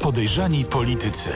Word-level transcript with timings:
Podejrzani 0.00 0.64
politycy. 0.64 1.30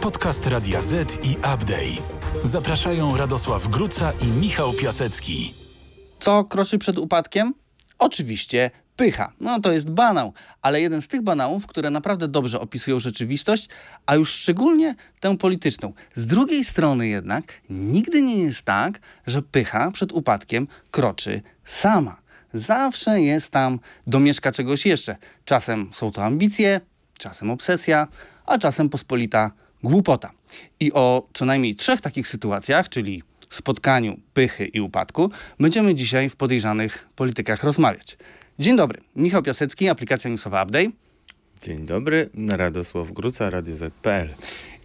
Podcast 0.00 0.46
Radia 0.46 0.82
Z 0.82 1.24
i 1.24 1.36
Update. 1.36 2.02
Zapraszają 2.44 3.16
Radosław 3.16 3.68
Gruca 3.68 4.12
i 4.22 4.26
Michał 4.26 4.72
Piasecki. 4.72 5.54
Co 6.20 6.44
kroczy 6.44 6.78
przed 6.78 6.98
upadkiem? 6.98 7.54
Oczywiście 7.98 8.70
pycha. 8.96 9.32
No 9.40 9.60
to 9.60 9.72
jest 9.72 9.90
banał, 9.90 10.32
ale 10.62 10.80
jeden 10.80 11.02
z 11.02 11.08
tych 11.08 11.22
banałów, 11.22 11.66
które 11.66 11.90
naprawdę 11.90 12.28
dobrze 12.28 12.60
opisują 12.60 13.00
rzeczywistość, 13.00 13.68
a 14.06 14.14
już 14.14 14.32
szczególnie 14.32 14.94
tę 15.20 15.36
polityczną. 15.36 15.92
Z 16.14 16.26
drugiej 16.26 16.64
strony 16.64 17.08
jednak 17.08 17.44
nigdy 17.70 18.22
nie 18.22 18.38
jest 18.38 18.62
tak, 18.62 19.00
że 19.26 19.42
pycha 19.42 19.90
przed 19.90 20.12
upadkiem 20.12 20.68
kroczy 20.90 21.42
sama. 21.64 22.16
Zawsze 22.54 23.20
jest 23.20 23.50
tam 23.50 23.78
domieszka 24.06 24.52
czegoś 24.52 24.86
jeszcze. 24.86 25.16
Czasem 25.44 25.90
są 25.92 26.12
to 26.12 26.24
ambicje, 26.24 26.80
czasem 27.18 27.50
obsesja, 27.50 28.08
a 28.46 28.58
czasem 28.58 28.88
pospolita 28.88 29.50
głupota. 29.82 30.30
I 30.80 30.92
o 30.92 31.28
co 31.34 31.44
najmniej 31.44 31.74
trzech 31.74 32.00
takich 32.00 32.28
sytuacjach, 32.28 32.88
czyli 32.88 33.22
spotkaniu 33.50 34.20
pychy 34.34 34.66
i 34.66 34.80
upadku, 34.80 35.30
będziemy 35.60 35.94
dzisiaj 35.94 36.30
w 36.30 36.36
podejrzanych 36.36 37.08
politykach 37.16 37.64
rozmawiać. 37.64 38.16
Dzień 38.58 38.76
dobry, 38.76 39.00
Michał 39.16 39.42
Piasecki, 39.42 39.88
aplikacja 39.88 40.30
newsowa 40.30 40.62
Update. 40.62 40.90
Dzień 41.62 41.86
dobry, 41.86 42.30
Radosław 42.48 43.12
Gruca, 43.12 43.50
Radio 43.50 43.76
Z.pl. 43.76 44.28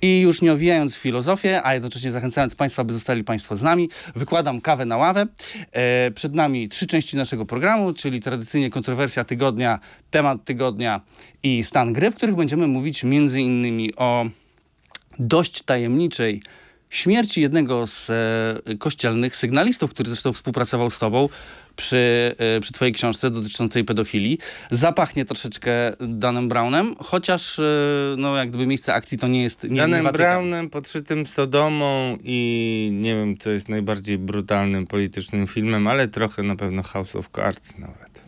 I 0.02 0.20
już 0.20 0.42
nie 0.42 0.54
owijając 0.54 0.96
filozofię, 0.96 1.64
a 1.64 1.74
jednocześnie 1.74 2.12
zachęcając 2.12 2.56
Państwa, 2.56 2.84
by 2.84 2.94
zostali 2.94 3.24
Państwo 3.24 3.58
z 3.58 3.62
nami, 3.62 3.90
wykładam 4.16 4.62
kawę 4.62 4.86
na 4.86 4.98
ławę. 4.98 5.28
E, 5.72 6.12
przed 6.12 6.36
nami 6.36 6.70
trzy 6.70 6.88
części 6.88 7.18
naszego 7.18 7.46
programu, 7.46 7.94
czyli 7.94 8.20
tradycyjnie 8.20 8.70
kontrowersja 8.70 9.24
tygodnia, 9.24 9.80
temat 10.12 10.46
tygodnia 10.46 11.02
i 11.44 11.64
stan 11.64 11.94
gry, 11.94 12.12
w 12.12 12.16
których 12.16 12.36
będziemy 12.36 12.68
mówić 12.68 13.04
między 13.04 13.42
innymi 13.42 13.96
o 13.96 14.26
dość 15.20 15.62
tajemniczej 15.62 16.42
śmierci 16.90 17.42
jednego 17.42 17.88
z 17.88 18.10
e, 18.10 18.76
kościelnych 18.76 19.36
sygnalistów, 19.36 19.92
który 19.92 20.10
zresztą 20.10 20.34
współpracował 20.34 20.90
z 20.90 21.00
tobą 21.00 21.30
przy, 21.80 22.36
e, 22.38 22.60
przy 22.60 22.74
twojej 22.74 22.94
książce 22.94 23.32
dotyczącej 23.32 23.84
pedofilii. 23.84 24.38
Zapachnie 24.72 25.26
troszeczkę 25.26 25.72
Danem 26.00 26.50
Brownem, 26.50 26.96
chociaż 27.00 27.60
e, 27.60 27.64
no, 28.18 28.38
jak 28.38 28.50
gdyby 28.50 28.68
miejsce 28.68 28.94
akcji 28.94 29.18
to 29.18 29.28
nie 29.28 29.44
jest... 29.44 29.64
Nie, 29.64 29.82
Danem 29.82 30.06
nie. 30.06 30.12
Brownem, 30.12 30.70
podszytym 30.70 31.26
Sodomą 31.26 32.18
i 32.24 32.90
nie 32.94 33.16
wiem, 33.16 33.38
co 33.38 33.50
jest 33.52 33.70
najbardziej 33.70 34.18
brutalnym 34.18 34.88
politycznym 34.88 35.48
filmem, 35.48 35.88
ale 35.88 36.08
trochę 36.08 36.44
na 36.44 36.56
pewno 36.56 36.84
House 36.84 37.16
of 37.16 37.30
Cards 37.36 37.78
nawet. 37.78 38.24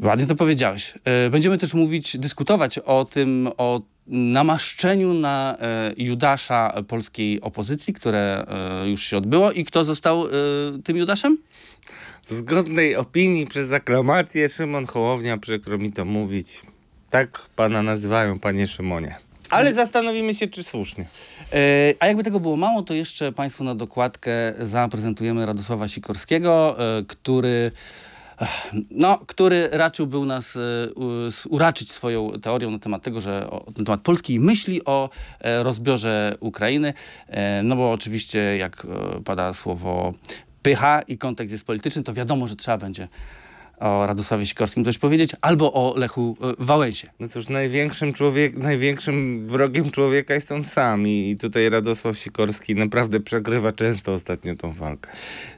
Ładnie 0.00 0.26
to 0.26 0.34
powiedziałeś. 0.34 0.94
E, 1.04 1.30
Będziemy 1.30 1.58
też 1.58 1.74
mówić, 1.74 2.18
dyskutować 2.18 2.78
o 2.78 3.04
tym, 3.04 3.48
o 3.56 3.80
namaszczeniu 4.06 5.14
na 5.14 5.56
Judasza 5.96 6.82
polskiej 6.88 7.40
opozycji, 7.40 7.94
które 7.94 8.46
już 8.84 9.02
się 9.02 9.16
odbyło 9.16 9.52
i 9.52 9.64
kto 9.64 9.84
został 9.84 10.26
tym 10.84 10.96
Judaszem? 10.96 11.38
W 12.28 12.34
zgodnej 12.34 12.96
opinii 12.96 13.46
przez 13.46 13.72
aklamację 13.72 14.48
Szymon 14.48 14.86
Hołownia, 14.86 15.38
przykro 15.38 15.78
mi 15.78 15.92
to 15.92 16.04
mówić, 16.04 16.62
tak 17.10 17.42
pana 17.56 17.82
nazywają, 17.82 18.38
panie 18.38 18.66
Szymonie. 18.66 19.16
Ale 19.50 19.74
zastanowimy 19.74 20.34
się, 20.34 20.46
czy 20.48 20.64
słusznie. 20.64 21.06
E, 21.52 21.94
A 22.00 22.06
jakby 22.06 22.22
tego 22.24 22.40
było 22.40 22.56
mało, 22.56 22.82
to 22.82 22.94
jeszcze 22.94 23.32
Państwu 23.32 23.64
na 23.64 23.74
dokładkę 23.74 24.30
zaprezentujemy 24.58 25.46
Radosława 25.46 25.88
Sikorskiego, 25.88 26.76
e, 26.98 27.04
który, 27.04 27.72
no, 28.90 29.18
który 29.26 29.68
raczył 29.72 30.06
był 30.06 30.24
nas 30.24 30.56
e, 30.56 30.60
uraczyć 31.48 31.92
swoją 31.92 32.32
teorią 32.42 32.70
na 32.70 32.78
temat 32.78 33.02
tego, 33.02 33.20
że 33.20 33.48
na 33.78 33.84
temat 33.84 34.00
polskiej 34.00 34.40
myśli 34.40 34.84
o 34.84 35.10
rozbiorze 35.62 36.36
Ukrainy. 36.40 36.94
No 37.62 37.76
bo 37.76 37.92
oczywiście 37.92 38.56
jak 38.56 38.86
pada 39.24 39.54
słowo 39.54 40.14
pycha 40.70 41.02
i 41.02 41.18
kontekst 41.18 41.52
jest 41.52 41.64
polityczny, 41.64 42.02
to 42.02 42.12
wiadomo, 42.12 42.48
że 42.48 42.56
trzeba 42.56 42.78
będzie 42.78 43.08
o 43.80 44.06
Radosławie 44.06 44.46
Sikorskim 44.46 44.84
coś 44.84 44.98
powiedzieć, 44.98 45.30
albo 45.40 45.72
o 45.72 45.94
Lechu 45.96 46.36
e, 46.40 46.64
Wałęsie. 46.64 47.08
No 47.20 47.28
cóż, 47.28 47.48
największym, 47.48 48.12
człowiek, 48.12 48.56
największym 48.56 49.48
wrogiem 49.48 49.90
człowieka 49.90 50.34
jest 50.34 50.52
on 50.52 50.64
sam 50.64 51.08
i 51.08 51.30
i 51.30 51.36
tutaj 51.36 51.68
Radosław 51.68 52.18
Sikorski 52.18 52.74
naprawdę 52.74 53.20
przegrywa 53.20 53.72
często 53.72 54.12
ostatnio 54.12 54.56
tą 54.56 54.72
walkę. 54.72 55.10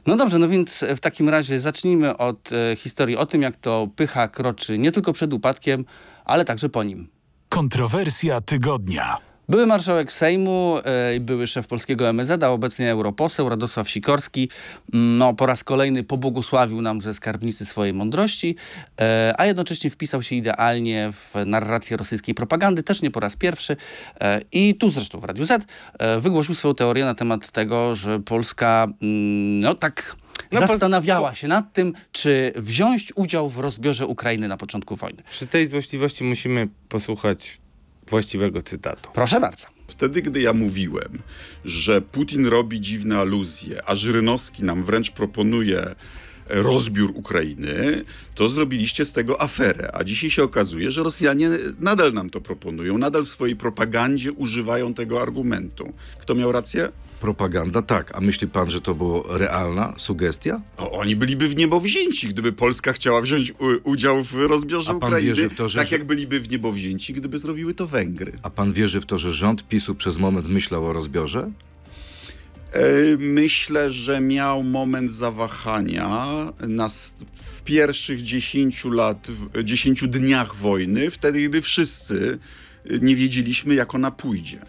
No 0.07 0.15
dobrze, 0.15 0.39
no 0.39 0.49
więc 0.49 0.85
w 0.95 0.99
takim 0.99 1.29
razie 1.29 1.59
zacznijmy 1.59 2.17
od 2.17 2.49
e, 2.51 2.75
historii 2.75 3.17
o 3.17 3.25
tym, 3.25 3.41
jak 3.41 3.55
to 3.55 3.87
pycha 3.95 4.27
kroczy 4.27 4.77
nie 4.77 4.91
tylko 4.91 5.13
przed 5.13 5.33
upadkiem, 5.33 5.85
ale 6.25 6.45
także 6.45 6.69
po 6.69 6.83
nim. 6.83 7.07
Kontrowersja 7.49 8.41
tygodnia. 8.41 9.28
Były 9.49 9.65
marszałek 9.65 10.11
Sejmu 10.11 10.77
e, 10.85 11.15
i 11.15 11.19
były 11.19 11.47
szef 11.47 11.67
polskiego 11.67 12.09
MSZ, 12.09 12.43
a 12.43 12.49
obecnie 12.49 12.91
europoseł 12.91 13.49
Radosław 13.49 13.89
Sikorski 13.89 14.49
mm, 14.93 15.17
no, 15.17 15.33
po 15.33 15.45
raz 15.45 15.63
kolejny 15.63 16.03
pobłogosławił 16.03 16.81
nam 16.81 17.01
ze 17.01 17.13
skarbnicy 17.13 17.65
swojej 17.65 17.93
mądrości, 17.93 18.55
e, 19.01 19.33
a 19.37 19.45
jednocześnie 19.45 19.89
wpisał 19.89 20.23
się 20.23 20.35
idealnie 20.35 21.09
w 21.11 21.33
narrację 21.45 21.97
rosyjskiej 21.97 22.35
propagandy, 22.35 22.83
też 22.83 23.01
nie 23.01 23.11
po 23.11 23.19
raz 23.19 23.35
pierwszy. 23.35 23.77
E, 24.21 24.41
I 24.51 24.75
tu 24.75 24.89
zresztą 24.89 25.19
w 25.19 25.23
Radiu 25.23 25.45
Z 25.45 25.65
wygłosił 26.19 26.55
swoją 26.55 26.75
teorię 26.75 27.05
na 27.05 27.15
temat 27.15 27.51
tego, 27.51 27.95
że 27.95 28.19
Polska 28.19 28.87
mm, 29.01 29.59
no 29.59 29.75
tak 29.75 30.15
No 30.51 30.59
zastanawiała 30.59 31.35
się 31.35 31.47
nad 31.47 31.73
tym, 31.73 31.93
czy 32.11 32.53
wziąć 32.55 33.13
udział 33.15 33.49
w 33.49 33.57
rozbiorze 33.57 34.07
Ukrainy 34.07 34.47
na 34.47 34.57
początku 34.57 34.95
wojny. 34.95 35.23
Przy 35.29 35.47
tej 35.47 35.67
złośliwości 35.67 36.23
musimy 36.23 36.67
posłuchać 36.89 37.59
właściwego 38.09 38.61
cytatu. 38.61 39.09
Proszę 39.13 39.39
bardzo. 39.39 39.67
Wtedy, 39.87 40.21
gdy 40.21 40.41
ja 40.41 40.53
mówiłem, 40.53 41.19
że 41.65 42.01
Putin 42.01 42.45
robi 42.45 42.81
dziwne 42.81 43.19
aluzje, 43.19 43.81
a 43.85 43.95
Żyrynowski 43.95 44.63
nam 44.63 44.83
wręcz 44.83 45.11
proponuje 45.11 45.95
rozbiór 46.49 47.11
Ukrainy, 47.15 48.03
to 48.35 48.49
zrobiliście 48.49 49.05
z 49.05 49.11
tego 49.11 49.41
aferę. 49.41 49.89
A 49.93 50.03
dzisiaj 50.03 50.29
się 50.29 50.43
okazuje, 50.43 50.91
że 50.91 51.03
Rosjanie 51.03 51.49
nadal 51.79 52.13
nam 52.13 52.29
to 52.29 52.41
proponują, 52.41 52.97
nadal 52.97 53.23
w 53.25 53.29
swojej 53.29 53.55
propagandzie 53.55 54.31
używają 54.31 54.93
tego 54.93 55.21
argumentu. 55.21 55.93
Kto 56.21 56.35
miał 56.35 56.51
rację? 56.51 56.89
Propaganda, 57.21 57.81
tak. 57.81 58.15
A 58.15 58.21
myśli 58.21 58.47
pan, 58.47 58.71
że 58.71 58.81
to 58.81 58.95
była 58.95 59.37
realna 59.37 59.93
sugestia? 59.97 60.61
O, 60.77 60.91
oni 60.91 61.15
byliby 61.15 61.47
w 61.49 61.55
niebo 61.55 61.79
wzięci, 61.79 62.27
gdyby 62.27 62.51
Polska 62.51 62.93
chciała 62.93 63.21
wziąć 63.21 63.53
udział 63.83 64.23
w 64.23 64.33
rozbiorze 64.33 64.95
Ukrainy, 64.95 65.49
to, 65.49 65.69
że- 65.69 65.79
tak 65.79 65.91
jak 65.91 66.03
byliby 66.03 66.39
w 66.39 66.49
niebo 66.49 66.71
wzięci, 66.71 67.13
gdyby 67.13 67.37
zrobiły 67.37 67.73
to 67.73 67.87
Węgry. 67.87 68.31
A 68.43 68.49
pan 68.49 68.73
wierzy 68.73 69.01
w 69.01 69.05
to, 69.05 69.17
że 69.17 69.33
rząd 69.33 69.67
PiSu 69.67 69.95
przez 69.95 70.17
moment 70.17 70.49
myślał 70.49 70.85
o 70.85 70.93
rozbiorze? 70.93 71.51
E, 72.73 72.81
Myślę, 73.19 73.91
że 73.91 74.21
miał 74.21 74.63
moment 74.63 75.11
zawahania 75.11 76.25
na, 76.67 76.89
w 77.35 77.61
pierwszych 77.63 78.21
10 78.21 78.85
lat, 78.85 79.27
w 79.53 79.63
10 79.63 80.07
dniach 80.07 80.55
wojny, 80.55 81.11
wtedy, 81.11 81.49
gdy 81.49 81.61
wszyscy 81.61 82.39
e, 82.85 82.99
nie 82.99 83.15
wiedzieliśmy, 83.15 83.75
jak 83.75 83.95
ona 83.95 84.11
pójdzie. 84.11 84.59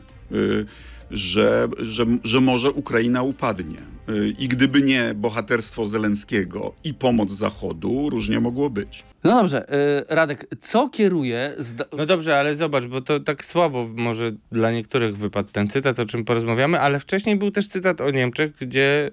Że, 1.11 1.69
że, 1.79 2.05
że 2.25 2.41
może 2.41 2.71
Ukraina 2.71 3.23
upadnie. 3.23 3.79
E, 4.09 4.29
I 4.39 4.49
gdyby 4.49 4.83
nie 4.83 5.15
bohaterstwo 5.15 5.89
Zelenskiego 5.89 6.75
i 6.85 6.95
pomoc 6.95 7.31
Zachodu, 7.33 8.11
różnie 8.11 8.41
mogło 8.41 8.71
być. 8.71 9.05
No 9.25 9.31
dobrze, 9.41 9.75
y, 9.75 10.05
Radek, 10.15 10.47
co 10.61 10.89
kieruje... 10.89 11.55
Zda- 11.59 11.85
No 11.97 12.07
dobrze, 12.07 12.37
ale 12.39 12.57
zobacz, 12.57 12.85
bo 12.85 13.01
to 13.01 13.21
tak 13.21 13.45
słabo 13.45 13.89
może 13.97 14.33
dla 14.53 14.71
niektórych 14.73 15.17
wypadł 15.17 15.49
ten 15.53 15.69
cytat, 15.69 15.99
o 15.99 16.05
czym 16.07 16.25
porozmawiamy, 16.25 16.81
ale 16.81 17.01
wcześniej 17.01 17.37
był 17.37 17.51
też 17.51 17.69
cytat 17.69 18.01
o 18.01 18.11
Niemczech, 18.11 18.53
gdzie 18.61 19.11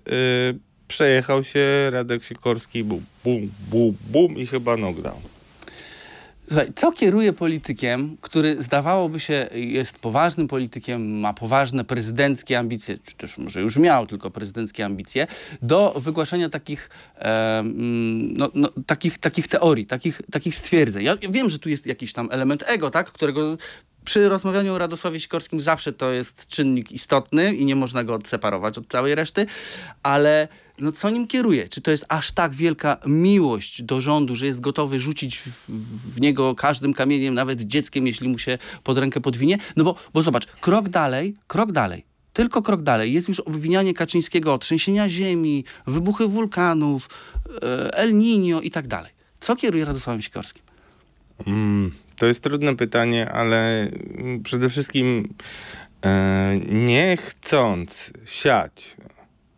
y, 0.53 0.59
przejechał 0.87 1.43
się 1.43 1.89
Radek 1.89 2.23
Sikorski, 2.23 2.83
bum, 2.83 3.01
bum, 3.23 3.51
bum, 3.69 3.97
bum 4.11 4.37
i 4.37 4.45
chyba 4.47 4.75
knockdown. 4.75 5.19
Słuchaj, 6.47 6.73
co 6.75 6.91
kieruje 6.91 7.33
politykiem, 7.33 8.17
który 8.21 8.63
zdawałoby 8.63 9.19
się 9.19 9.49
jest 9.53 9.99
poważnym 9.99 10.47
politykiem, 10.47 11.19
ma 11.19 11.33
poważne 11.33 11.83
prezydenckie 11.83 12.59
ambicje, 12.59 12.97
czy 13.03 13.15
też 13.15 13.37
może 13.37 13.61
już 13.61 13.77
miał 13.77 14.07
tylko 14.07 14.31
prezydenckie 14.31 14.85
ambicje, 14.85 15.27
do 15.61 15.93
wygłaszania 15.97 16.49
takich, 16.49 16.89
e, 17.15 17.59
mm, 17.59 18.33
no, 18.33 18.51
no, 18.55 18.69
takich, 18.85 19.17
takich 19.17 19.47
teorii, 19.47 19.85
takich, 19.85 20.21
takich 20.31 20.55
stwierdzeń. 20.55 21.03
Ja 21.03 21.17
wiem, 21.29 21.49
że 21.49 21.59
tu 21.59 21.69
jest 21.69 21.85
jakiś 21.85 22.13
tam 22.13 22.29
element 22.31 22.63
ego, 22.67 22.89
tak, 22.89 23.11
którego 23.11 23.57
przy 24.07 24.29
rozmawianiu 24.29 24.73
o 24.73 24.77
Radosławie 24.77 25.19
Sikorskim 25.19 25.61
zawsze 25.61 25.93
to 25.93 26.11
jest 26.11 26.47
czynnik 26.47 26.91
istotny 26.91 27.55
i 27.55 27.65
nie 27.65 27.75
można 27.75 28.03
go 28.03 28.13
odseparować 28.13 28.77
od 28.77 28.87
całej 28.87 29.15
reszty, 29.15 29.45
ale 30.03 30.47
no 30.79 30.91
co 30.91 31.09
nim 31.09 31.27
kieruje? 31.27 31.69
Czy 31.69 31.81
to 31.81 31.91
jest 31.91 32.05
aż 32.09 32.31
tak 32.31 32.53
wielka 32.53 32.97
miłość 33.05 33.81
do 33.81 34.01
rządu, 34.01 34.35
że 34.35 34.45
jest 34.45 34.59
gotowy 34.59 34.99
rzucić 34.99 35.37
w, 35.37 35.69
w 36.15 36.21
niego 36.21 36.55
każdym 36.55 36.93
kamieniem, 36.93 37.33
nawet 37.33 37.61
dzieckiem, 37.61 38.07
jeśli 38.07 38.29
mu 38.29 38.39
się 38.39 38.57
pod 38.83 38.97
rękę 38.97 39.21
podwinie? 39.21 39.57
No 39.77 39.83
bo, 39.83 39.95
bo 40.13 40.21
zobacz, 40.21 40.45
krok 40.45 40.89
dalej, 40.89 41.35
krok 41.47 41.71
dalej. 41.71 42.05
Tylko 42.33 42.61
krok 42.61 42.81
dalej 42.81 43.13
jest 43.13 43.27
już 43.27 43.39
obwinianie 43.39 43.93
Kaczyńskiego 43.93 44.53
o 44.53 44.57
trzęsienia 44.57 45.09
ziemi, 45.09 45.63
wybuchy 45.87 46.27
wulkanów, 46.27 47.09
e, 47.61 47.93
El 47.93 48.13
Niño 48.13 48.59
i 48.63 48.71
tak 48.71 48.87
dalej. 48.87 49.11
Co 49.39 49.55
kieruje 49.55 49.85
Radosławem 49.85 50.21
Sikorskim? 50.21 50.63
Mm, 51.47 51.91
To 52.17 52.25
jest 52.25 52.43
trudne 52.43 52.75
pytanie, 52.75 53.31
ale 53.31 53.87
przede 54.43 54.69
wszystkim 54.69 55.33
e, 56.05 56.59
nie 56.69 57.17
chcąc 57.17 58.13
siać 58.25 58.95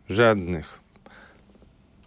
żadnych 0.08 0.80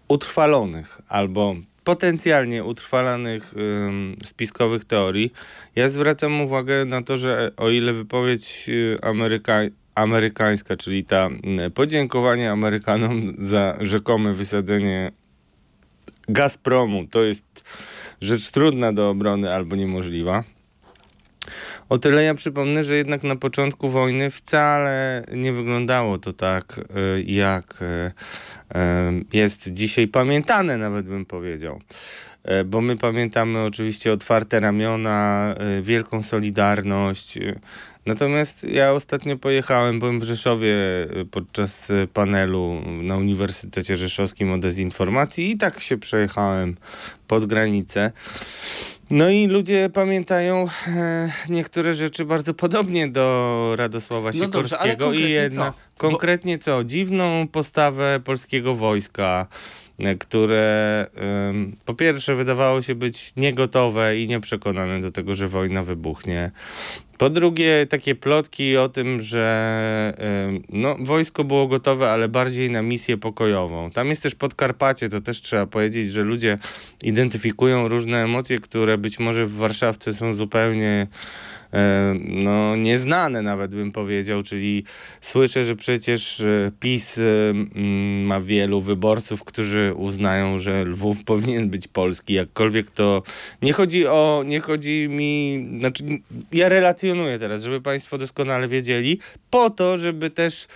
utrwalonych 0.07 1.01
albo 1.07 1.55
potencjalnie 1.83 2.63
utrwalanych 2.63 3.53
ym, 3.87 4.15
spiskowych 4.25 4.85
teorii, 4.85 5.33
ja 5.75 5.89
zwracam 5.89 6.41
uwagę 6.41 6.85
na 6.85 7.01
to, 7.01 7.17
że 7.17 7.51
o 7.57 7.69
ile 7.69 7.93
wypowiedź 7.93 8.65
y, 8.69 8.97
Ameryka, 9.01 9.59
amerykańska, 9.95 10.77
czyli 10.77 11.05
ta 11.05 11.29
y, 11.67 11.71
podziękowanie 11.71 12.51
Amerykanom 12.51 13.33
za 13.37 13.77
rzekome 13.81 14.33
wysadzenie 14.33 15.11
Gazpromu, 16.27 17.07
to 17.07 17.23
jest 17.23 17.63
rzecz 18.23 18.51
trudna 18.51 18.93
do 18.93 19.09
obrony 19.09 19.53
albo 19.53 19.75
niemożliwa. 19.75 20.43
O 21.89 21.97
tyle 21.97 22.23
ja 22.23 22.35
przypomnę, 22.35 22.83
że 22.83 22.95
jednak 22.95 23.23
na 23.23 23.35
początku 23.35 23.89
wojny 23.89 24.31
wcale 24.31 25.23
nie 25.31 25.53
wyglądało 25.53 26.17
to 26.17 26.33
tak, 26.33 26.79
y, 27.17 27.23
jak 27.23 27.81
y, 27.81 27.85
y, 27.85 29.25
jest 29.33 29.69
dzisiaj 29.69 30.07
pamiętane, 30.07 30.77
nawet 30.77 31.05
bym 31.05 31.25
powiedział. 31.25 31.79
Bo 32.65 32.81
my 32.81 32.97
pamiętamy 32.97 33.59
oczywiście 33.59 34.13
otwarte 34.13 34.59
ramiona, 34.59 35.55
wielką 35.81 36.23
solidarność. 36.23 37.39
Natomiast 38.05 38.63
ja 38.63 38.93
ostatnio 38.93 39.37
pojechałem, 39.37 39.99
byłem 39.99 40.19
w 40.19 40.23
Rzeszowie 40.23 40.73
y, 41.21 41.25
podczas 41.31 41.89
y, 41.89 42.07
panelu 42.13 42.81
na 43.01 43.17
Uniwersytecie 43.17 43.95
Rzeszowskim 43.95 44.51
o 44.51 44.57
dezinformacji 44.57 45.51
i 45.51 45.57
tak 45.57 45.79
się 45.79 45.97
przejechałem 45.97 46.75
pod 47.27 47.45
granicę. 47.45 48.11
No 49.09 49.29
i 49.29 49.47
ludzie 49.47 49.89
pamiętają 49.93 50.67
e, 50.87 51.31
niektóre 51.49 51.93
rzeczy 51.93 52.25
bardzo 52.25 52.53
podobnie 52.53 53.07
do 53.07 53.73
Radosława 53.77 54.31
No 54.33 54.45
Sikorskiego 54.45 54.93
i 54.93 54.97
konkretnie 54.97 55.29
jedna 55.29 55.71
co? 55.71 55.77
Konkretnie 55.97 56.57
co? 56.57 56.83
Dziwną 56.83 57.47
postawę 57.51 58.19
polskiego 58.23 58.75
wojska, 58.75 59.47
które 60.19 61.05
em, 61.15 61.75
po 61.85 61.93
pierwsze 61.93 62.35
wydawało 62.35 62.81
się 62.81 62.95
być 62.95 63.33
niegotowe 63.35 64.19
i 64.19 64.27
nieprzekonane 64.27 65.01
do 65.01 65.11
tego, 65.11 65.33
że 65.35 65.47
wojna 65.47 65.83
wybuchnie. 65.83 66.51
Po 67.17 67.29
drugie, 67.29 67.87
takie 67.89 68.15
plotki 68.15 68.77
o 68.77 68.89
tym, 68.89 69.21
że 69.21 70.13
no, 70.69 70.95
wojsko 70.99 71.43
było 71.43 71.67
gotowe, 71.67 72.11
ale 72.11 72.29
bardziej 72.29 72.71
na 72.71 72.81
misję 72.81 73.17
pokojową. 73.17 73.89
Tam 73.89 74.07
jest 74.07 74.23
też 74.23 74.35
Podkarpacie, 74.35 75.09
to 75.09 75.21
też 75.21 75.41
trzeba 75.41 75.65
powiedzieć, 75.65 76.11
że 76.11 76.23
ludzie 76.23 76.57
identyfikują 77.03 77.87
różne 77.87 78.23
emocje, 78.23 78.59
które 78.59 78.97
być 78.97 79.19
może 79.19 79.45
w 79.45 79.55
Warszawce 79.55 80.13
są 80.13 80.33
zupełnie 80.33 81.07
e, 81.07 81.07
no, 82.29 82.75
nieznane 82.75 83.41
nawet 83.41 83.71
bym 83.71 83.91
powiedział, 83.91 84.43
czyli 84.43 84.83
słyszę, 85.21 85.63
że 85.63 85.75
przecież 85.75 86.39
e, 86.41 86.71
PiS 86.79 87.17
e, 87.17 87.21
ma 88.23 88.41
wielu 88.41 88.81
wyborców, 88.81 89.43
którzy 89.43 89.93
uznają, 89.95 90.59
że 90.59 90.85
Lwów 90.85 91.23
powinien 91.33 91.69
być 91.69 91.87
polski, 91.87 92.33
jakkolwiek 92.33 92.91
to 92.91 93.23
nie 93.61 93.73
chodzi 93.73 94.07
o, 94.07 94.43
nie 94.45 94.59
chodzi 94.59 95.07
mi, 95.09 95.65
znaczy 95.79 96.03
ja 96.51 96.69
relacjonuję 96.69 97.39
teraz, 97.39 97.63
żeby 97.63 97.81
Państwo 97.81 98.17
doskonale 98.17 98.67
wiedzieli, 98.67 99.19
po 99.49 99.69
to, 99.69 99.97
żeby 99.97 100.29
też 100.29 100.67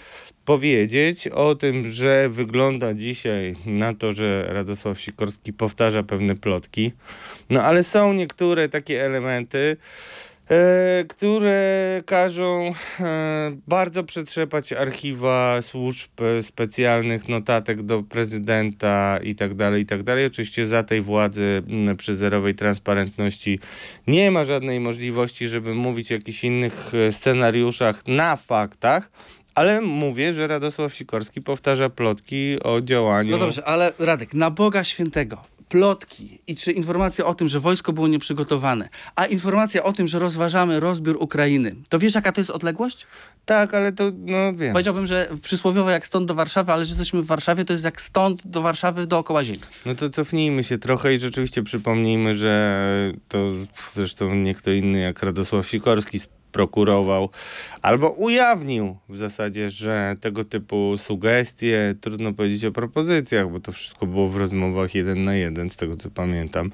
powiedzieć 0.48 1.28
o 1.28 1.56
tym, 1.56 1.92
że 1.92 2.30
wygląda 2.30 2.94
dzisiaj 2.94 3.56
na 3.66 3.94
to, 3.94 4.14
że 4.14 4.46
Radosław 4.50 5.02
Sikorski 5.02 5.54
powtarza 5.54 6.04
pewne 6.04 6.36
plotki. 6.36 6.92
No 7.50 7.64
ale 7.64 7.84
są 7.84 8.14
niektóre 8.14 8.70
takie 8.70 9.06
elementy, 9.06 9.58
e, 9.58 10.27
które 11.08 12.04
każą 12.06 12.74
e, 13.00 13.52
bardzo 13.68 14.04
przetrzepać 14.04 14.74
archiwa 14.74 15.62
służb 15.62 16.10
e, 16.22 16.44
specjalnych, 16.44 17.30
notatek 17.30 17.82
do 17.82 18.04
prezydenta 18.04 19.20
i 19.24 19.36
tak 19.36 19.54
dalej, 19.54 19.82
i 19.82 19.86
tak 19.86 20.04
dalej. 20.04 20.26
Oczywiście 20.26 20.66
za 20.66 20.84
tej 20.84 21.02
władzy 21.02 21.64
przy 21.98 22.16
zerowej 22.16 22.56
transparentności 22.56 23.60
nie 24.08 24.32
ma 24.32 24.46
żadnej 24.46 24.80
możliwości, 24.80 25.48
żeby 25.48 25.74
mówić 25.74 26.12
o 26.12 26.16
jakichś 26.16 26.44
innych 26.44 26.92
e, 26.94 27.12
scenariuszach 27.12 28.08
na 28.08 28.36
faktach, 28.36 29.10
ale 29.56 29.82
mówię, 29.82 30.34
że 30.34 30.48
Radosław 30.48 30.94
Sikorski 30.94 31.42
powtarza 31.42 31.90
plotki 31.90 32.58
o 32.64 32.82
działaniu. 32.82 33.32
No 33.32 33.38
dobrze, 33.38 33.66
ale 33.66 33.94
Radek, 34.00 34.34
na 34.34 34.52
Boga 34.52 34.84
Świętego, 34.84 35.57
plotki 35.70 36.40
i 36.48 36.56
czy 36.56 36.72
informacja 36.72 37.26
o 37.26 37.34
tym, 37.34 37.50
że 37.50 37.60
wojsko 37.60 37.94
było 37.94 38.08
nieprzygotowane, 38.08 38.90
a 39.16 39.26
informacja 39.26 39.84
o 39.84 39.94
tym, 39.94 40.08
że 40.08 40.20
rozważamy 40.20 40.80
rozbiór 40.80 41.18
Ukrainy, 41.20 41.76
to 41.90 42.00
wiesz 42.00 42.16
jaka 42.16 42.32
to 42.32 42.42
jest 42.42 42.52
odległość? 42.52 43.08
Tak, 43.46 43.74
ale 43.74 43.92
to, 43.92 44.04
no 44.18 44.54
wiem. 44.54 44.72
Powiedziałbym, 44.72 45.08
że 45.08 45.30
przysłowiowo 45.42 45.90
jak 45.90 46.06
stąd 46.06 46.28
do 46.28 46.36
Warszawy, 46.36 46.72
ale 46.72 46.86
że 46.86 46.90
jesteśmy 46.90 47.22
w 47.22 47.26
Warszawie, 47.26 47.66
to 47.66 47.74
jest 47.74 47.86
jak 47.86 48.02
stąd 48.02 48.48
do 48.48 48.62
Warszawy 48.62 49.08
dookoła 49.08 49.44
ziemi. 49.44 49.62
No 49.86 49.96
to 49.96 50.10
cofnijmy 50.10 50.64
się 50.64 50.78
trochę 50.78 51.14
i 51.14 51.18
rzeczywiście 51.18 51.64
przypomnijmy, 51.64 52.36
że 52.36 53.14
to 53.28 53.52
zresztą 53.94 54.36
nie 54.36 54.56
kto 54.56 54.72
inny 54.72 55.00
jak 55.00 55.24
Radosław 55.24 55.68
Sikorski 55.68 56.20
prokurował 56.52 57.30
albo 57.82 58.10
ujawnił 58.10 58.98
w 59.10 59.18
zasadzie, 59.18 59.70
że 59.70 60.16
tego 60.22 60.44
typu 60.44 60.96
sugestie, 60.98 61.96
trudno 62.02 62.34
powiedzieć 62.34 62.66
o 62.66 62.72
propozycjach, 62.72 63.52
bo 63.52 63.60
to 63.60 63.72
wszystko 63.72 64.06
było 64.06 64.30
w 64.30 64.38
rozmowach 64.38 64.96
jeden 64.96 65.24
na 65.24 65.36
jeden, 65.36 65.70
z 65.70 65.76
tego 65.76 65.96
co 65.96 66.10
pamiętam, 66.10 66.72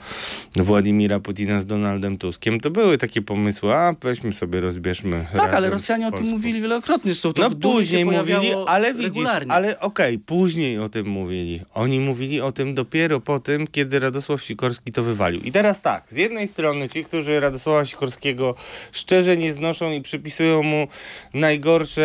Władimira 0.55 1.19
Putina 1.19 1.61
z 1.61 1.65
Donaldem 1.65 2.17
Tuskiem, 2.17 2.59
to 2.59 2.71
były 2.71 2.97
takie 2.97 3.21
pomysły, 3.21 3.73
a 3.73 3.95
weźmy 4.01 4.33
sobie 4.33 4.61
rozbierzmy 4.61 5.25
Tak, 5.37 5.53
ale 5.53 5.69
Rosjanie 5.69 6.07
o 6.07 6.11
tym 6.11 6.27
mówili 6.27 6.61
wielokrotnie, 6.61 7.11
zresztą 7.13 7.33
to 7.33 7.41
No 7.49 7.55
później 7.55 8.05
mówili, 8.05 8.51
ale 8.65 8.93
widzisz, 8.93 9.05
regularnie. 9.05 9.51
ale 9.51 9.79
okej, 9.79 10.19
później 10.19 10.79
o 10.79 10.89
tym 10.89 11.07
mówili. 11.07 11.61
Oni 11.73 11.99
mówili 11.99 12.41
o 12.41 12.51
tym 12.51 12.73
dopiero 12.73 13.19
po 13.19 13.39
tym, 13.39 13.67
kiedy 13.67 13.99
Radosław 13.99 14.43
Sikorski 14.43 14.91
to 14.91 15.03
wywalił. 15.03 15.41
I 15.41 15.51
teraz 15.51 15.81
tak, 15.81 16.03
z 16.09 16.15
jednej 16.15 16.47
strony 16.47 16.89
ci, 16.89 17.03
którzy 17.05 17.39
Radosława 17.39 17.85
Sikorskiego 17.85 18.55
szczerze 18.91 19.37
nie 19.37 19.53
znoszą 19.63 19.91
i 19.91 20.01
przypisują 20.01 20.63
mu 20.63 20.87
najgorsze 21.33 22.03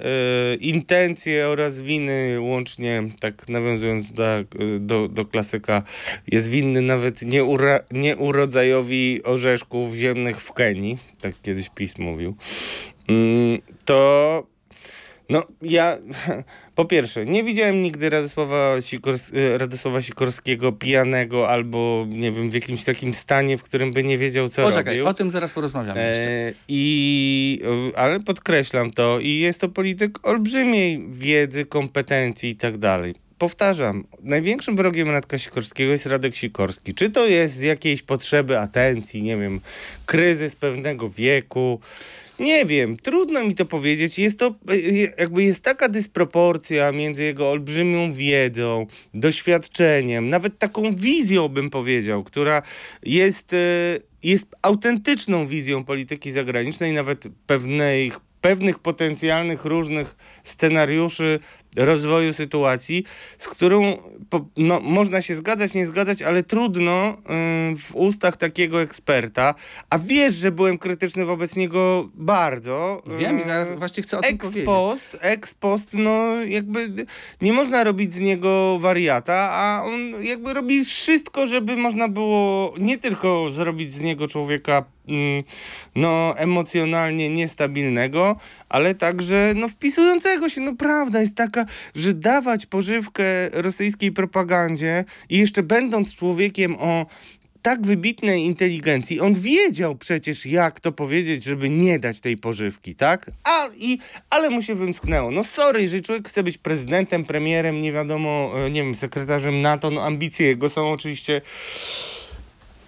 e, 0.00 0.54
intencje 0.54 1.48
oraz 1.48 1.80
winy, 1.80 2.40
łącznie, 2.40 3.02
tak 3.20 3.48
nawiązując 3.48 4.12
do, 4.12 4.24
do, 4.80 5.08
do 5.08 5.24
klasyka, 5.24 5.82
jest 6.32 6.48
winny 6.48 6.80
nawet 6.80 7.22
nieura, 7.22 7.80
nieurodzajowi 7.90 9.20
orzeszków 9.24 9.94
ziemnych 9.94 10.40
w 10.40 10.52
Kenii, 10.52 10.98
tak 11.20 11.34
kiedyś 11.42 11.68
PiS 11.68 11.98
mówił, 11.98 12.36
mm, 13.08 13.58
to 13.84 14.51
no, 15.28 15.42
ja 15.62 15.98
po 16.74 16.84
pierwsze, 16.84 17.26
nie 17.26 17.44
widziałem 17.44 17.82
nigdy 17.82 18.10
Radosława, 18.10 18.76
Sikors- 18.76 19.56
Radosława 19.56 20.02
Sikorskiego 20.02 20.72
pijanego 20.72 21.48
albo, 21.48 22.06
nie 22.08 22.32
wiem, 22.32 22.50
w 22.50 22.54
jakimś 22.54 22.84
takim 22.84 23.14
stanie, 23.14 23.58
w 23.58 23.62
którym 23.62 23.92
by 23.92 24.02
nie 24.04 24.18
wiedział, 24.18 24.48
co 24.48 24.62
Poczekaj, 24.62 24.94
robił. 24.98 25.06
o 25.08 25.14
tym 25.14 25.30
zaraz 25.30 25.52
porozmawiamy 25.52 26.00
jeszcze. 26.08 26.30
E, 26.30 26.52
I, 26.68 27.60
e, 27.94 27.98
ale 27.98 28.20
podkreślam 28.20 28.90
to 28.90 29.18
i 29.20 29.28
jest 29.38 29.60
to 29.60 29.68
polityk 29.68 30.26
olbrzymiej 30.26 31.04
wiedzy, 31.10 31.66
kompetencji 31.66 32.50
i 32.50 32.56
tak 32.56 32.78
dalej. 32.78 33.14
Powtarzam, 33.38 34.04
największym 34.22 34.76
wrogiem 34.76 35.10
Radka 35.10 35.38
Sikorskiego 35.38 35.92
jest 35.92 36.06
Radek 36.06 36.34
Sikorski. 36.34 36.94
Czy 36.94 37.10
to 37.10 37.26
jest 37.26 37.54
z 37.54 37.60
jakiejś 37.60 38.02
potrzeby 38.02 38.58
atencji, 38.58 39.22
nie 39.22 39.36
wiem, 39.36 39.60
kryzys 40.06 40.56
pewnego 40.56 41.08
wieku, 41.08 41.80
nie 42.40 42.66
wiem, 42.66 42.96
trudno 42.96 43.44
mi 43.44 43.54
to 43.54 43.64
powiedzieć. 43.66 44.18
Jest 44.18 44.38
to 44.38 44.46
e, 44.46 44.76
jakby 45.18 45.44
jest 45.44 45.62
taka 45.62 45.88
dysproporcja 45.88 46.92
między 46.92 47.24
jego 47.24 47.50
olbrzymią 47.50 48.12
wiedzą, 48.12 48.86
doświadczeniem, 49.14 50.28
nawet 50.28 50.58
taką 50.58 50.96
wizją 50.96 51.48
bym 51.48 51.70
powiedział, 51.70 52.24
która 52.24 52.62
jest, 53.02 53.52
e, 53.52 53.56
jest 54.22 54.46
autentyczną 54.62 55.46
wizją 55.46 55.84
polityki 55.84 56.32
zagranicznej, 56.32 56.92
nawet 56.92 57.24
pewnej, 57.46 58.12
pewnych 58.40 58.78
potencjalnych 58.78 59.64
różnych 59.64 60.16
scenariuszy 60.44 61.40
rozwoju 61.76 62.32
sytuacji, 62.32 63.04
z 63.38 63.48
którą 63.48 63.96
no, 64.56 64.80
można 64.80 65.22
się 65.22 65.36
zgadzać, 65.36 65.74
nie 65.74 65.86
zgadzać, 65.86 66.22
ale 66.22 66.42
trudno 66.42 67.10
y, 67.10 67.76
w 67.76 67.90
ustach 67.94 68.36
takiego 68.36 68.82
eksperta, 68.82 69.54
a 69.90 69.98
wiesz, 69.98 70.34
że 70.34 70.52
byłem 70.52 70.78
krytyczny 70.78 71.24
wobec 71.24 71.56
niego 71.56 72.08
bardzo. 72.14 73.02
Wiem 73.18 73.38
i 73.38 73.42
y, 73.42 73.44
zaraz 73.44 73.78
właśnie 73.78 74.02
chcę 74.02 74.18
o 74.18 74.20
tym 74.20 74.34
Ex 74.34 74.44
powiedzieć. 74.46 74.66
post, 74.66 75.16
ex 75.20 75.54
post, 75.54 75.88
no 75.92 76.44
jakby 76.44 77.06
nie 77.40 77.52
można 77.52 77.84
robić 77.84 78.14
z 78.14 78.18
niego 78.18 78.78
wariata, 78.78 79.50
a 79.52 79.82
on 79.84 80.24
jakby 80.24 80.54
robi 80.54 80.84
wszystko, 80.84 81.46
żeby 81.46 81.76
można 81.76 82.08
było 82.08 82.74
nie 82.78 82.98
tylko 82.98 83.50
zrobić 83.50 83.92
z 83.92 84.00
niego 84.00 84.28
człowieka 84.28 84.84
mm, 85.08 85.42
no 85.94 86.38
emocjonalnie 86.38 87.28
niestabilnego, 87.28 88.36
ale 88.72 88.94
także 88.94 89.52
no 89.56 89.68
wpisującego 89.68 90.48
się, 90.48 90.60
no 90.60 90.76
prawda 90.76 91.20
jest 91.20 91.36
taka, 91.36 91.64
że 91.94 92.14
dawać 92.14 92.66
pożywkę 92.66 93.24
rosyjskiej 93.52 94.12
propagandzie 94.12 95.04
i 95.28 95.38
jeszcze 95.38 95.62
będąc 95.62 96.14
człowiekiem 96.14 96.76
o 96.78 97.06
tak 97.62 97.86
wybitnej 97.86 98.44
inteligencji, 98.44 99.20
on 99.20 99.34
wiedział 99.34 99.96
przecież, 99.96 100.46
jak 100.46 100.80
to 100.80 100.92
powiedzieć, 100.92 101.44
żeby 101.44 101.70
nie 101.70 101.98
dać 101.98 102.20
tej 102.20 102.36
pożywki, 102.36 102.94
tak? 102.94 103.30
A, 103.44 103.68
i, 103.76 103.98
ale 104.30 104.50
mu 104.50 104.62
się 104.62 104.74
wymsknęło. 104.74 105.30
No 105.30 105.44
sorry, 105.44 105.82
jeżeli 105.82 106.02
człowiek 106.02 106.28
chce 106.28 106.42
być 106.42 106.58
prezydentem, 106.58 107.24
premierem, 107.24 107.82
nie 107.82 107.92
wiadomo, 107.92 108.52
e, 108.56 108.70
nie 108.70 108.82
wiem, 108.82 108.94
sekretarzem 108.94 109.62
NATO, 109.62 109.90
no 109.90 110.02
ambicje 110.02 110.46
jego 110.46 110.68
są 110.68 110.90
oczywiście 110.90 111.40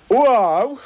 wow, 0.09 0.79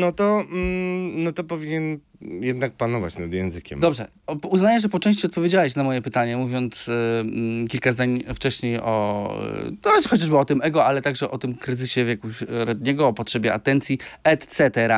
no 0.00 0.12
to, 0.12 0.40
mm, 0.40 1.24
no 1.24 1.32
to 1.32 1.44
powinien 1.44 1.98
jednak 2.20 2.72
panować 2.72 3.18
nad 3.18 3.32
językiem. 3.32 3.80
Dobrze. 3.80 4.08
Uznaję, 4.50 4.80
że 4.80 4.88
po 4.88 5.00
części 5.00 5.26
odpowiedziałeś 5.26 5.76
na 5.76 5.84
moje 5.84 6.02
pytanie, 6.02 6.36
mówiąc 6.36 6.88
y, 6.88 6.92
mm, 6.92 7.68
kilka 7.68 7.92
zdań 7.92 8.24
wcześniej 8.34 8.80
o, 8.80 9.30
y, 9.68 9.76
to 9.82 9.90
chociażby 10.08 10.38
o 10.38 10.44
tym 10.44 10.60
ego, 10.62 10.84
ale 10.84 11.02
także 11.02 11.30
o 11.30 11.38
tym 11.38 11.54
kryzysie 11.54 12.04
wieku 12.04 12.32
średniego, 12.32 13.08
o 13.08 13.12
potrzebie 13.12 13.52
atencji, 13.52 13.98
etc. 14.24 14.92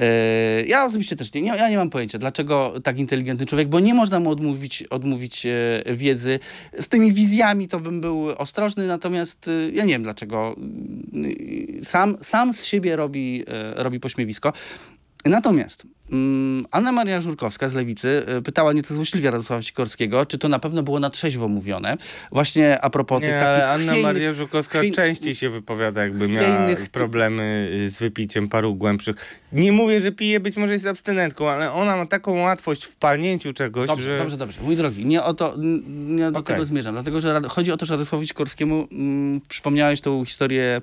Y, 0.00 0.66
ja 0.66 0.84
osobiście 0.84 1.16
też 1.16 1.32
nie, 1.32 1.42
nie, 1.42 1.48
ja 1.48 1.68
nie 1.68 1.76
mam 1.76 1.90
pojęcia, 1.90 2.18
dlaczego 2.18 2.74
tak 2.82 2.98
inteligentny 2.98 3.46
człowiek, 3.46 3.68
bo 3.68 3.80
nie 3.80 3.94
można 3.94 4.20
mu 4.20 4.30
odmówić, 4.30 4.82
odmówić 4.82 5.46
y, 5.46 5.96
wiedzy. 5.96 6.38
Z 6.80 6.88
tymi 6.88 7.12
wizjami 7.12 7.68
to 7.68 7.80
bym 7.80 8.00
był 8.00 8.28
ostrożny, 8.28 8.86
natomiast 8.86 9.50
ja 9.72 9.84
nie 9.84 9.92
wiem, 9.92 10.02
dlaczego 10.02 10.56
y, 11.14 11.84
sam, 11.84 12.16
sam 12.20 12.52
z 12.52 12.64
siebie 12.64 12.96
robi, 12.96 13.44
robi 13.76 14.00
pośmiewisko. 14.00 14.52
Natomiast 15.28 15.82
mm, 16.12 16.66
Anna 16.70 16.92
Maria 16.92 17.20
Żurkowska 17.20 17.68
z 17.68 17.74
Lewicy 17.74 18.22
y, 18.38 18.42
pytała 18.42 18.72
nieco 18.72 18.94
złośliwie 18.94 19.30
Radosława 19.30 19.62
Sikorskiego, 19.62 20.26
czy 20.26 20.38
to 20.38 20.48
na 20.48 20.58
pewno 20.58 20.82
było 20.82 21.00
na 21.00 21.10
trzeźwo 21.10 21.48
mówione. 21.48 21.96
Właśnie 22.32 22.80
a 22.80 22.90
propos 22.90 23.20
tych 23.20 23.28
Nie, 23.30 23.34
takich 23.34 23.64
ale 23.64 23.70
Anna 23.70 23.96
Maria 23.96 24.32
Żukowska 24.32 24.78
chwiej- 24.78 24.92
częściej 24.92 25.34
się 25.34 25.50
wypowiada, 25.50 26.02
jakby 26.02 26.28
miała 26.28 26.66
problemy 26.92 27.70
y, 27.84 27.88
z 27.90 27.96
wypiciem 27.96 28.48
paru 28.48 28.74
głębszych. 28.74 29.16
Nie 29.52 29.72
mówię, 29.72 30.00
że 30.00 30.12
pije, 30.12 30.40
być 30.40 30.56
może 30.56 30.72
jest 30.72 30.86
abstynentką, 30.86 31.48
ale 31.50 31.72
ona 31.72 31.96
ma 31.96 32.06
taką 32.06 32.40
łatwość 32.40 32.84
w 32.84 32.96
palnięciu 32.96 33.52
czegoś, 33.52 33.86
Dobrze, 33.86 34.02
że... 34.12 34.18
dobrze, 34.18 34.36
dobrze. 34.36 34.60
Mój 34.62 34.76
drogi, 34.76 35.06
nie 35.06 35.22
o 35.22 35.34
to, 35.34 35.54
nie 36.06 36.30
do 36.32 36.38
Okej. 36.38 36.54
tego 36.54 36.64
zmierzam. 36.64 36.94
Dlatego, 36.94 37.20
że 37.20 37.40
chodzi 37.48 37.72
o 37.72 37.76
to, 37.76 37.86
że 37.86 37.94
Radosławowi 37.94 38.28
Sikorskiemu 38.28 38.88
mm, 38.92 39.40
przypomniałeś 39.48 40.00
tą 40.00 40.24
historię 40.24 40.82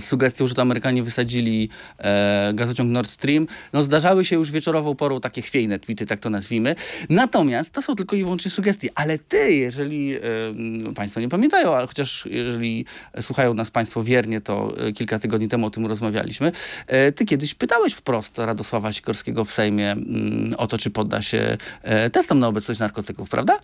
sugestią, 0.00 0.46
że 0.46 0.54
to 0.54 0.62
Amerykanie 0.62 1.02
wysadzili 1.02 1.68
e, 1.98 2.52
gazociąg 2.54 2.90
Nord 2.90 3.10
Stream. 3.10 3.46
No 3.72 3.82
zdarzały 3.82 4.24
się 4.24 4.36
już 4.36 4.50
wieczorową 4.50 4.94
porą 4.94 5.20
takie 5.20 5.42
chwiejne 5.42 5.78
tweety, 5.78 6.06
tak 6.06 6.20
to 6.20 6.30
nazwijmy. 6.30 6.74
Natomiast 7.10 7.72
to 7.72 7.82
są 7.82 7.94
tylko 7.94 8.16
i 8.16 8.22
wyłącznie 8.22 8.50
sugestie. 8.50 8.88
Ale 8.94 9.18
ty, 9.18 9.54
jeżeli 9.54 10.14
e, 10.14 10.20
m, 10.48 10.94
Państwo 10.94 11.20
nie 11.20 11.28
pamiętają, 11.28 11.74
ale 11.74 11.86
chociaż 11.86 12.28
jeżeli 12.30 12.84
słuchają 13.20 13.54
nas 13.54 13.70
Państwo 13.70 14.02
wiernie, 14.02 14.40
to 14.40 14.74
e, 14.78 14.92
kilka 14.92 15.18
tygodni 15.18 15.48
temu 15.48 15.66
o 15.66 15.70
tym 15.70 15.86
rozmawialiśmy. 15.86 16.52
E, 16.86 17.12
ty 17.12 17.24
kiedyś 17.24 17.54
pytałeś 17.54 17.94
wprost 17.94 18.38
Radosława 18.38 18.92
Sikorskiego 18.92 19.44
w 19.44 19.52
Sejmie 19.52 19.92
mm, 19.92 20.54
o 20.58 20.66
to, 20.66 20.78
czy 20.78 20.90
podda 20.90 21.22
się 21.22 21.56
e, 21.82 22.10
testom 22.10 22.38
na 22.38 22.48
obecność 22.48 22.80
narkotyków, 22.80 23.28
prawda? 23.28 23.58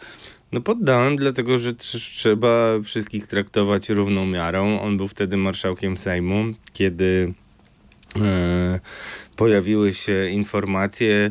No 0.52 0.60
poddałem, 0.60 1.16
dlatego 1.16 1.58
że 1.58 1.72
trz- 1.72 2.12
trzeba 2.14 2.80
wszystkich 2.84 3.26
traktować 3.26 3.88
równą 3.88 4.26
miarą. 4.26 4.80
On 4.80 4.96
był 4.96 5.08
wtedy 5.08 5.36
marszałkiem 5.36 5.98
Sejmu, 5.98 6.44
kiedy 6.72 7.32
e, 8.22 8.80
pojawiły 9.42 9.94
się 9.94 10.28
informacje 10.30 11.30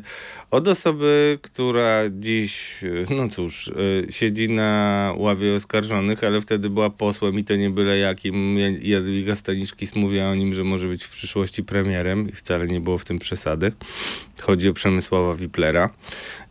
od 0.51 0.67
osoby, 0.67 1.39
która 1.41 2.01
dziś, 2.11 2.83
e, 2.83 3.15
no 3.15 3.29
cóż, 3.29 3.67
e, 4.07 4.11
siedzi 4.11 4.49
na 4.49 5.13
ławie 5.17 5.55
oskarżonych, 5.55 6.23
ale 6.23 6.41
wtedy 6.41 6.69
była 6.69 6.89
posłem 6.89 7.39
i 7.39 7.43
to 7.43 7.55
nie 7.55 7.69
byle 7.69 7.97
jakim. 7.97 8.57
Ja- 8.57 8.97
Jadwiga 8.97 9.35
Staniszkis 9.35 9.95
mówiła 9.95 10.29
o 10.29 10.35
nim, 10.35 10.53
że 10.53 10.63
może 10.63 10.87
być 10.87 11.03
w 11.03 11.09
przyszłości 11.09 11.63
premierem 11.63 12.29
i 12.29 12.31
wcale 12.31 12.67
nie 12.67 12.81
było 12.81 12.97
w 12.97 13.05
tym 13.05 13.19
przesady. 13.19 13.71
Chodzi 14.41 14.69
o 14.69 14.73
Przemysława 14.73 15.35
Wiplera. 15.35 15.89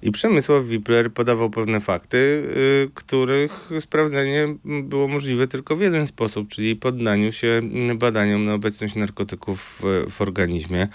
I 0.03 0.11
Przemysław 0.11 0.67
Wipler 0.67 1.13
podawał 1.13 1.51
pewne 1.51 1.81
fakty, 1.81 2.17
y, 2.17 2.91
których 2.95 3.71
sprawdzenie 3.81 4.57
było 4.65 5.09
możliwe 5.09 5.47
tylko 5.47 5.77
w 5.77 5.81
jeden 5.81 6.07
sposób, 6.07 6.49
czyli 6.49 6.77
poddaniu 6.77 7.33
się 7.33 7.61
badaniom 7.95 8.45
na 8.45 8.55
obecność 8.55 8.95
narkotyków 8.95 9.83
w, 9.83 10.11
w 10.11 10.21
organizmie. 10.21 10.89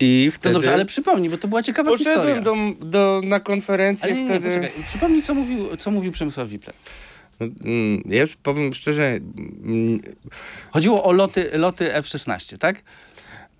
I 0.00 0.30
wtedy 0.32 0.52
dobrze, 0.52 0.72
ale 0.74 0.84
przypomnij, 0.84 1.30
bo 1.30 1.38
to 1.38 1.48
była 1.48 1.62
ciekawa 1.62 1.90
poszedłem 1.90 2.16
historia. 2.36 2.42
do, 2.80 2.86
do, 2.86 3.20
na 3.24 3.40
konferencję 3.40 4.04
Ale 4.04 4.14
nie, 4.14 4.22
nie, 4.22 4.28
wtedy. 4.30 4.48
poczekaj. 4.48 4.84
Przypomnij, 4.86 5.22
co 5.22 5.34
mówił, 5.34 5.76
co 5.76 5.90
mówił 5.90 6.12
Przemysław 6.12 6.48
Wipler. 6.48 6.74
No, 7.40 7.46
mm, 7.64 8.02
ja 8.06 8.20
już 8.20 8.36
powiem 8.36 8.74
szczerze, 8.74 9.04
mm, 9.64 10.00
Chodziło 10.70 11.04
o 11.04 11.12
loty, 11.12 11.50
loty 11.52 11.94
F-16, 11.94 12.58
tak? 12.58 12.82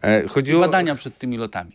e, 0.03 0.25
I 0.25 0.29
chodziło... 0.29 0.61
badania 0.61 0.95
przed 0.95 1.19
tymi 1.19 1.37
lotami. 1.37 1.73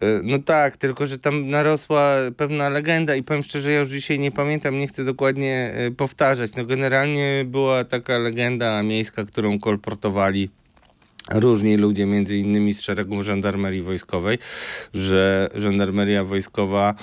E, 0.00 0.06
No 0.22 0.38
tak, 0.38 0.76
tylko 0.76 1.06
że 1.06 1.18
tam 1.18 1.48
narosła 1.48 2.16
pewna 2.36 2.68
legenda 2.68 3.14
i 3.16 3.22
powiem 3.22 3.42
szczerze, 3.42 3.70
ja 3.72 3.78
już 3.80 3.88
dzisiaj 3.88 4.18
nie 4.18 4.30
pamiętam, 4.30 4.78
nie 4.78 4.86
chcę 4.86 5.04
dokładnie 5.04 5.72
e, 5.74 5.90
powtarzać. 5.90 6.54
No 6.56 6.64
generalnie 6.64 7.44
była 7.46 7.84
taka 7.84 8.18
legenda 8.18 8.82
miejska, 8.82 9.24
którą 9.24 9.58
kolportowali 9.58 10.50
różni 11.34 11.76
ludzie, 11.76 12.06
między 12.06 12.36
innymi 12.36 12.74
z 12.74 12.80
szeregów 12.80 13.24
żandarmerii 13.24 13.82
wojskowej, 13.82 14.38
że 14.94 15.48
żandarmeria 15.54 16.24
wojskowa 16.24 16.94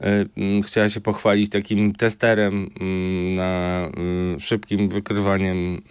m, 0.00 0.62
chciała 0.62 0.88
się 0.88 1.00
pochwalić 1.00 1.50
takim 1.50 1.94
testerem 1.94 2.70
m, 2.80 3.34
na 3.34 3.82
m, 3.96 4.40
szybkim 4.40 4.88
wykrywaniem 4.88 5.82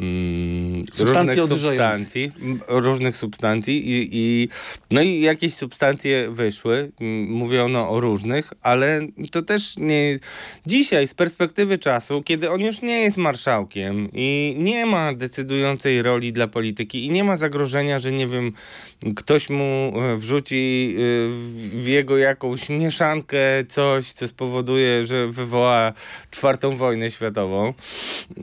różnych 1.00 1.40
substancji, 1.40 2.32
różnych 2.68 3.18
substancji 3.18 3.90
i, 3.90 4.10
i 4.12 4.50
no 4.92 5.02
i 5.02 5.22
jakieś 5.22 5.54
substancje 5.54 6.32
wyszły, 6.32 6.92
mówiono 7.28 7.90
o 7.90 8.00
różnych, 8.00 8.54
ale 8.62 9.08
to 9.32 9.42
też 9.42 9.78
nie 9.78 10.20
dzisiaj 10.66 11.08
z 11.08 11.14
perspektywy 11.14 11.78
czasu, 11.78 12.22
kiedy 12.26 12.52
on 12.52 12.62
już 12.62 12.82
nie 12.82 13.02
jest 13.02 13.18
marszałkiem 13.18 14.10
i 14.14 14.56
nie 14.58 14.86
ma 14.86 15.14
decydującej 15.14 16.02
roli 16.02 16.34
dla 16.34 16.48
polityki 16.48 17.06
i 17.06 17.12
nie 17.12 17.24
ma 17.24 17.38
zagrożenia, 17.38 17.85
że 18.00 18.12
nie 18.12 18.28
wiem, 18.28 18.52
ktoś 19.16 19.50
mu 19.50 19.94
e, 19.96 20.16
wrzuci 20.18 20.96
e, 20.98 21.00
w- 21.80 21.88
jego 21.88 22.18
jakąś 22.18 22.70
mieszankę 22.70 23.38
coś, 23.70 24.12
co 24.12 24.28
spowoduje, 24.28 25.06
że 25.06 25.28
wywoła 25.28 25.94
czwartą 26.32 26.78
wojnę 26.78 27.12
światową, 27.12 27.74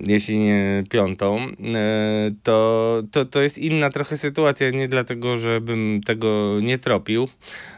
jeśli 0.06 0.38
nie 0.38 0.84
piątą, 0.90 1.38
e, 1.38 2.30
to, 2.42 3.02
to, 3.10 3.24
to 3.24 3.42
jest 3.42 3.58
inna 3.58 3.90
trochę 3.90 4.16
sytuacja, 4.16 4.70
nie 4.70 4.88
dlatego, 4.88 5.36
żebym 5.36 6.00
tego 6.06 6.58
nie 6.62 6.78
tropił. 6.78 7.28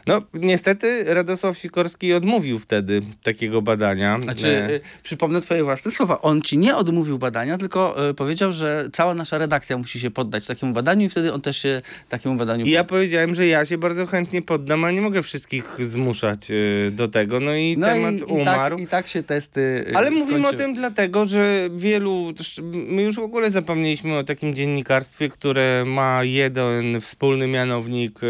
No, 0.07 0.21
niestety 0.33 1.03
Radosław 1.13 1.57
Sikorski 1.57 2.13
odmówił 2.13 2.59
wtedy 2.59 3.01
takiego 3.23 3.61
badania. 3.61 4.19
Znaczy, 4.23 4.47
y, 4.47 4.81
przypomnę 5.03 5.41
twoje 5.41 5.63
własne 5.63 5.91
słowa. 5.91 6.21
On 6.21 6.41
ci 6.41 6.57
nie 6.57 6.75
odmówił 6.75 7.17
badania, 7.17 7.57
tylko 7.57 8.09
y, 8.09 8.13
powiedział, 8.13 8.51
że 8.51 8.89
cała 8.93 9.13
nasza 9.13 9.37
redakcja 9.37 9.77
musi 9.77 9.99
się 9.99 10.11
poddać 10.11 10.45
takiemu 10.47 10.73
badaniu 10.73 11.05
i 11.05 11.09
wtedy 11.09 11.33
on 11.33 11.41
też 11.45 11.57
się 11.61 11.81
takiemu 12.09 12.35
badaniu 12.35 12.65
I 12.65 12.69
ja 12.69 12.83
powiedziałem, 12.83 13.35
że 13.35 13.47
ja 13.47 13.65
się 13.65 13.77
bardzo 13.77 14.05
chętnie 14.05 14.41
poddam, 14.41 14.83
a 14.83 14.91
nie 14.91 15.01
mogę 15.01 15.23
wszystkich 15.23 15.65
zmuszać 15.79 16.51
y, 16.51 16.91
do 16.91 17.07
tego. 17.07 17.39
No 17.39 17.55
i 17.55 17.75
No 17.77 17.87
temat 17.87 18.13
i, 18.13 18.17
i, 18.17 18.23
umarł. 18.23 18.75
tak, 18.77 18.85
i 18.85 18.87
tak 18.87 19.07
się 19.07 19.23
testy 19.23 19.85
y, 19.91 19.97
Ale 19.97 20.11
mówimy 20.11 20.37
o 20.39 20.41
skończyły. 20.41 20.63
tym 20.63 20.75
dlatego, 20.75 21.25
że 21.25 21.69
wielu, 21.75 22.33
my 22.63 23.01
już 23.01 23.15
w 23.15 23.19
ogóle 23.19 23.51
zapomnieliśmy 23.51 24.17
o 24.17 24.23
takim 24.23 24.55
dziennikarstwie, 24.55 25.29
które 25.29 25.83
ma 25.87 26.23
jeden 26.23 27.01
wspólny 27.01 27.47
mianownik, 27.47 28.19
y, 28.23 28.27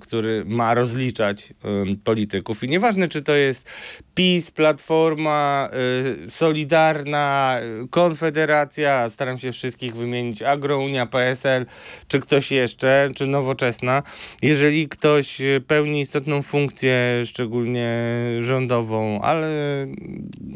który 0.00 0.44
ma 0.46 0.74
rozliczać 0.74 1.48
polityków. 2.04 2.64
I 2.64 2.68
nieważne, 2.68 3.08
czy 3.08 3.22
to 3.22 3.34
jest 3.34 3.62
PiS, 4.14 4.50
Platforma, 4.50 5.68
Solidarna, 6.28 7.58
Konfederacja, 7.90 9.10
staram 9.10 9.38
się 9.38 9.52
wszystkich 9.52 9.96
wymienić, 9.96 10.42
Agrounia, 10.42 11.06
PSL, 11.06 11.66
czy 12.14 12.20
ktoś 12.20 12.50
jeszcze, 12.50 13.08
czy 13.14 13.26
Nowoczesna. 13.26 14.02
Jeżeli 14.42 14.88
ktoś 14.88 15.40
y, 15.40 15.62
pełni 15.66 16.00
istotną 16.00 16.42
funkcję, 16.42 17.22
szczególnie 17.24 18.08
rządową, 18.40 19.20
ale 19.20 19.48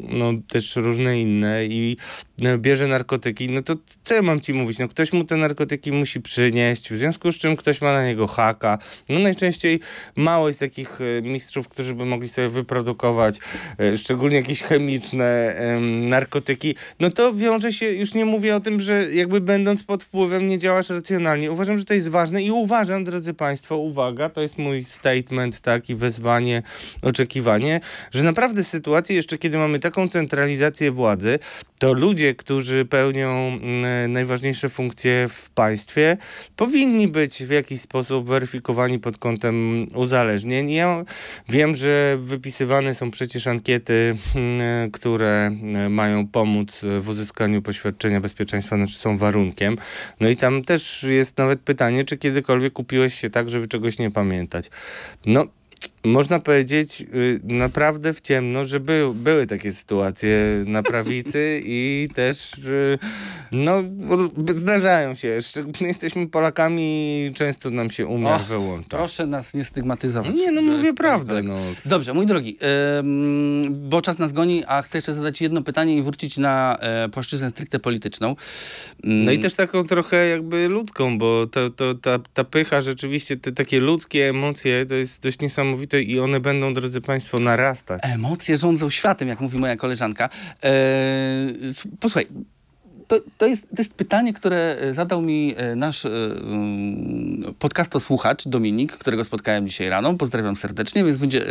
no, 0.09 0.33
też 0.49 0.77
różne 0.77 1.21
inne 1.21 1.67
i 1.67 1.97
no, 2.41 2.59
bierze 2.59 2.87
narkotyki, 2.87 3.49
no 3.49 3.62
to 3.62 3.75
co 4.03 4.15
ja 4.15 4.23
mam 4.23 4.41
ci 4.41 4.55
mówić? 4.55 4.79
No, 4.79 4.88
ktoś 4.88 5.12
mu 5.12 5.25
te 5.25 5.37
narkotyki 5.37 5.93
musi 5.93 6.21
przynieść, 6.21 6.91
w 6.91 6.97
związku 6.97 7.33
z 7.33 7.37
czym 7.37 7.57
ktoś 7.57 7.81
ma 7.81 7.93
na 7.93 8.07
niego 8.07 8.27
haka. 8.27 8.79
No 9.09 9.19
najczęściej 9.19 9.81
mało 10.17 10.49
jest 10.49 10.61
takich 10.61 11.00
e, 11.00 11.23
mistrzów, 11.23 11.69
którzy 11.69 11.95
by 11.95 12.05
mogli 12.05 12.29
sobie 12.29 12.49
wyprodukować 12.49 13.38
e, 13.79 13.97
szczególnie 13.97 14.37
jakieś 14.37 14.62
chemiczne 14.62 15.55
em, 15.57 16.09
narkotyki. 16.09 16.75
No 17.00 17.11
to 17.11 17.35
wiąże 17.35 17.73
się, 17.73 17.93
już 17.93 18.15
nie 18.15 18.25
mówię 18.25 18.57
o 18.57 18.61
tym, 18.61 18.81
że 18.81 19.15
jakby 19.15 19.41
będąc 19.41 19.83
pod 19.83 20.05
wpływem 20.05 20.47
nie 20.47 20.59
działasz 20.59 20.91
racjonalnie. 20.91 21.48
Uważam, 21.50 21.78
że 21.78 21.85
to 21.85 21.95
jest 21.95 22.09
ważne 22.09 22.43
i 22.43 22.50
uważam, 22.50 23.05
drodzy 23.05 23.35
Państwo, 23.35 23.76
uwaga, 23.76 24.28
to 24.28 24.40
jest 24.40 24.59
mój 24.59 24.85
statement, 24.85 25.61
taki 25.61 25.95
wezwanie, 25.95 26.62
oczekiwanie, 27.02 27.81
że 28.11 28.23
naprawdę 28.23 28.64
w 28.64 28.69
sytuacji 28.69 29.17
jeszcze, 29.17 29.38
kiedy 29.38 29.59
mamy 29.59 29.81
taką 29.81 30.09
centralizację 30.09 30.93
władzy, 30.93 31.38
to 31.78 31.93
ludzie, 31.93 32.35
którzy 32.35 32.85
pełnią 32.85 33.31
mm, 33.31 34.12
najważniejsze 34.12 34.69
funkcje 34.69 35.28
w 35.28 35.50
państwie, 35.50 36.17
powinni 36.57 37.09
być 37.09 37.45
w 37.45 37.50
jakiś 37.50 37.81
sposób 37.81 38.28
weryfikowani 38.28 38.99
pod 38.99 39.19
kątem 39.19 39.87
uzależnień. 39.95 40.71
Ja 40.71 41.05
wiem, 41.49 41.76
że 41.76 42.19
wypisywane 42.21 42.95
są 42.95 43.11
przecież 43.11 43.47
ankiety, 43.47 44.17
mm, 44.35 44.90
które 44.90 45.47
mm, 45.47 45.93
mają 45.93 46.26
pomóc 46.26 46.81
w 47.00 47.09
uzyskaniu 47.09 47.62
poświadczenia 47.62 48.21
bezpieczeństwa, 48.21 48.76
znaczy 48.76 48.99
są 48.99 49.19
warunkiem. 49.19 49.76
No 50.21 50.28
i 50.28 50.37
tam 50.37 50.64
też 50.64 51.02
jest 51.02 51.37
nawet 51.38 51.61
pytanie, 51.61 52.04
czy 52.04 52.18
kiedykolwiek 52.18 52.73
kupiłeś 52.73 53.14
się 53.14 53.30
tak, 53.30 53.49
żeby 53.50 53.68
czegoś 53.68 53.99
nie 53.99 54.11
pamiętać. 54.11 54.71
No, 55.26 55.47
można 56.05 56.40
powiedzieć 56.40 57.00
y, 57.14 57.40
naprawdę 57.45 58.14
w 58.14 58.21
ciemno, 58.21 58.64
że 58.64 58.81
by, 58.81 59.02
były 59.14 59.47
takie 59.47 59.73
sytuacje 59.73 60.38
na 60.67 60.83
prawicy 60.83 61.61
i 61.64 62.09
też 62.14 62.52
y, 62.55 62.99
no, 63.52 63.83
zdarzają 64.55 65.14
się. 65.14 65.43
Szczególnie 65.43 65.87
jesteśmy 65.88 66.26
Polakami 66.26 67.31
często 67.35 67.71
nam 67.71 67.90
się 67.90 68.07
umiar 68.07 68.40
Och, 68.40 68.47
wyłącza. 68.47 68.88
Proszę 68.88 69.26
nas 69.26 69.55
nie 69.55 69.64
stygmatyzować. 69.64 70.35
Nie, 70.35 70.50
no 70.52 70.62
mówię 70.62 70.87
Tak, 70.88 70.95
prawdę. 70.97 71.35
tak. 71.35 71.45
No. 71.45 71.57
Dobrze, 71.85 72.14
mój 72.14 72.26
drogi, 72.26 72.59
bo 73.71 74.02
czas 74.02 74.19
nas 74.19 74.33
goni, 74.33 74.62
a 74.67 74.83
chcę 74.83 74.99
jeszcze 74.99 75.14
zadać 75.14 75.40
jedno 75.40 75.62
pytanie 75.62 75.97
i 75.97 76.02
wrócić 76.02 76.37
na 76.38 76.76
e, 76.81 77.09
płaszczyznę 77.09 77.50
stricte 77.50 77.78
polityczną. 77.78 78.28
Ym, 79.05 79.25
No 79.25 79.33
i 79.33 79.38
też 79.38 79.55
taką 79.55 79.85
trochę 79.87 80.28
jakby 80.28 80.69
ludzką, 80.69 81.19
bo 81.19 81.47
to, 81.47 81.71
to, 81.71 81.95
ta, 81.95 82.19
ta 82.35 82.45
pycha 82.45 82.81
rzeczywiście, 82.81 83.37
te 83.37 83.52
takie 83.52 83.81
ludzkie 83.81 84.28
emocje 84.28 84.87
to 84.87 84.95
jest 84.95 85.23
dość 85.23 85.40
niesamowite 85.40 85.88
i 85.95 86.21
one 86.21 86.40
będą, 86.40 86.75
drodzy 86.75 87.00
Państwo, 87.00 87.38
narastać. 87.40 88.00
Emocje 88.04 88.57
rządzą 88.57 88.90
światem, 88.90 89.28
jak 89.28 89.40
mówi 89.40 89.59
moja 89.59 89.76
koleżanka. 89.76 90.28
E, 90.62 90.68
s- 91.71 91.83
posłuchaj, 92.00 92.26
to, 93.09 93.21
to, 93.38 93.47
jest, 93.47 93.62
to 93.62 93.76
jest 93.78 93.95
pytanie, 93.95 94.33
które 94.35 94.76
zadał 94.92 95.23
mi 95.23 95.54
e, 95.57 95.76
nasz 95.76 96.04
e, 96.04 96.09
mm, 96.09 97.54
podcastosłuchacz 97.59 98.49
Dominik, 98.49 98.92
którego 98.92 99.25
spotkałem 99.25 99.68
dzisiaj 99.68 99.88
rano. 99.88 100.14
Pozdrawiam 100.14 100.57
serdecznie, 100.57 101.04
więc 101.04 101.18
będzie 101.18 101.47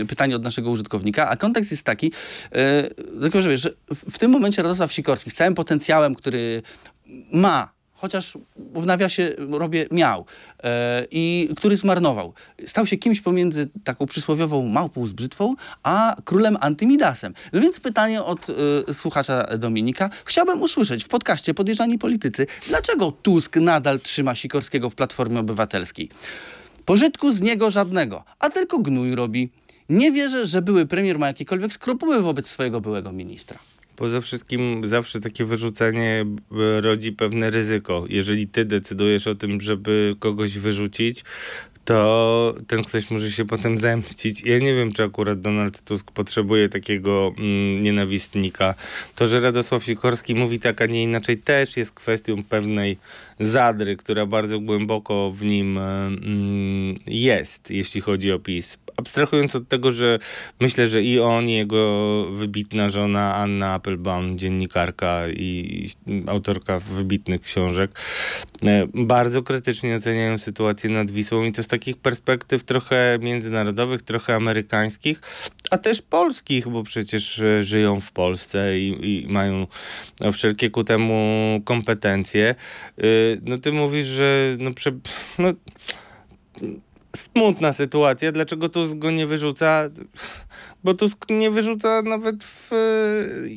e, 0.00 0.06
pytanie 0.08 0.36
od 0.36 0.42
naszego 0.42 0.70
użytkownika. 0.70 1.28
A 1.28 1.36
kontekst 1.36 1.70
jest 1.70 1.82
taki, 1.82 2.12
e, 2.52 2.88
tylko 3.20 3.42
że 3.42 3.50
wiesz, 3.50 3.70
w 4.10 4.18
tym 4.18 4.30
momencie 4.30 4.62
Radosław 4.62 4.92
Sikorski 4.92 5.30
z 5.30 5.34
całym 5.34 5.54
potencjałem, 5.54 6.14
który 6.14 6.62
ma 7.32 7.72
chociaż 8.02 8.38
w 8.56 8.86
nawiasie 8.86 9.34
robię 9.50 9.86
miał 9.90 10.24
e, 10.62 11.06
i 11.10 11.48
który 11.56 11.76
zmarnował. 11.76 12.32
Stał 12.66 12.86
się 12.86 12.96
kimś 12.96 13.20
pomiędzy 13.20 13.70
taką 13.84 14.06
przysłowiową 14.06 14.68
małpą 14.68 15.06
z 15.06 15.12
brzytwą, 15.12 15.54
a 15.82 16.16
królem 16.24 16.56
Antymidasem. 16.60 17.34
No 17.52 17.60
więc 17.60 17.80
pytanie 17.80 18.22
od 18.22 18.46
e, 18.88 18.94
słuchacza 18.94 19.58
Dominika. 19.58 20.10
Chciałbym 20.24 20.62
usłyszeć 20.62 21.04
w 21.04 21.08
podcaście 21.08 21.54
Podejrzani 21.54 21.98
Politycy, 21.98 22.46
dlaczego 22.68 23.12
Tusk 23.12 23.56
nadal 23.56 24.00
trzyma 24.00 24.34
Sikorskiego 24.34 24.90
w 24.90 24.94
Platformie 24.94 25.40
Obywatelskiej? 25.40 26.08
Pożytku 26.84 27.32
z 27.32 27.40
niego 27.40 27.70
żadnego, 27.70 28.24
a 28.38 28.50
tylko 28.50 28.78
gnój 28.78 29.14
robi. 29.14 29.50
Nie 29.88 30.12
wierzę, 30.12 30.46
że 30.46 30.62
były 30.62 30.86
premier 30.86 31.18
ma 31.18 31.26
jakiekolwiek 31.26 31.72
skrupuły 31.72 32.22
wobec 32.22 32.48
swojego 32.48 32.80
byłego 32.80 33.12
ministra. 33.12 33.58
Poza 33.96 34.20
wszystkim 34.20 34.86
zawsze 34.86 35.20
takie 35.20 35.44
wyrzucenie 35.44 36.24
e, 36.52 36.80
rodzi 36.80 37.12
pewne 37.12 37.50
ryzyko. 37.50 38.04
Jeżeli 38.08 38.48
ty 38.48 38.64
decydujesz 38.64 39.26
o 39.26 39.34
tym, 39.34 39.60
żeby 39.60 40.16
kogoś 40.18 40.58
wyrzucić, 40.58 41.24
to 41.84 42.54
ten 42.66 42.84
ktoś 42.84 43.10
może 43.10 43.30
się 43.30 43.44
potem 43.44 43.78
zemścić. 43.78 44.42
Ja 44.44 44.58
nie 44.58 44.74
wiem, 44.74 44.92
czy 44.92 45.02
akurat 45.04 45.40
Donald 45.40 45.82
Tusk 45.82 46.10
potrzebuje 46.10 46.68
takiego 46.68 47.34
mm, 47.38 47.80
nienawistnika. 47.80 48.74
To, 49.14 49.26
że 49.26 49.40
Radosław 49.40 49.84
Sikorski 49.84 50.34
mówi 50.34 50.58
tak, 50.58 50.82
a 50.82 50.86
nie 50.86 51.02
inaczej, 51.02 51.38
też 51.38 51.76
jest 51.76 51.92
kwestią 51.92 52.44
pewnej 52.44 52.98
zadry, 53.40 53.96
która 53.96 54.26
bardzo 54.26 54.60
głęboko 54.60 55.32
w 55.32 55.42
nim 55.42 55.78
e, 55.78 56.06
mm, 56.06 56.98
jest, 57.06 57.70
jeśli 57.70 58.00
chodzi 58.00 58.32
o 58.32 58.38
PiS. 58.38 58.78
Abstrahując 58.96 59.56
od 59.56 59.68
tego, 59.68 59.90
że 59.90 60.18
myślę, 60.60 60.88
że 60.88 61.02
i 61.02 61.20
on, 61.20 61.48
i 61.48 61.52
jego 61.52 62.26
wybitna 62.32 62.90
żona 62.90 63.34
Anna 63.34 63.74
Applebaum, 63.74 64.38
dziennikarka 64.38 65.28
i 65.28 65.88
autorka 66.26 66.80
wybitnych 66.80 67.40
książek, 67.40 67.98
e, 68.62 68.86
bardzo 68.94 69.42
krytycznie 69.42 69.96
oceniają 69.96 70.38
sytuację 70.38 70.90
nad 70.90 71.10
Wisłą 71.10 71.44
i 71.44 71.52
to 71.52 71.62
z 71.62 71.68
takich 71.68 71.96
perspektyw 71.96 72.64
trochę 72.64 73.18
międzynarodowych, 73.20 74.02
trochę 74.02 74.34
amerykańskich, 74.34 75.20
a 75.70 75.78
też 75.78 76.02
polskich, 76.02 76.68
bo 76.68 76.82
przecież 76.82 77.38
e, 77.38 77.64
żyją 77.64 78.00
w 78.00 78.12
Polsce 78.12 78.78
i, 78.78 79.24
i 79.24 79.32
mają 79.32 79.66
wszelkie 80.32 80.70
ku 80.70 80.84
temu 80.84 81.60
kompetencje. 81.64 82.54
Y, 83.04 83.40
No 83.42 83.58
ty 83.58 83.72
mówisz, 83.72 84.06
że 84.06 84.56
no, 84.58 84.74
prze, 84.74 84.92
no 85.38 85.52
smutna 87.16 87.72
sytuacja. 87.72 88.32
Dlaczego 88.32 88.68
Tusk 88.68 88.94
go 88.94 89.10
nie 89.10 89.26
wyrzuca? 89.26 89.90
Bo 90.84 90.94
Tusk 90.94 91.30
nie 91.30 91.50
wyrzuca 91.50 92.02
nawet 92.02 92.44
w, 92.44 92.70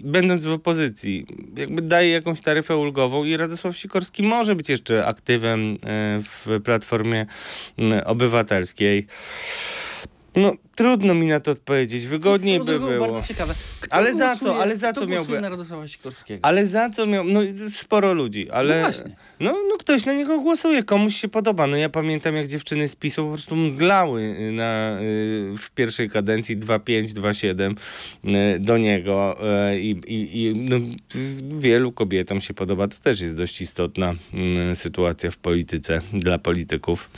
będąc 0.03 0.45
w 0.45 0.51
opozycji. 0.51 1.25
Jakby 1.57 1.81
daje 1.81 2.09
jakąś 2.09 2.41
taryfę 2.41 2.77
ulgową 2.77 3.23
i 3.23 3.37
Radosław 3.37 3.77
Sikorski 3.77 4.23
może 4.23 4.55
być 4.55 4.69
jeszcze 4.69 5.05
aktywem 5.05 5.73
e, 5.73 5.75
w 6.23 6.61
Platformie 6.63 7.25
Obywatelskiej. 8.05 9.07
No, 10.35 10.53
trudno 10.75 11.13
mi 11.13 11.27
na 11.27 11.39
to 11.39 11.51
odpowiedzieć. 11.51 12.07
Wygodniej 12.07 12.59
by 12.59 12.79
było. 12.79 13.07
Bardzo 13.11 13.27
ciekawe. 13.27 13.55
Kto 13.79 13.93
Ale 13.95 14.13
za 14.15 14.25
głosuje- 14.35 14.39
co? 14.51 14.61
Ale 14.61 14.77
za 14.77 14.93
co 14.93 15.07
miałby- 15.07 15.41
na 15.41 15.49
Radosława 15.49 15.87
Sikorskiego? 15.87 16.45
Ale 16.45 16.67
za 16.67 16.89
co 16.89 17.07
miał? 17.07 17.23
No 17.23 17.39
sporo 17.69 18.13
ludzi, 18.13 18.49
ale. 18.49 18.75
No 18.81 18.81
właśnie. 18.91 19.15
No, 19.39 19.51
no 19.69 19.77
ktoś 19.77 20.05
na 20.05 20.13
niego 20.13 20.39
głosuje, 20.39 20.83
komuś 20.83 21.15
się 21.15 21.27
podoba. 21.27 21.67
No 21.67 21.77
ja 21.77 21.89
pamiętam, 21.89 22.35
jak 22.35 22.47
dziewczyny 22.47 22.87
z 22.87 22.95
PiSu 22.95 23.23
po 23.23 23.29
prostu 23.31 23.55
mdlały 23.55 24.51
na, 24.51 24.97
y, 25.01 25.03
w 25.57 25.71
pierwszej 25.75 26.09
kadencji 26.09 26.57
2-5, 26.57 27.13
2-7 27.13 27.75
y, 28.25 28.59
do 28.59 28.77
niego 28.77 29.37
y, 29.73 29.79
i, 29.79 29.89
i, 29.89 30.43
i 30.43 30.53
no, 30.69 30.75
wielu 31.59 31.91
kobietom 31.91 32.41
się 32.41 32.53
podoba. 32.53 32.87
To 32.87 32.97
też 33.03 33.21
jest 33.21 33.35
dość 33.35 33.61
istotna 33.61 34.15
y, 34.71 34.75
sytuacja 34.75 35.31
w 35.31 35.37
polityce 35.37 36.01
dla 36.13 36.39
polityków. 36.39 37.09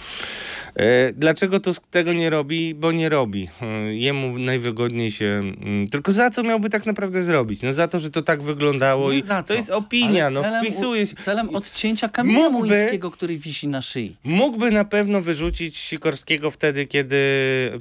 E, 0.78 1.14
Dlaczego 1.14 1.60
Tusk 1.60 1.88
tego 1.88 2.14
nie 2.14 2.30
robi? 2.30 2.76
Bo 2.76 2.92
nie 2.92 3.10
robi. 3.10 3.50
E, 3.62 3.96
Jemu 3.96 4.40
najwygodniej 4.40 5.12
się. 5.12 5.26
mm, 5.26 5.88
Tylko 5.88 6.12
za 6.12 6.30
co 6.32 6.44
miałby 6.44 6.70
tak 6.70 6.86
naprawdę 6.86 7.24
zrobić? 7.24 7.62
No 7.62 7.74
za 7.74 7.88
to, 7.88 8.00
że 8.00 8.10
to 8.10 8.22
tak 8.22 8.42
wyglądało 8.44 9.12
Nie 9.12 9.18
i 9.18 9.24
to 9.48 9.54
jest 9.54 9.70
opinia, 9.70 10.30
no 10.30 10.42
celem 10.42 10.62
u- 10.66 10.72
wpisuje 10.72 11.08
się. 11.08 11.16
Celem 11.16 11.50
odcięcia 11.50 12.10
kamienia 12.10 12.40
Mógłby- 12.50 12.68
młyńskiego, 12.68 13.12
który 13.12 13.38
wisi 13.38 13.68
na 13.68 13.82
szyi. 13.82 14.16
Mógłby 14.24 14.72
na 14.72 14.86
pewno 14.86 15.22
wyrzucić 15.22 15.78
Sikorskiego 15.78 16.52
wtedy, 16.52 16.86
kiedy 16.86 17.18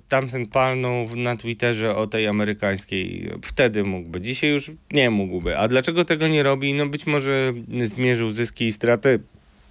tamten 0.08 0.46
palnął 0.46 1.16
na 1.16 1.36
Twitterze 1.36 1.96
o 1.96 2.06
tej 2.06 2.26
amerykańskiej. 2.26 3.30
Wtedy 3.42 3.84
mógłby. 3.84 4.20
Dzisiaj 4.20 4.50
już 4.50 4.70
nie 4.92 5.10
mógłby. 5.10 5.58
A 5.58 5.68
dlaczego 5.68 6.04
tego 6.04 6.28
nie 6.28 6.42
robi? 6.42 6.74
No 6.74 6.86
być 6.86 7.06
może 7.06 7.52
zmierzył 7.84 8.30
zyski 8.30 8.64
i 8.64 8.72
straty. 8.72 9.20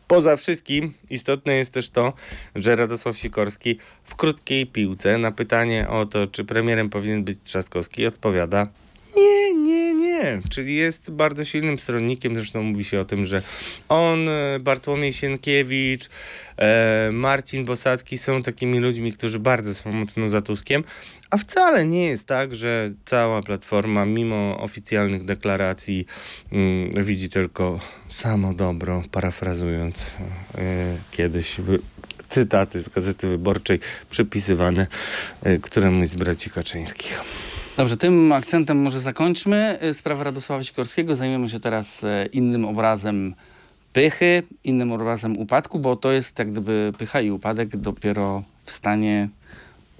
Poza 0.07 0.37
wszystkim 0.37 0.93
istotne 1.09 1.53
jest 1.53 1.71
też 1.71 1.89
to, 1.89 2.13
że 2.55 2.75
Radosław 2.75 3.17
Sikorski 3.17 3.79
w 4.03 4.15
krótkiej 4.15 4.65
piłce 4.65 5.17
na 5.17 5.31
pytanie 5.31 5.87
o 5.89 6.05
to, 6.05 6.27
czy 6.27 6.45
premierem 6.45 6.89
powinien 6.89 7.23
być 7.23 7.39
Trzaskowski, 7.43 8.05
odpowiada 8.05 8.67
nie, 9.15 9.53
nie, 9.53 9.93
nie. 9.93 10.41
Czyli 10.49 10.75
jest 10.75 11.11
bardzo 11.11 11.45
silnym 11.45 11.79
stronnikiem. 11.79 12.35
Zresztą 12.35 12.63
mówi 12.63 12.83
się 12.83 12.99
o 12.99 13.05
tym, 13.05 13.25
że 13.25 13.41
on, 13.89 14.29
e, 14.29 14.59
Bartłomiej 14.59 15.13
Sienkiewicz, 15.13 16.09
e, 16.57 17.09
Marcin 17.13 17.65
Bosacki 17.65 18.17
są 18.17 18.43
takimi 18.43 18.79
ludźmi, 18.79 19.13
którzy 19.13 19.39
bardzo 19.39 19.73
są 19.73 19.91
mocno 19.91 20.29
za 20.29 20.41
Tuskiem. 20.41 20.83
A 21.29 21.37
wcale 21.37 21.85
nie 21.85 22.05
jest 22.05 22.27
tak, 22.27 22.55
że 22.55 22.91
cała 23.05 23.41
platforma, 23.41 24.05
mimo 24.05 24.57
oficjalnych 24.59 25.25
deklaracji, 25.25 26.05
mm, 26.51 27.05
widzi 27.05 27.29
tylko 27.29 27.79
samo 28.09 28.53
dobro, 28.53 29.03
parafrazując 29.11 30.11
e, 30.55 30.61
kiedyś 31.11 31.61
wy, 31.61 31.79
cytaty 32.29 32.81
z 32.81 32.89
Gazety 32.89 33.27
Wyborczej 33.27 33.79
przypisywane 34.09 34.87
e, 35.43 35.57
któremuś 35.57 36.07
z 36.07 36.15
braci 36.15 36.49
Kaczyńskich. 36.49 37.21
Dobrze, 37.77 37.97
tym 37.97 38.31
akcentem 38.31 38.77
może 38.77 38.99
zakończmy. 38.99 39.79
Y, 39.83 39.93
Sprawę 39.93 40.23
Radosława 40.23 40.63
Sikorskiego. 40.63 41.15
Zajmiemy 41.15 41.49
się 41.49 41.59
teraz 41.59 42.03
e, 42.03 42.25
innym 42.25 42.65
obrazem 42.65 43.35
pychy, 43.93 44.43
innym 44.63 44.91
obrazem 44.91 45.37
upadku, 45.37 45.79
bo 45.79 45.95
to 45.95 46.11
jest 46.11 46.39
jak 46.39 46.51
gdyby 46.51 46.93
pycha 46.97 47.21
i 47.21 47.31
upadek 47.31 47.77
dopiero 47.77 48.43
w 48.63 48.71
stanie 48.71 49.29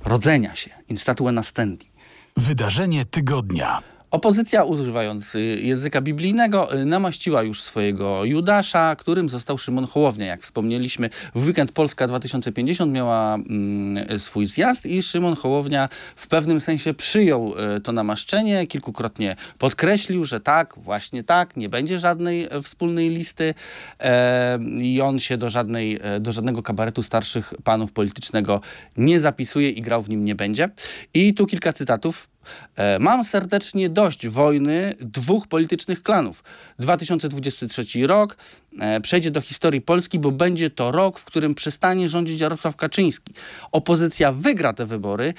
rodzenia 0.06 0.56
się. 0.56 0.70
In 0.90 0.98
statue 0.98 1.32
nastendi. 1.32 1.92
Wydarzenie 2.38 3.06
tygodnia. 3.06 3.82
Opozycja, 4.16 4.64
używając 4.64 5.36
y, 5.36 5.42
języka 5.42 6.02
biblijnego, 6.02 6.76
y, 6.76 6.86
namaściła 6.86 7.44
już 7.44 7.62
swojego 7.62 8.26
Judasza, 8.26 8.96
którym 8.96 9.30
został 9.30 9.58
Szymon 9.58 9.88
Hołownia. 9.88 10.26
Jak 10.26 10.42
wspomnieliśmy, 10.42 11.10
w 11.36 11.46
weekend 11.46 11.72
Polska 11.72 12.08
2050 12.08 12.94
miała 12.94 13.36
mm, 13.36 14.20
swój 14.20 14.46
zjazd 14.46 14.86
i 14.86 15.04
Szymon 15.04 15.36
Hołownia 15.36 15.90
w 16.16 16.28
pewnym 16.28 16.60
sensie 16.60 16.94
przyjął 16.94 17.54
y, 17.78 17.82
to 17.82 17.92
namaszczenie. 17.92 18.68
Kilkukrotnie 18.68 19.36
podkreślił, 19.58 20.26
że 20.26 20.40
tak, 20.40 20.74
właśnie 20.78 21.24
tak, 21.24 21.58
nie 21.58 21.70
będzie 21.70 22.00
żadnej 22.00 22.44
e, 22.44 22.62
wspólnej 22.62 23.10
listy 23.10 23.54
e, 24.00 24.60
i 24.82 25.02
on 25.02 25.20
się 25.20 25.38
do, 25.38 25.50
żadnej, 25.50 26.00
e, 26.02 26.20
do 26.20 26.32
żadnego 26.32 26.64
kabaretu 26.64 27.04
starszych 27.04 27.54
panów 27.64 27.92
politycznego 27.92 28.62
nie 28.98 29.20
zapisuje 29.20 29.70
i 29.70 29.82
grał 29.82 30.02
w 30.02 30.10
nim 30.10 30.26
nie 30.26 30.36
będzie. 30.36 30.70
I 31.14 31.34
tu 31.34 31.48
kilka 31.48 31.74
cytatów. 31.74 32.35
E, 32.76 33.00
Mam 33.00 33.24
serdecznie 33.24 33.90
dość 33.90 34.28
wojny 34.28 34.96
dwóch 35.00 35.48
politycznych 35.48 36.04
klanów. 36.04 36.44
2023 36.80 38.08
rok 38.08 38.38
e, 38.80 39.02
przejdzie 39.02 39.32
do 39.32 39.42
historii 39.42 39.82
Polski, 39.82 40.20
bo 40.20 40.32
będzie 40.32 40.70
to 40.70 40.92
rok, 40.92 41.20
w 41.20 41.26
którym 41.26 41.56
przestanie 41.56 42.10
rządzić 42.10 42.40
Jarosław 42.40 42.76
Kaczyński. 42.76 43.34
Opozycja 43.72 44.32
wygra 44.32 44.74
te 44.74 44.86
wybory. 44.86 45.34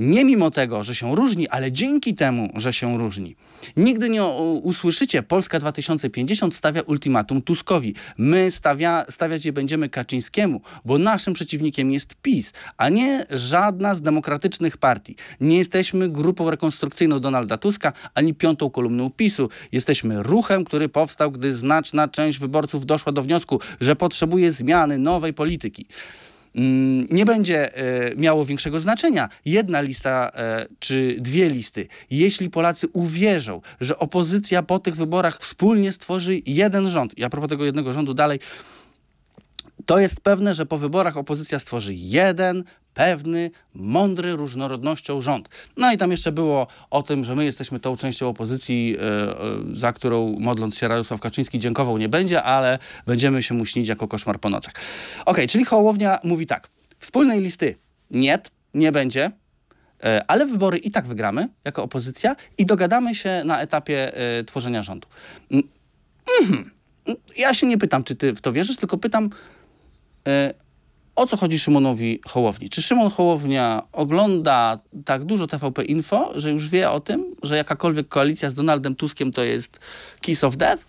Nie 0.00 0.24
mimo 0.24 0.50
tego, 0.50 0.84
że 0.84 0.94
się 0.94 1.16
różni, 1.16 1.48
ale 1.48 1.72
dzięki 1.72 2.14
temu, 2.14 2.52
że 2.56 2.72
się 2.72 2.98
różni. 2.98 3.36
Nigdy 3.76 4.10
nie 4.10 4.24
usłyszycie, 4.62 5.22
Polska 5.22 5.58
2050 5.58 6.54
stawia 6.54 6.82
ultimatum 6.82 7.42
Tuskowi. 7.42 7.94
My 8.18 8.50
stawia, 8.50 9.04
stawiać 9.10 9.44
je 9.44 9.52
będziemy 9.52 9.88
Kaczyńskiemu, 9.88 10.60
bo 10.84 10.98
naszym 10.98 11.34
przeciwnikiem 11.34 11.90
jest 11.90 12.14
PiS, 12.14 12.52
a 12.76 12.88
nie 12.88 13.26
żadna 13.30 13.94
z 13.94 14.00
demokratycznych 14.00 14.76
partii. 14.76 15.16
Nie 15.40 15.58
jesteśmy 15.58 16.08
grupą 16.08 16.50
rekonstrukcyjną 16.50 17.20
Donalda 17.20 17.56
Tuska, 17.56 17.92
ani 18.14 18.34
piątą 18.34 18.70
kolumną 18.70 19.10
PiSu. 19.10 19.48
Jesteśmy 19.72 20.22
ruchem, 20.22 20.64
który 20.64 20.88
powstał, 20.88 21.32
gdy 21.32 21.52
znaczna 21.52 22.08
część 22.08 22.38
wyborców 22.38 22.86
doszła 22.86 23.12
do 23.12 23.22
wniosku, 23.22 23.60
że 23.80 23.96
potrzebuje 23.96 24.52
zmiany, 24.52 24.98
nowej 24.98 25.34
polityki 25.34 25.86
nie 27.10 27.24
będzie 27.24 27.76
e, 27.76 28.14
miało 28.16 28.44
większego 28.44 28.80
znaczenia 28.80 29.28
jedna 29.44 29.80
lista 29.80 30.30
e, 30.34 30.66
czy 30.78 31.16
dwie 31.20 31.50
listy. 31.50 31.86
Jeśli 32.10 32.50
Polacy 32.50 32.88
uwierzą, 32.92 33.60
że 33.80 33.98
opozycja 33.98 34.62
po 34.62 34.78
tych 34.78 34.96
wyborach 34.96 35.38
wspólnie 35.38 35.92
stworzy 35.92 36.40
jeden 36.46 36.88
rząd, 36.88 37.18
i 37.18 37.24
a 37.24 37.30
propos 37.30 37.50
tego 37.50 37.64
jednego 37.64 37.92
rządu 37.92 38.14
dalej, 38.14 38.40
to 39.86 39.98
jest 39.98 40.20
pewne, 40.20 40.54
że 40.54 40.66
po 40.66 40.78
wyborach 40.78 41.16
opozycja 41.16 41.58
stworzy 41.58 41.94
jeden, 41.94 42.64
pewny, 42.98 43.50
mądry 43.74 44.36
różnorodnością 44.36 45.20
rząd. 45.20 45.48
No 45.76 45.92
i 45.92 45.98
tam 45.98 46.10
jeszcze 46.10 46.32
było 46.32 46.66
o 46.90 47.02
tym, 47.02 47.24
że 47.24 47.34
my 47.34 47.44
jesteśmy 47.44 47.80
tą 47.80 47.96
częścią 47.96 48.28
opozycji, 48.28 48.96
e, 48.98 49.02
e, 49.02 49.36
za 49.72 49.92
którą 49.92 50.36
modląc 50.38 50.78
się 50.78 50.88
Radosław 50.88 51.20
Kaczyński 51.20 51.58
dziękował 51.58 51.98
nie 51.98 52.08
będzie, 52.08 52.42
ale 52.42 52.78
będziemy 53.06 53.42
się 53.42 53.54
mu 53.54 53.66
śnić 53.66 53.88
jako 53.88 54.08
koszmar 54.08 54.40
po 54.40 54.50
nocach. 54.50 54.74
Okej, 55.26 55.48
czyli 55.48 55.64
Hołownia 55.64 56.18
mówi 56.24 56.46
tak. 56.46 56.68
Wspólnej 56.98 57.40
listy 57.40 57.74
nie, 58.10 58.38
nie 58.74 58.92
będzie, 58.92 59.30
e, 60.04 60.24
ale 60.28 60.46
wybory 60.46 60.78
i 60.78 60.90
tak 60.90 61.06
wygramy 61.06 61.48
jako 61.64 61.82
opozycja 61.82 62.36
i 62.58 62.66
dogadamy 62.66 63.14
się 63.14 63.42
na 63.44 63.60
etapie 63.60 64.12
tworzenia 64.46 64.82
rządu. 64.82 65.08
Mm, 65.50 65.68
mhm. 66.40 66.70
Ja 67.36 67.54
się 67.54 67.66
nie 67.66 67.78
pytam, 67.78 68.04
czy 68.04 68.16
ty 68.16 68.32
w 68.32 68.40
to 68.40 68.52
wierzysz, 68.52 68.76
tylko 68.76 68.98
pytam, 68.98 69.30
o 71.18 71.26
co 71.26 71.36
chodzi 71.36 71.58
Szymonowi 71.58 72.20
Hołowni? 72.26 72.68
Czy 72.70 72.82
Szymon 72.82 73.10
Hołownia 73.10 73.82
ogląda 73.92 74.76
tak 75.04 75.24
dużo 75.24 75.46
TVP 75.46 75.84
Info, 75.84 76.32
że 76.34 76.50
już 76.50 76.68
wie 76.68 76.90
o 76.90 77.00
tym, 77.00 77.24
że 77.42 77.56
jakakolwiek 77.56 78.08
koalicja 78.08 78.50
z 78.50 78.54
Donaldem 78.54 78.94
Tuskiem 78.94 79.32
to 79.32 79.42
jest 79.44 79.80
kiss 80.20 80.44
of 80.44 80.56
death? 80.56 80.84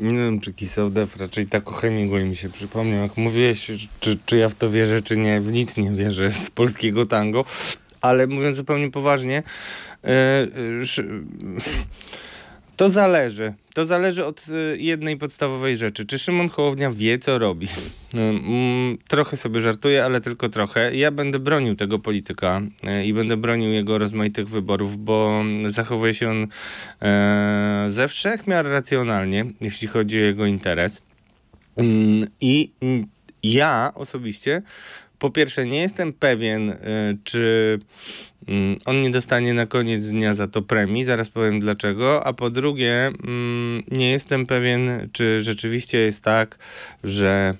Nie 0.00 0.18
wiem, 0.18 0.40
czy 0.40 0.52
Kiss 0.52 0.78
of 0.78 0.92
Death, 0.92 1.16
raczej 1.16 1.46
tak 1.46 1.68
o 1.68 1.72
Hemingway 1.72 2.24
mi 2.24 2.36
się 2.36 2.48
przypomniał. 2.48 3.02
Jak 3.02 3.16
mówiłeś, 3.16 3.70
czy, 4.00 4.18
czy 4.26 4.36
ja 4.36 4.48
w 4.48 4.54
to 4.54 4.70
wierzę, 4.70 5.00
czy 5.02 5.16
nie, 5.16 5.40
w 5.40 5.52
nic 5.52 5.76
nie 5.76 5.90
wierzę 5.90 6.30
z 6.30 6.50
polskiego 6.50 7.06
tango. 7.06 7.44
Ale 8.00 8.26
mówiąc 8.26 8.56
zupełnie 8.56 8.90
poważnie, 8.90 9.42
e, 10.04 10.46
sz- 10.82 11.06
to 12.76 12.90
zależy. 12.90 13.54
To 13.74 13.86
zależy 13.86 14.24
od 14.24 14.44
e, 14.48 14.76
jednej 14.76 15.16
podstawowej 15.16 15.76
rzeczy. 15.76 16.06
Czy 16.06 16.18
Szymon 16.18 16.48
Hołownia 16.48 16.90
wie, 16.90 17.18
co 17.18 17.38
robi? 17.38 17.68
Mm, 18.14 18.98
Trochę 19.08 19.36
sobie 19.36 19.60
żartuję, 19.60 20.04
ale 20.04 20.20
tylko 20.20 20.48
trochę. 20.48 20.96
Ja 20.96 21.10
będę 21.10 21.38
bronił 21.38 21.74
tego 21.74 21.98
polityka 21.98 22.60
e, 22.84 23.06
i 23.06 23.14
będę 23.14 23.36
bronił 23.36 23.70
jego 23.70 23.98
rozmaitych 23.98 24.48
wyborów, 24.48 25.04
bo 25.04 25.42
zachowuje 25.68 26.14
się 26.14 26.30
on 26.30 26.46
ze 27.90 28.08
wszech 28.08 28.46
miar 28.46 28.66
racjonalnie, 28.66 29.44
jeśli 29.60 29.88
chodzi 29.88 30.18
o 30.18 30.24
jego 30.24 30.46
interes. 30.46 31.02
Mm, 31.76 32.28
I 32.40 32.72
mm, 32.80 33.06
ja 33.42 33.92
osobiście, 33.94 34.62
po 35.22 35.30
pierwsze, 35.30 35.66
nie 35.66 35.80
jestem 35.80 36.12
pewien, 36.12 36.70
y, 36.70 36.76
czy 37.24 37.78
mm, 38.48 38.78
on 38.84 39.02
nie 39.02 39.10
dostanie 39.10 39.54
na 39.54 39.66
koniec 39.66 40.06
dnia 40.06 40.34
za 40.34 40.48
to 40.48 40.62
premii, 40.62 41.04
zaraz 41.04 41.30
powiem 41.30 41.60
dlaczego, 41.60 42.26
a 42.26 42.32
po 42.32 42.50
drugie, 42.50 43.06
mm, 43.06 43.82
nie 43.90 44.10
jestem 44.10 44.46
pewien, 44.46 45.08
czy 45.12 45.42
rzeczywiście 45.42 45.98
jest 45.98 46.22
tak, 46.22 46.58
że 47.04 47.54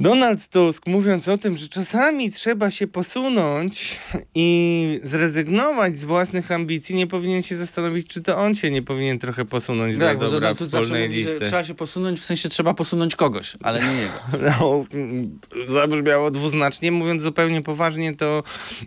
Donald 0.00 0.48
Tusk, 0.48 0.86
mówiąc 0.86 1.28
o 1.28 1.38
tym, 1.38 1.56
że 1.56 1.68
czasami 1.68 2.32
trzeba 2.32 2.70
się 2.70 2.86
posunąć 2.86 3.96
i 4.34 5.00
zrezygnować 5.02 5.96
z 5.96 6.04
własnych 6.04 6.52
ambicji, 6.52 6.94
nie 6.94 7.06
powinien 7.06 7.42
się 7.42 7.56
zastanowić, 7.56 8.06
czy 8.06 8.20
to 8.20 8.36
on 8.36 8.54
się 8.54 8.70
nie 8.70 8.82
powinien 8.82 9.18
trochę 9.18 9.44
posunąć 9.44 9.96
dla 9.96 10.06
Tak, 10.06 10.18
bo 10.18 10.24
dobra 10.24 10.54
Donald 10.54 10.58
wspólnej 10.60 11.08
mówi, 11.08 11.20
listy. 11.20 11.40
trzeba 11.40 11.64
się 11.64 11.74
posunąć, 11.74 12.20
w 12.20 12.24
sensie 12.24 12.48
trzeba 12.48 12.74
posunąć 12.74 13.16
kogoś, 13.16 13.56
ale 13.62 13.80
nie 13.80 13.92
jego. 14.00 14.18
No, 14.60 14.84
mm, 14.92 15.38
zabrzmiało 15.66 16.30
dwuznacznie. 16.30 16.92
Mówiąc 16.92 17.22
zupełnie 17.22 17.62
poważnie, 17.62 18.16
to 18.16 18.42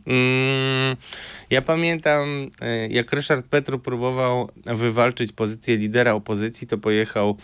mm, 0.08 0.98
ja 1.50 1.62
pamiętam, 1.62 2.50
e, 2.62 2.88
jak 2.88 3.14
Ryszard 3.14 3.48
Petru 3.48 3.80
próbował 3.80 4.50
wywalczyć 4.66 5.32
pozycję 5.32 5.78
lidera 5.78 6.14
opozycji, 6.14 6.68
to 6.68 6.78
pojechał, 6.78 7.38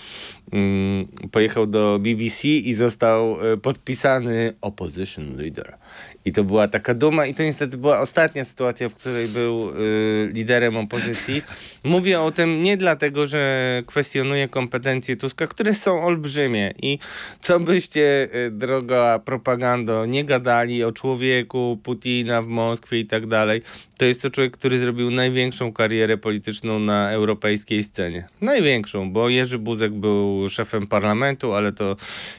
mm, 0.52 1.08
pojechał 1.32 1.68
do 1.68 2.00
BBC 2.00 2.48
i 2.48 2.74
został 2.74 3.38
e, 3.54 3.57
podpisany 3.58 4.54
opposition 4.62 5.38
leader. 5.38 5.78
I 6.26 6.32
to 6.32 6.44
była 6.44 6.68
taka 6.68 6.94
duma 6.94 7.26
i 7.26 7.34
to 7.34 7.44
niestety 7.44 7.78
była 7.78 8.00
ostatnia 8.00 8.46
sytuacja, 8.46 8.90
w 8.90 8.94
której 8.94 9.28
był 9.28 9.70
y, 9.70 10.30
liderem 10.34 10.78
opozycji. 10.78 11.42
Mówię 11.84 12.20
o 12.22 12.32
tym 12.32 12.64
nie 12.64 12.78
dlatego, 12.78 13.28
że 13.28 13.84
kwestionuję 13.86 14.48
kompetencje 14.48 15.16
Tuska, 15.16 15.48
które 15.48 15.74
są 15.74 16.04
olbrzymie 16.04 16.74
i 16.82 17.00
co 17.42 17.60
byście, 17.60 18.28
y, 18.36 18.52
droga 18.52 19.20
propagando, 19.20 20.06
nie 20.06 20.24
gadali 20.24 20.84
o 20.84 20.92
człowieku 20.92 21.80
Putina 21.84 22.42
w 22.42 22.48
Moskwie 22.48 23.00
i 23.00 23.06
tak 23.06 23.28
dalej, 23.28 23.62
to 23.98 24.06
jest 24.06 24.22
to 24.22 24.30
człowiek, 24.30 24.58
który 24.58 24.80
zrobił 24.80 25.12
największą 25.12 25.74
karierę 25.74 26.18
polityczną 26.18 26.80
na 26.80 27.12
europejskiej 27.12 27.84
scenie. 27.84 28.28
Największą, 28.42 29.12
bo 29.12 29.30
Jerzy 29.30 29.60
Buzek 29.60 29.94
był 29.94 30.50
szefem 30.50 30.88
parlamentu, 30.88 31.54
ale 31.54 31.72
to 31.72 31.96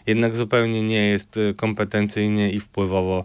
jednak 0.07 0.37
zupełnie 0.37 0.83
nie 0.83 1.09
jest 1.09 1.37
y, 1.37 1.55
kompetencyjnie 1.55 2.51
i 2.51 2.61
wpływowo 2.61 3.25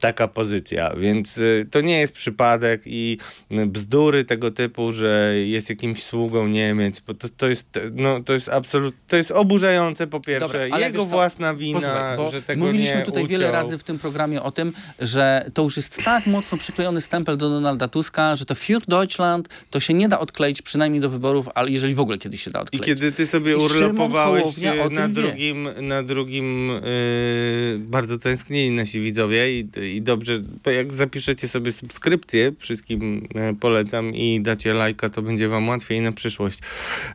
taka 0.00 0.28
pozycja, 0.28 0.94
więc 0.96 1.38
y, 1.38 1.66
to 1.70 1.80
nie 1.80 2.00
jest 2.00 2.12
przypadek 2.12 2.82
i 2.86 3.18
y, 3.52 3.66
bzdury 3.66 4.24
tego 4.24 4.50
typu, 4.50 4.92
że 4.92 5.34
jest 5.44 5.70
jakimś 5.70 6.02
sługą 6.02 6.48
Niemiec, 6.48 7.00
bo 7.00 7.14
to, 7.14 7.28
to 7.36 7.48
jest, 7.48 7.66
no, 7.92 8.20
to 8.22 8.32
jest 8.32 8.48
absolutnie, 8.48 9.00
to 9.08 9.16
jest 9.16 9.30
oburzające 9.30 10.06
po 10.06 10.20
pierwsze, 10.20 10.68
Dobra, 10.68 10.86
jego 10.86 11.06
własna 11.06 11.54
wina, 11.54 11.80
Posłuchaj, 11.80 12.16
bo 12.16 12.30
że 12.30 12.42
tego 12.42 12.64
mówiliśmy 12.64 12.96
nie 12.96 13.02
tutaj 13.02 13.26
wiele 13.26 13.44
uciął. 13.44 13.62
razy 13.62 13.78
w 13.78 13.84
tym 13.84 13.98
programie 13.98 14.42
o 14.42 14.50
tym, 14.50 14.72
że 14.98 15.50
to 15.54 15.62
już 15.62 15.76
jest 15.76 16.02
tak 16.04 16.26
mocno 16.26 16.58
przyklejony 16.58 17.00
stempel 17.00 17.36
do 17.36 17.48
Donalda 17.66 17.88
Tuska, 17.88 18.36
że 18.36 18.46
to 18.46 18.54
Für 18.54 18.80
Deutschland 18.88 19.48
to 19.70 19.80
się 19.80 19.94
nie 19.94 20.08
da 20.08 20.18
odkleić 20.18 20.62
przynajmniej 20.62 21.00
do 21.00 21.10
wyborów, 21.10 21.48
ale 21.54 21.70
jeżeli 21.70 21.94
w 21.94 22.00
ogóle 22.00 22.18
kiedyś 22.18 22.42
się 22.42 22.50
da 22.50 22.58
I 22.58 22.62
odkleić. 22.62 22.84
kiedy 22.84 23.12
ty 23.12 23.26
sobie 23.26 23.52
I 23.52 23.54
urlopowałeś 23.54 24.44
na 24.90 25.08
drugim, 25.08 25.68
na 25.80 26.02
drugim 26.02 26.68
yy, 26.68 27.78
bardzo 27.78 28.18
tęsknili 28.18 28.70
nasi 28.70 29.00
widzowie 29.00 29.60
i, 29.60 29.68
i 29.94 30.02
dobrze, 30.02 30.38
jak 30.66 30.92
zapiszecie 30.92 31.48
sobie 31.48 31.72
subskrypcję, 31.72 32.52
wszystkim 32.58 33.28
e, 33.34 33.54
polecam 33.54 34.14
i 34.14 34.40
dacie 34.40 34.74
lajka, 34.74 35.10
to 35.10 35.22
będzie 35.22 35.48
wam 35.48 35.68
łatwiej 35.68 36.00
na 36.00 36.12
przyszłość 36.12 36.58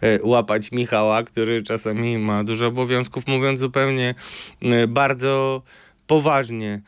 e, 0.01 0.19
łapać 0.23 0.71
Michała, 0.71 1.23
który 1.23 1.63
czasami 1.63 2.17
ma 2.17 2.43
dużo 2.43 2.67
obowiązków, 2.67 3.27
mówiąc 3.27 3.59
zupełnie 3.59 4.15
e, 4.61 4.87
bardzo 4.87 5.61
poważnie. 6.07 6.81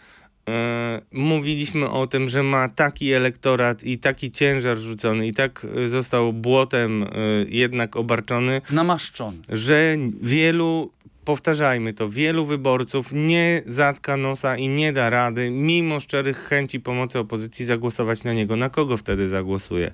E, 0.49 1.01
mówiliśmy 1.12 1.89
o 1.89 2.08
tym, 2.08 2.27
że 2.29 2.43
ma 2.43 2.69
taki 2.69 3.12
elektorat 3.13 3.84
i 3.84 3.97
taki 3.97 4.32
ciężar 4.32 4.77
rzucony 4.77 5.27
i 5.27 5.34
tak 5.34 5.67
e, 5.75 5.88
został 5.88 6.34
błotem 6.34 7.03
e, 7.03 7.08
jednak 7.49 7.95
obarczony, 7.95 8.62
Namaszczony. 8.71 9.38
że 9.49 9.97
wielu 10.21 10.91
powtarzajmy 11.25 11.93
to, 11.93 12.10
wielu 12.10 12.45
wyborców 12.45 13.10
nie 13.13 13.63
zatka 13.65 14.17
nosa 14.17 14.58
i 14.58 14.67
nie 14.67 14.93
da 14.93 15.10
rady, 15.10 15.49
mimo 15.51 15.99
szczerych 15.99 16.38
chęci 16.38 16.79
pomocy 16.79 17.19
opozycji, 17.19 17.65
zagłosować 17.65 18.23
na 18.23 18.34
niego. 18.34 18.56
Na 18.56 18.69
kogo 18.69 18.97
wtedy 18.97 19.27
zagłosuje? 19.27 19.93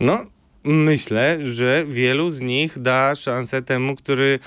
No, 0.00 0.26
myślę, 0.64 1.38
że 1.42 1.84
wielu 1.88 2.30
z 2.30 2.40
nich 2.40 2.78
da 2.78 3.14
szansę 3.14 3.62
temu, 3.62 3.96
który 3.96 4.38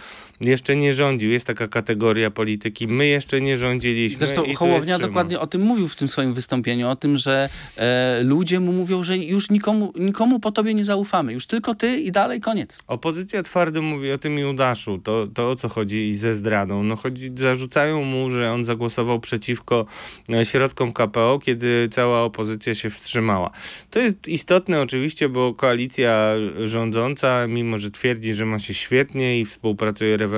jeszcze 0.41 0.75
nie 0.75 0.93
rządził. 0.93 1.31
Jest 1.31 1.47
taka 1.47 1.67
kategoria 1.67 2.31
polityki. 2.31 2.87
My 2.87 3.07
jeszcze 3.07 3.41
nie 3.41 3.57
rządziliśmy. 3.57 4.25
Zresztą 4.25 4.43
i 4.43 4.55
Hołownia 4.55 4.99
dokładnie 4.99 5.39
o 5.39 5.47
tym 5.47 5.61
mówił 5.61 5.87
w 5.87 5.95
tym 5.95 6.07
swoim 6.07 6.33
wystąpieniu, 6.33 6.89
o 6.89 6.95
tym, 6.95 7.17
że 7.17 7.49
e, 7.77 8.23
ludzie 8.23 8.59
mu 8.59 8.73
mówią, 8.73 9.03
że 9.03 9.17
już 9.17 9.49
nikomu, 9.49 9.93
nikomu 9.95 10.39
po 10.39 10.51
tobie 10.51 10.73
nie 10.73 10.85
zaufamy, 10.85 11.33
już 11.33 11.45
tylko 11.45 11.75
ty 11.75 11.99
i 11.99 12.11
dalej 12.11 12.41
koniec. 12.41 12.77
Opozycja 12.87 13.43
twardo 13.43 13.81
mówi 13.81 14.11
o 14.11 14.17
tym 14.17 14.37
Judaszu, 14.37 14.97
to, 14.97 15.27
to 15.27 15.49
o 15.49 15.55
co 15.55 15.69
chodzi 15.69 16.15
ze 16.15 16.35
zdradą. 16.35 16.83
No 16.83 16.95
chodzi, 16.95 17.31
zarzucają 17.35 18.03
mu, 18.03 18.29
że 18.29 18.51
on 18.51 18.63
zagłosował 18.63 19.19
przeciwko 19.19 19.85
e, 20.29 20.45
środkom 20.45 20.93
KPO, 20.93 21.39
kiedy 21.43 21.89
cała 21.91 22.23
opozycja 22.23 22.75
się 22.75 22.89
wstrzymała. 22.89 23.51
To 23.89 23.99
jest 23.99 24.27
istotne 24.27 24.81
oczywiście, 24.81 25.29
bo 25.29 25.53
koalicja 25.53 26.33
rządząca, 26.65 27.47
mimo 27.47 27.77
że 27.77 27.91
twierdzi, 27.91 28.33
że 28.33 28.45
ma 28.45 28.59
się 28.59 28.73
świetnie 28.73 29.39
i 29.39 29.45
współpracuje 29.45 30.17
rewelacyjnie, 30.17 30.30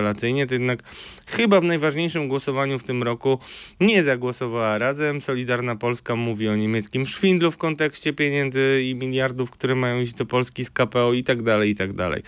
to 0.48 0.54
jednak 0.54 0.84
chyba 1.28 1.62
w 1.62 1.64
najważniejszym 1.64 2.28
głosowaniu 2.28 2.80
w 2.80 2.84
tym 2.84 3.04
roku 3.04 3.40
nie 3.80 4.04
zagłosowała 4.04 4.78
razem. 4.78 5.22
Solidarna 5.22 5.76
Polska 5.76 6.16
mówi 6.16 6.50
o 6.50 6.56
niemieckim 6.56 7.06
szwindlu 7.06 7.52
w 7.52 7.58
kontekście 7.58 8.14
pieniędzy 8.14 8.84
i 8.84 8.96
miliardów, 8.96 9.52
które 9.52 9.76
mają 9.76 10.02
iść 10.02 10.14
do 10.14 10.26
Polski 10.26 10.66
z 10.66 10.70
KPO 10.70 11.14
i 11.14 11.24
tak 11.24 11.42
dalej, 11.42 11.70
i 11.70 11.76
tak 11.76 11.94
dalej. 11.94 12.24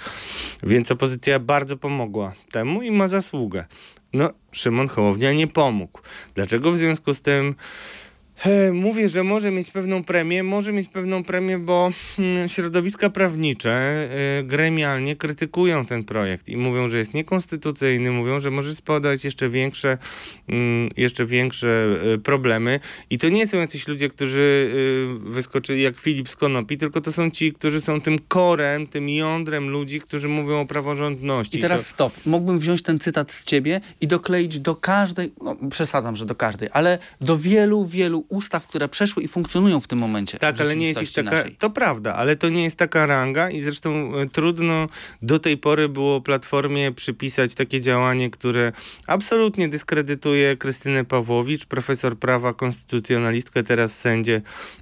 Więc 0.63 0.91
opozycja 0.91 1.39
bardzo 1.39 1.77
pomogła 1.77 2.33
temu 2.51 2.81
i 2.81 2.91
ma 2.91 3.07
zasługę. 3.07 3.65
No, 4.13 4.29
Szymon 4.51 4.87
Hołownia 4.87 5.33
nie 5.33 5.47
pomógł. 5.47 6.01
Dlaczego 6.35 6.71
w 6.71 6.77
związku 6.77 7.13
z 7.13 7.21
tym 7.21 7.55
mówię, 8.73 9.09
że 9.09 9.23
może 9.23 9.51
mieć 9.51 9.71
pewną 9.71 10.03
premię? 10.03 10.43
Może 10.43 10.73
mieć 10.73 10.87
pewną 10.87 11.23
premię, 11.23 11.57
bo 11.57 11.91
mm, 12.19 12.49
środowiska 12.49 13.09
prawnicze 13.09 13.71
e, 13.71 14.43
gremialnie 14.43 15.15
krytykują 15.15 15.85
ten 15.85 16.03
projekt 16.03 16.49
i 16.49 16.57
mówią, 16.57 16.87
że 16.87 16.97
jest 16.97 17.13
niekonstytucyjny, 17.13 18.11
mówią, 18.11 18.39
że 18.39 18.51
może 18.51 18.75
spowodować 18.75 19.25
jeszcze 19.25 19.49
większe, 19.49 19.97
mm, 20.49 20.89
jeszcze 20.97 21.25
większe 21.25 21.97
e, 22.13 22.17
problemy. 22.17 22.79
I 23.09 23.17
to 23.17 23.29
nie 23.29 23.47
są 23.47 23.57
jacyś 23.57 23.87
ludzie, 23.87 24.09
którzy 24.09 24.71
e, 25.25 25.29
wyskoczyli 25.29 25.81
jak 25.81 25.97
Filip 25.97 26.29
z 26.29 26.35
Konopi, 26.35 26.77
tylko 26.77 27.01
to 27.01 27.11
są 27.11 27.31
ci, 27.31 27.53
którzy 27.53 27.81
są 27.81 28.01
tym 28.01 28.19
korem, 28.27 28.87
tym 28.87 29.09
jądrem 29.09 29.69
ludzi, 29.69 30.01
którzy 30.01 30.29
mówią 30.29 30.61
o 30.61 30.65
praworządności. 30.65 31.57
I 31.57 31.61
teraz 31.61 31.81
to... 31.81 31.87
stop. 31.87 32.13
Mógłbym 32.25 32.59
wziąć 32.59 32.81
ten 32.81 32.99
cytat 32.99 33.31
z 33.31 33.45
ciebie 33.45 33.81
i 34.01 34.07
dokleić 34.07 34.59
do 34.59 34.75
każdej, 34.75 35.33
no 35.41 35.57
przesadzam, 35.69 36.15
że 36.15 36.25
do 36.25 36.35
każdej, 36.35 36.69
ale 36.71 36.99
do 37.21 37.37
wielu, 37.37 37.85
wielu 37.85 38.24
ustaw, 38.29 38.67
które 38.67 38.87
przeszły 38.87 39.23
i 39.23 39.27
funkcjonują 39.27 39.79
w 39.79 39.87
tym 39.87 39.99
momencie. 39.99 40.39
Tak, 40.39 40.61
ale 40.61 40.75
nie 40.75 40.87
jest 40.87 41.01
ich 41.01 41.13
taka. 41.13 41.31
naszej. 41.31 41.55
To 41.55 41.69
prawda, 41.69 42.15
ale 42.15 42.35
to 42.35 42.49
nie 42.49 42.63
jest 42.63 42.77
taka 42.77 43.05
ranga 43.05 43.49
i 43.49 43.61
zresztą 43.61 44.15
e, 44.15 44.29
trudno 44.29 44.87
do 45.21 45.39
tej 45.39 45.57
pory 45.57 45.89
było 45.89 46.21
Platformie 46.21 46.91
przypisać 46.91 47.55
takie 47.55 47.81
działanie, 47.81 48.29
które 48.29 48.71
absolutnie 49.07 49.69
dyskredytuje 49.69 50.57
Krystynę 50.57 51.05
Pawłowicz, 51.05 51.65
profesor 51.65 52.17
prawa, 52.19 52.53
konstytucjonalistkę, 52.53 53.63
teraz 53.63 53.99
sędzię 53.99 54.41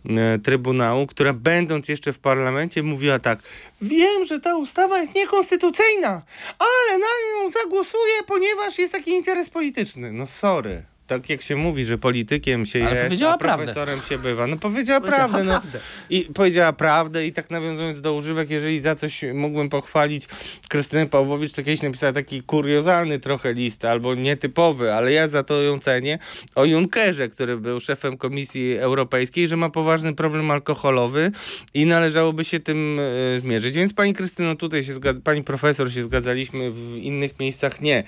e, 0.10 0.40
Trybunału, 0.40 1.08
która 1.08 1.34
będąc 1.34 1.90
jeszcze 1.90 2.14
w 2.14 2.20
parlamencie 2.20 2.84
mówiła 2.84 3.20
tak: 3.20 3.40
Wiem, 3.82 4.26
że 4.26 4.40
ta 4.40 4.56
ustawa 4.56 5.00
jest 5.00 5.16
niekonstytucyjna, 5.16 6.22
ale 6.60 7.00
na 7.00 7.06
nią 7.06 7.52
zagłosuję, 7.52 8.14
ponieważ 8.28 8.78
jest 8.80 8.94
taki 8.94 9.12
interes 9.12 9.50
polityczny. 9.50 10.12
No 10.12 10.26
sorry. 10.26 10.93
Tak 11.20 11.30
jak 11.30 11.42
się 11.42 11.56
mówi, 11.56 11.86
że 11.86 11.98
politykiem 11.98 12.66
się 12.66 12.86
Ale 12.88 13.10
jest, 13.10 13.24
a 13.24 13.38
prawdę. 13.38 13.64
profesorem 13.66 14.00
się 14.10 14.18
bywa. 14.18 14.48
No 14.48 14.58
powiedziała, 14.58 15.02
Powiedziała 15.02 15.28
prawdę. 15.30 15.44
No. 15.44 15.52
prawdę. 15.60 15.80
I 16.10 16.22
powiedziała 16.34 16.74
prawdę 16.74 17.28
i 17.28 17.32
tak 17.34 17.52
nawiązując 17.52 18.02
do 18.02 18.14
używek, 18.14 18.50
jeżeli 18.50 18.80
za 18.80 18.96
coś 18.96 19.22
mógłbym 19.34 19.70
pochwalić 19.70 20.26
Krystynę 20.70 21.06
Pawłowicz, 21.08 21.52
to 21.52 21.64
kiedyś 21.64 21.82
napisała 21.82 22.14
taki 22.14 22.42
kuriozalny 22.44 23.20
trochę 23.20 23.54
list, 23.54 23.86
albo 23.86 24.16
nietypowy, 24.16 24.94
ale 24.94 25.12
ja 25.12 25.28
za 25.28 25.44
to 25.44 25.62
ją 25.62 25.80
cenię, 25.80 26.20
o 26.56 26.66
Junckerze, 26.66 27.30
który 27.30 27.58
był 27.58 27.80
szefem 27.80 28.18
Komisji 28.18 28.78
Europejskiej, 28.78 29.48
że 29.48 29.58
ma 29.58 29.70
poważny 29.70 30.16
problem 30.16 30.52
alkoholowy 30.52 31.32
i 31.74 31.86
należałoby 31.86 32.46
się 32.46 32.60
tym 32.60 33.00
e, 33.36 33.40
zmierzyć. 33.40 33.76
Więc 33.76 33.94
pani 33.94 34.14
Krystyno, 34.14 34.56
tutaj 34.56 34.84
się 34.84 34.94
zgad- 34.94 35.22
pani 35.24 35.44
profesor 35.44 35.92
się 35.92 36.04
zgadzaliśmy, 36.04 36.72
w 36.72 36.98
innych 36.98 37.40
miejscach 37.40 37.82
nie. 37.82 38.04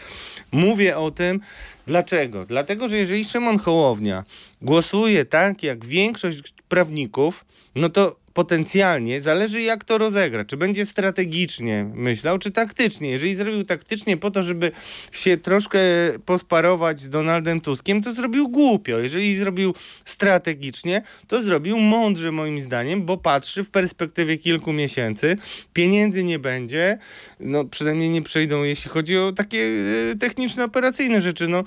Mówię 0.51 0.97
o 0.97 1.11
tym, 1.11 1.39
Dlaczego? 1.87 2.45
Dlatego, 2.45 2.89
że 2.89 2.97
jeżeli 2.97 3.25
Szymon 3.25 3.59
Hołownia 3.59 4.23
głosuje 4.61 5.25
tak, 5.25 5.63
jak 5.63 5.85
większość 5.85 6.53
prawników, 6.69 7.45
no 7.75 7.89
to 7.89 8.15
potencjalnie 8.35 9.21
zależy 9.21 9.61
jak 9.61 9.83
to 9.83 9.97
rozegra. 9.97 10.45
Czy 10.45 10.57
będzie 10.57 10.85
strategicznie 10.85 11.91
myślał, 11.93 12.37
czy 12.37 12.51
taktycznie. 12.51 13.09
Jeżeli 13.09 13.35
zrobił 13.35 13.63
taktycznie 13.63 14.17
po 14.17 14.31
to, 14.31 14.43
żeby 14.43 14.71
się 15.11 15.37
troszkę 15.37 15.79
posparować 16.25 16.99
z 16.99 17.09
Donaldem 17.09 17.61
Tuskiem, 17.61 18.03
to 18.03 18.13
zrobił 18.13 18.49
głupio. 18.49 18.99
Jeżeli 18.99 19.35
zrobił 19.35 19.73
strategicznie, 20.05 21.01
to 21.27 21.43
zrobił 21.43 21.77
mądrze 21.77 22.31
moim 22.31 22.61
zdaniem, 22.61 23.05
bo 23.05 23.17
patrzy 23.17 23.63
w 23.63 23.69
perspektywie 23.69 24.37
kilku 24.37 24.73
miesięcy. 24.73 25.37
Pieniędzy 25.73 26.23
nie 26.23 26.39
będzie, 26.39 26.97
no 27.39 27.65
przynajmniej 27.65 28.09
nie 28.09 28.21
przyjdą, 28.21 28.63
jeśli 28.63 28.91
chodzi 28.91 29.17
o 29.17 29.31
takie 29.31 29.69
e, 30.11 30.15
techniczne, 30.15 30.63
operacyjne 30.63 31.21
rzeczy. 31.21 31.47
No, 31.47 31.63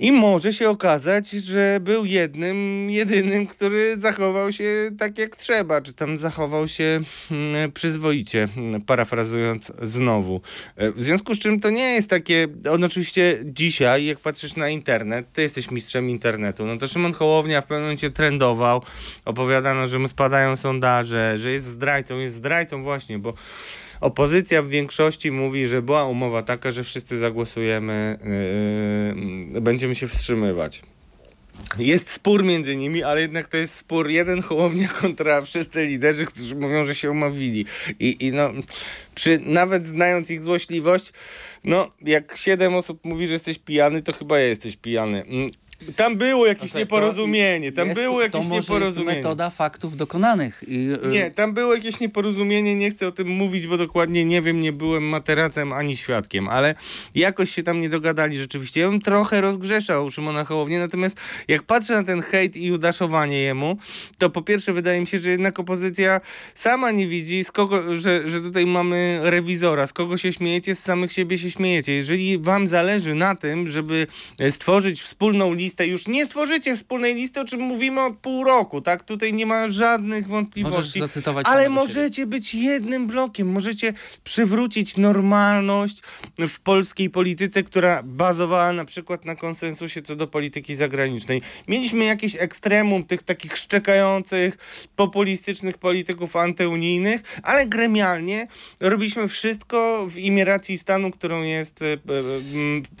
i 0.00 0.12
może 0.12 0.52
się 0.52 0.70
okazać, 0.70 1.30
że 1.30 1.78
był 1.80 2.04
jednym, 2.04 2.90
jedynym, 2.90 3.46
który 3.46 3.98
zachował 3.98 4.52
się 4.52 4.90
tak 4.98 5.18
jak 5.18 5.36
trzeba, 5.36 5.80
czy 5.80 5.92
tam 5.92 6.18
zachował 6.18 6.68
się 6.68 7.00
mm, 7.30 7.72
przyzwoicie, 7.72 8.48
parafrazując 8.86 9.72
znowu. 9.82 10.40
E, 10.76 10.92
W 10.92 11.02
związku 11.02 11.34
z 11.34 11.38
czym 11.38 11.60
to 11.60 11.70
nie 11.70 11.94
jest 11.94 12.10
takie, 12.10 12.48
on 12.70 12.84
oczywiście 12.84 13.38
dzisiaj, 13.44 14.04
jak 14.04 14.18
patrzysz 14.18 14.56
na 14.56 14.68
internet, 14.68 15.26
ty 15.32 15.42
jesteś 15.42 15.70
mistrzem 15.70 16.10
internetu, 16.10 16.66
no 16.66 16.76
to 16.76 16.88
Szymon 16.88 17.12
Hołownia 17.12 17.60
w 17.60 17.66
pewnym 17.66 17.82
momencie 17.82 18.10
trendował, 18.10 18.82
opowiadano, 19.24 19.86
że 19.88 19.98
mu 19.98 20.08
spadają 20.08 20.56
sondaże, 20.56 21.38
że 21.38 21.50
jest 21.50 21.66
zdrajcą, 21.66 22.18
jest 22.18 22.36
zdrajcą 22.36 22.82
właśnie, 22.82 23.18
bo 23.18 23.34
Opozycja 24.00 24.62
w 24.62 24.68
większości 24.68 25.30
mówi, 25.30 25.66
że 25.66 25.82
była 25.82 26.04
umowa 26.04 26.42
taka, 26.42 26.70
że 26.70 26.84
wszyscy 26.84 27.18
zagłosujemy, 27.18 28.18
yy, 29.52 29.60
będziemy 29.60 29.94
się 29.94 30.08
wstrzymywać. 30.08 30.82
Jest 31.78 32.10
spór 32.10 32.44
między 32.44 32.76
nimi, 32.76 33.02
ale 33.02 33.20
jednak 33.20 33.48
to 33.48 33.56
jest 33.56 33.74
spór 33.74 34.08
jeden 34.08 34.42
Hołownia 34.42 34.88
kontra 34.88 35.42
wszyscy 35.42 35.86
liderzy, 35.86 36.26
którzy 36.26 36.56
mówią, 36.56 36.84
że 36.84 36.94
się 36.94 37.10
umówili. 37.10 37.64
I, 38.00 38.26
i 38.26 38.32
no, 38.32 38.50
przy, 39.14 39.40
nawet 39.42 39.86
znając 39.86 40.30
ich 40.30 40.42
złośliwość, 40.42 41.12
no, 41.64 41.90
jak 42.02 42.36
siedem 42.36 42.74
osób 42.74 43.04
mówi, 43.04 43.26
że 43.26 43.32
jesteś 43.32 43.58
pijany, 43.58 44.02
to 44.02 44.12
chyba 44.12 44.38
jesteś 44.38 44.76
pijany. 44.76 45.24
Tam 45.96 46.16
było 46.16 46.46
jakieś 46.46 46.74
nieporozumienie, 46.74 47.72
tam 47.72 47.88
jest- 47.88 48.00
było 48.00 48.20
jakieś 48.20 48.42
to 48.42 48.48
może 48.48 48.60
nieporozumienie. 48.60 49.10
Jest 49.10 49.24
metoda 49.24 49.50
faktów 49.50 49.96
dokonanych. 49.96 50.64
I, 50.68 50.88
y, 51.04 51.08
Nie, 51.08 51.30
tam 51.30 51.54
było 51.54 51.74
jakieś 51.74 52.00
nieporozumienie, 52.00 52.74
nie 52.74 52.90
chcę 52.90 53.06
o 53.08 53.12
tym 53.12 53.28
mówić, 53.28 53.66
bo 53.66 53.76
dokładnie 53.76 54.24
nie 54.24 54.42
wiem, 54.42 54.60
nie 54.60 54.72
byłem 54.72 55.02
materacem 55.08 55.72
ani 55.72 55.96
świadkiem, 55.96 56.48
ale 56.48 56.74
jakoś 57.14 57.50
się 57.50 57.62
tam 57.62 57.80
nie 57.80 57.88
dogadali 57.88 58.38
rzeczywiście. 58.38 58.80
Ja 58.80 58.88
bym 58.88 59.00
trochę 59.00 59.40
rozgrzeszał 59.40 60.10
Szymona 60.10 60.44
Hołownię, 60.44 60.78
natomiast 60.78 61.16
jak 61.48 61.62
patrzę 61.62 61.92
na 61.92 62.04
ten 62.04 62.22
hejt 62.22 62.56
i 62.56 62.72
udaszowanie 62.72 63.38
jemu, 63.38 63.76
to 64.18 64.30
po 64.30 64.42
pierwsze 64.42 64.72
wydaje 64.72 65.00
mi 65.00 65.06
się, 65.06 65.18
że 65.18 65.30
jednak 65.30 65.58
opozycja 65.60 66.20
sama 66.54 66.90
nie 66.90 67.06
widzi, 67.06 67.44
z 67.44 67.52
kogo, 67.52 67.98
że, 67.98 68.28
że 68.30 68.40
tutaj 68.40 68.66
mamy 68.66 69.18
rewizora, 69.22 69.86
z 69.86 69.92
kogo 69.92 70.16
się 70.16 70.32
śmiejecie, 70.32 70.74
z 70.74 70.78
samych 70.78 71.12
siebie 71.12 71.38
się 71.38 71.50
śmiejecie. 71.50 71.92
Jeżeli 71.92 72.38
wam 72.38 72.68
zależy 72.68 73.14
na 73.14 73.34
tym, 73.34 73.68
żeby 73.68 74.06
stworzyć 74.50 75.02
wspólną 75.02 75.54
listę, 75.54 75.69
już 75.78 76.08
nie 76.08 76.26
stworzycie 76.26 76.76
wspólnej 76.76 77.14
listy, 77.14 77.40
o 77.40 77.44
czym 77.44 77.60
mówimy 77.60 78.00
od 78.00 78.16
pół 78.16 78.44
roku, 78.44 78.80
tak? 78.80 79.02
Tutaj 79.02 79.32
nie 79.32 79.46
ma 79.46 79.68
żadnych 79.68 80.26
wątpliwości. 80.26 81.00
zacytować 81.00 81.46
Ale 81.46 81.62
siebie. 81.62 81.74
możecie 81.74 82.26
być 82.26 82.54
jednym 82.54 83.06
blokiem, 83.06 83.48
możecie 83.48 83.92
przywrócić 84.24 84.96
normalność 84.96 86.02
w 86.38 86.60
polskiej 86.60 87.10
polityce, 87.10 87.62
która 87.62 88.02
bazowała 88.02 88.72
na 88.72 88.84
przykład 88.84 89.24
na 89.24 89.34
konsensusie 89.36 90.02
co 90.02 90.16
do 90.16 90.26
polityki 90.26 90.74
zagranicznej. 90.74 91.42
Mieliśmy 91.68 92.04
jakieś 92.04 92.36
ekstremum 92.36 93.04
tych 93.04 93.22
takich 93.22 93.56
szczekających, 93.56 94.58
populistycznych 94.96 95.78
polityków 95.78 96.36
antyunijnych, 96.36 97.22
ale 97.42 97.66
gremialnie 97.66 98.46
robiliśmy 98.80 99.28
wszystko 99.28 100.06
w 100.08 100.18
imię 100.18 100.44
racji 100.44 100.78
stanu, 100.78 101.10
którą 101.10 101.42
jest 101.42 101.82
e, 101.82 101.92
e, 101.92 101.98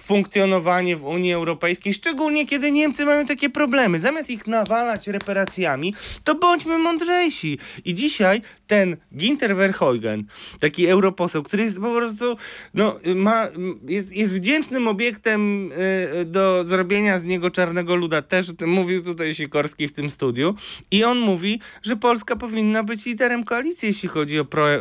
funkcjonowanie 0.02 0.96
w 0.96 1.04
Unii 1.04 1.32
Europejskiej, 1.32 1.94
szczególnie 1.94 2.46
kiedy 2.46 2.59
kiedy 2.60 2.72
Niemcy 2.72 3.04
mają 3.04 3.26
takie 3.26 3.50
problemy. 3.50 3.98
Zamiast 3.98 4.30
ich 4.30 4.46
nawalać 4.46 5.08
reparacjami, 5.08 5.94
to 6.24 6.34
bądźmy 6.34 6.78
mądrzejsi. 6.78 7.58
I 7.84 7.94
dzisiaj 7.94 8.42
ten 8.66 8.96
Ginter 9.16 9.56
Verheugen, 9.56 10.24
taki 10.60 10.86
europoseł, 10.86 11.42
który 11.42 11.62
jest 11.62 11.76
po 11.80 11.94
prostu, 11.94 12.36
no, 12.74 12.98
ma, 13.14 13.46
jest, 13.88 14.12
jest 14.12 14.34
wdzięcznym 14.34 14.88
obiektem 14.88 15.72
y, 15.72 16.24
do 16.24 16.64
zrobienia 16.64 17.18
z 17.18 17.24
niego 17.24 17.50
czarnego 17.50 17.94
luda. 17.94 18.22
Też 18.22 18.46
mówił 18.66 19.04
tutaj 19.04 19.34
Sikorski 19.34 19.88
w 19.88 19.92
tym 19.92 20.10
studiu. 20.10 20.54
I 20.90 21.04
on 21.04 21.18
mówi, 21.18 21.60
że 21.82 21.96
Polska 21.96 22.36
powinna 22.36 22.84
być 22.84 23.06
liderem 23.06 23.44
koalicji, 23.44 23.88
jeśli 23.88 24.08
chodzi 24.08 24.38
o 24.38 24.44
pro, 24.44 24.74
y, 24.74 24.78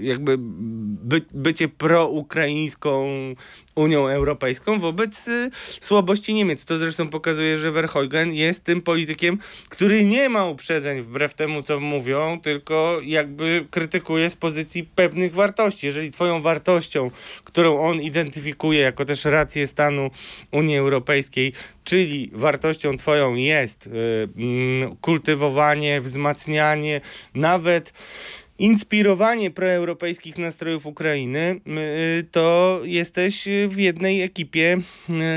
jakby 0.00 0.36
by, 0.38 1.20
bycie 1.32 1.68
proukraińską 1.68 3.10
Unią 3.74 4.08
Europejską 4.08 4.80
wobec 4.80 5.28
y, 5.28 5.50
słabości 5.80 6.34
Niemiec. 6.34 6.64
To 6.64 6.78
zresztą 6.78 7.08
pokazuje, 7.20 7.58
że 7.58 7.72
Verheugen 7.72 8.34
jest 8.34 8.64
tym 8.64 8.82
politykiem, 8.82 9.38
który 9.68 10.04
nie 10.04 10.28
ma 10.28 10.46
uprzedzeń 10.46 11.02
wbrew 11.02 11.34
temu, 11.34 11.62
co 11.62 11.80
mówią, 11.80 12.40
tylko 12.40 13.00
jakby 13.04 13.66
krytykuje 13.70 14.30
z 14.30 14.36
pozycji 14.36 14.84
pewnych 14.84 15.32
wartości. 15.32 15.86
Jeżeli 15.86 16.10
twoją 16.10 16.42
wartością, 16.42 17.10
którą 17.44 17.78
on 17.78 18.00
identyfikuje 18.02 18.80
jako 18.80 19.04
też 19.04 19.24
rację 19.24 19.66
stanu 19.66 20.10
Unii 20.52 20.76
Europejskiej, 20.76 21.52
czyli 21.84 22.30
wartością 22.32 22.98
twoją 22.98 23.34
jest 23.34 23.86
y, 23.86 23.90
mm, 24.36 24.96
kultywowanie, 24.96 26.00
wzmacnianie, 26.00 27.00
nawet 27.34 27.92
inspirowanie 28.60 29.50
proeuropejskich 29.50 30.38
nastrojów 30.38 30.86
Ukrainy, 30.86 31.60
y, 32.20 32.24
to 32.30 32.80
jesteś 32.84 33.48
w 33.68 33.78
jednej 33.78 34.22
ekipie 34.22 34.76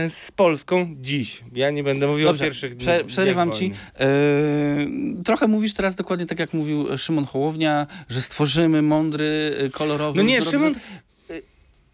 y, 0.05 0.09
z 0.09 0.31
Polską 0.31 0.95
dziś. 1.01 1.43
Ja 1.55 1.71
nie 1.71 1.83
będę 1.83 2.07
mówił 2.07 2.25
Dobrze, 2.27 2.43
o 2.43 2.47
pierwszych 2.47 2.75
prze, 2.77 2.93
dniach 2.95 3.05
Przerywam 3.05 3.51
ci. 3.51 3.65
Yy, 3.99 5.23
trochę 5.23 5.47
mówisz 5.47 5.73
teraz 5.73 5.95
dokładnie 5.95 6.25
tak, 6.25 6.39
jak 6.39 6.53
mówił 6.53 6.97
Szymon 6.97 7.25
Hołownia, 7.25 7.87
że 8.09 8.21
stworzymy 8.21 8.81
mądry, 8.81 9.55
y, 9.65 9.69
kolorowy... 9.69 10.17
No 10.17 10.23
nie, 10.23 10.41
Szymon- 10.41 10.75
Y, 10.75 11.12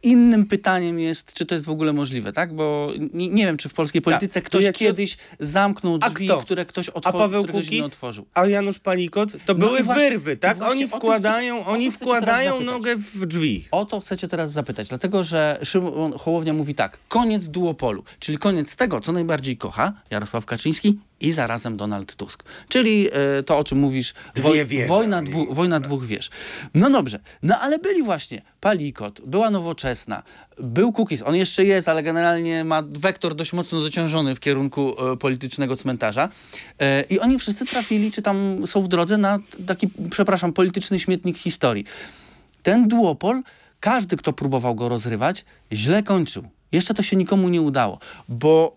Innym 0.03 0.45
pytaniem 0.45 0.99
jest, 0.99 1.33
czy 1.33 1.45
to 1.45 1.55
jest 1.55 1.65
w 1.65 1.69
ogóle 1.69 1.93
możliwe, 1.93 2.33
tak? 2.33 2.53
Bo 2.55 2.91
nie, 3.13 3.27
nie 3.29 3.45
wiem, 3.45 3.57
czy 3.57 3.69
w 3.69 3.73
polskiej 3.73 4.01
polityce 4.01 4.33
Tak, 4.33 4.43
to 4.43 4.47
ktoś 4.49 4.63
ja 4.63 4.73
kiedyś 4.73 5.17
zamknł 5.39 5.97
A 6.01 6.09
drzwi, 6.09 6.25
kto? 6.25 6.37
które 6.37 6.65
ktoś 6.65 6.89
A 6.89 6.93
otworzył, 6.93 7.19
Paweł 7.19 7.43
które 7.43 7.61
Kukiz? 7.63 7.85
otworzył. 7.85 8.25
A 8.33 8.47
Janusz 8.47 8.79
Palikot? 8.79 9.31
To 9.31 9.37
No 9.53 9.55
były 9.55 9.83
właśnie- 9.83 10.09
wyrwy, 10.09 10.37
tak? 10.37 10.61
Oni 10.61 10.87
wkładają, 10.87 11.61
chcę- 11.61 11.71
oni 11.71 11.91
wkładają 11.91 12.59
nogę 12.61 12.95
w 12.95 13.25
drzwi. 13.25 13.67
O 13.71 13.85
to 13.85 13.99
chcecie 13.99 14.27
teraz 14.27 14.51
zapytać, 14.51 14.87
dlatego 14.89 15.23
że 15.23 15.59
Szymon 15.63 16.13
Hołownia 16.17 16.53
mówi 16.53 16.75
tak, 16.75 16.99
koniec 17.07 17.47
duopolu, 17.47 18.03
czyli 18.19 18.37
koniec 18.37 18.75
tego, 18.75 19.01
co 19.01 19.11
najbardziej 19.11 19.57
kocha 19.57 19.93
Jarosław 20.11 20.45
Kaczyński 20.45 20.99
i 21.21 21.31
zarazem 21.31 21.77
Donald 21.77 22.15
Tusk. 22.15 22.43
Czyli 22.69 23.07
e, 23.11 23.43
to, 23.43 23.57
o 23.57 23.63
czym 23.63 23.79
mówisz, 23.79 24.13
Dwie 24.35 24.65
wieże. 24.65 24.87
wojna, 24.87 25.21
dwu, 25.21 25.53
wojna 25.53 25.79
dwóch 25.79 26.05
wież. 26.05 26.29
No 26.73 26.89
dobrze, 26.89 27.19
no 27.43 27.59
ale 27.59 27.79
byli 27.79 28.03
właśnie 28.03 28.41
Palikot, 28.59 29.21
była 29.25 29.49
Nowoczesna, 29.49 30.23
był 30.59 30.91
Kukiz, 30.91 31.21
on 31.25 31.35
jeszcze 31.35 31.65
jest, 31.65 31.89
ale 31.89 32.03
generalnie 32.03 32.63
ma 32.63 32.83
wektor 32.89 33.35
dość 33.35 33.53
mocno 33.53 33.81
dociążony 33.81 34.35
w 34.35 34.39
kierunku 34.39 34.95
e, 35.13 35.17
politycznego 35.17 35.77
cmentarza 35.77 36.29
e, 36.79 37.01
i 37.01 37.19
oni 37.19 37.39
wszyscy 37.39 37.65
trafili, 37.65 38.11
czy 38.11 38.21
tam 38.21 38.67
są 38.67 38.81
w 38.81 38.87
drodze 38.87 39.17
na 39.17 39.39
taki, 39.67 39.89
przepraszam, 40.11 40.53
polityczny 40.53 40.99
śmietnik 40.99 41.37
historii. 41.37 41.85
Ten 42.63 42.87
duopol, 42.87 43.41
każdy, 43.79 44.17
kto 44.17 44.33
próbował 44.33 44.75
go 44.75 44.89
rozrywać, 44.89 45.45
źle 45.71 46.03
kończył. 46.03 46.43
Jeszcze 46.71 46.93
to 46.93 47.03
się 47.03 47.15
nikomu 47.15 47.49
nie 47.49 47.61
udało, 47.61 47.99
bo 48.27 48.75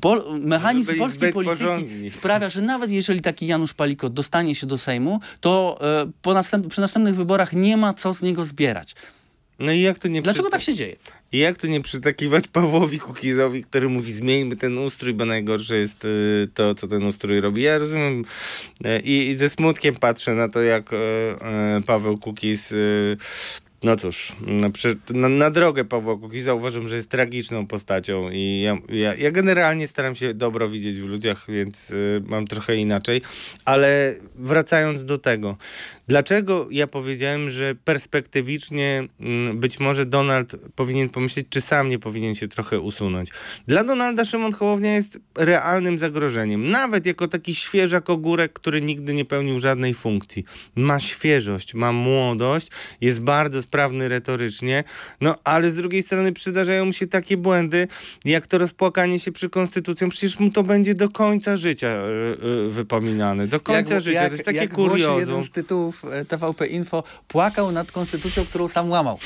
pol, 0.00 0.40
mechanizm 0.40 0.98
polskiej 0.98 1.32
polityki 1.32 1.64
porządni. 1.64 2.10
sprawia, 2.10 2.50
że 2.50 2.62
nawet 2.62 2.90
jeżeli 2.90 3.20
taki 3.20 3.46
Janusz 3.46 3.74
Palikot 3.74 4.12
dostanie 4.12 4.54
się 4.54 4.66
do 4.66 4.78
Sejmu, 4.78 5.20
to 5.40 5.78
po 6.22 6.34
następ, 6.34 6.66
przy 6.66 6.80
następnych 6.80 7.16
wyborach 7.16 7.52
nie 7.52 7.76
ma 7.76 7.94
co 7.94 8.14
z 8.14 8.22
niego 8.22 8.44
zbierać. 8.44 8.94
No 9.60 9.72
i 9.72 9.80
jak 9.80 9.98
to 9.98 10.08
nie 10.08 10.22
Dlaczego 10.22 10.50
tak 10.50 10.62
się 10.62 10.74
dzieje? 10.74 10.96
I 11.32 11.38
jak 11.38 11.56
tu 11.56 11.66
nie 11.66 11.80
przytakiwać 11.80 12.48
Pawłowi 12.52 12.98
Kukizowi, 12.98 13.64
który 13.64 13.88
mówi 13.88 14.12
zmieńmy 14.12 14.56
ten 14.56 14.78
ustrój, 14.78 15.14
bo 15.14 15.24
najgorsze 15.24 15.76
jest 15.76 16.04
y, 16.04 16.48
to, 16.54 16.74
co 16.74 16.86
ten 16.88 17.02
ustrój 17.02 17.40
robi. 17.40 17.62
Ja 17.62 17.78
rozumiem 17.78 18.24
y, 18.86 19.00
i, 19.04 19.28
i 19.28 19.36
ze 19.36 19.50
smutkiem 19.50 19.94
patrzę 19.94 20.34
na 20.34 20.48
to, 20.48 20.62
jak 20.62 20.92
y, 20.92 20.96
y, 21.78 21.82
Paweł 21.82 22.18
Kukiz 22.18 22.72
y, 22.72 23.16
no 23.84 23.96
cóż, 23.96 24.32
na, 24.40 24.70
przy- 24.70 24.96
na, 25.10 25.28
na 25.28 25.50
drogę 25.50 25.84
Pawła 25.84 26.16
Kukiza 26.16 26.54
uważam, 26.54 26.88
że 26.88 26.96
jest 26.96 27.08
tragiczną 27.08 27.66
postacią 27.66 28.30
i 28.30 28.60
ja, 28.60 28.78
ja, 28.88 29.14
ja 29.14 29.30
generalnie 29.30 29.88
staram 29.88 30.14
się 30.14 30.34
dobro 30.34 30.68
widzieć 30.68 30.96
w 30.96 31.06
ludziach, 31.08 31.44
więc 31.48 31.90
y, 31.90 32.22
mam 32.26 32.46
trochę 32.46 32.76
inaczej, 32.76 33.22
ale 33.64 34.14
wracając 34.34 35.04
do 35.04 35.18
tego, 35.18 35.56
dlaczego 36.10 36.68
ja 36.70 36.86
powiedziałem, 36.86 37.50
że 37.50 37.74
perspektywicznie 37.74 39.08
mm, 39.20 39.60
być 39.60 39.80
może 39.80 40.06
Donald 40.06 40.56
powinien 40.74 41.08
pomyśleć, 41.08 41.46
czy 41.50 41.60
sam 41.60 41.88
nie 41.88 41.98
powinien 41.98 42.34
się 42.34 42.48
trochę 42.48 42.80
usunąć. 42.80 43.30
Dla 43.66 43.84
Donalda 43.84 44.24
Szymon 44.24 44.52
Hołownia 44.52 44.94
jest 44.94 45.18
realnym 45.38 45.98
zagrożeniem, 45.98 46.70
nawet 46.70 47.06
jako 47.06 47.28
taki 47.28 47.54
świeżak 47.54 48.10
ogórek, 48.10 48.52
który 48.52 48.80
nigdy 48.80 49.14
nie 49.14 49.24
pełnił 49.24 49.58
żadnej 49.58 49.94
funkcji. 49.94 50.44
Ma 50.76 51.00
świeżość, 51.00 51.74
ma 51.74 51.92
młodość, 51.92 52.68
jest 53.00 53.20
bardzo 53.20 53.62
sprawny 53.62 54.08
retorycznie, 54.08 54.84
no 55.20 55.34
ale 55.44 55.70
z 55.70 55.74
drugiej 55.74 56.02
strony 56.02 56.32
przydarzają 56.32 56.84
mu 56.84 56.92
się 56.92 57.06
takie 57.06 57.36
błędy, 57.36 57.88
jak 58.24 58.46
to 58.46 58.58
rozpłakanie 58.58 59.20
się 59.20 59.32
przy 59.32 59.50
konstytucją, 59.50 60.08
przecież 60.08 60.38
mu 60.40 60.50
to 60.50 60.62
będzie 60.62 60.94
do 60.94 61.08
końca 61.08 61.56
życia 61.56 61.88
y, 61.88 62.46
y, 62.46 62.70
wypominane, 62.70 63.46
do 63.46 63.60
końca 63.60 64.00
życia, 64.00 64.26
to 64.26 64.32
jest 64.32 64.44
takie 64.44 64.58
jak 64.58 64.72
głosi 64.72 65.00
jeden 65.00 65.12
kuriozum. 65.12 65.44
z 65.44 65.50
tytułów 65.50 65.99
e, 66.04 66.24
TVP 66.24 66.66
Info, 66.66 67.04
płakał 67.28 67.72
nad 67.72 67.92
konstytucją, 67.92 68.44
którą 68.44 68.68
sam 68.68 68.90
łamał. 68.90 69.18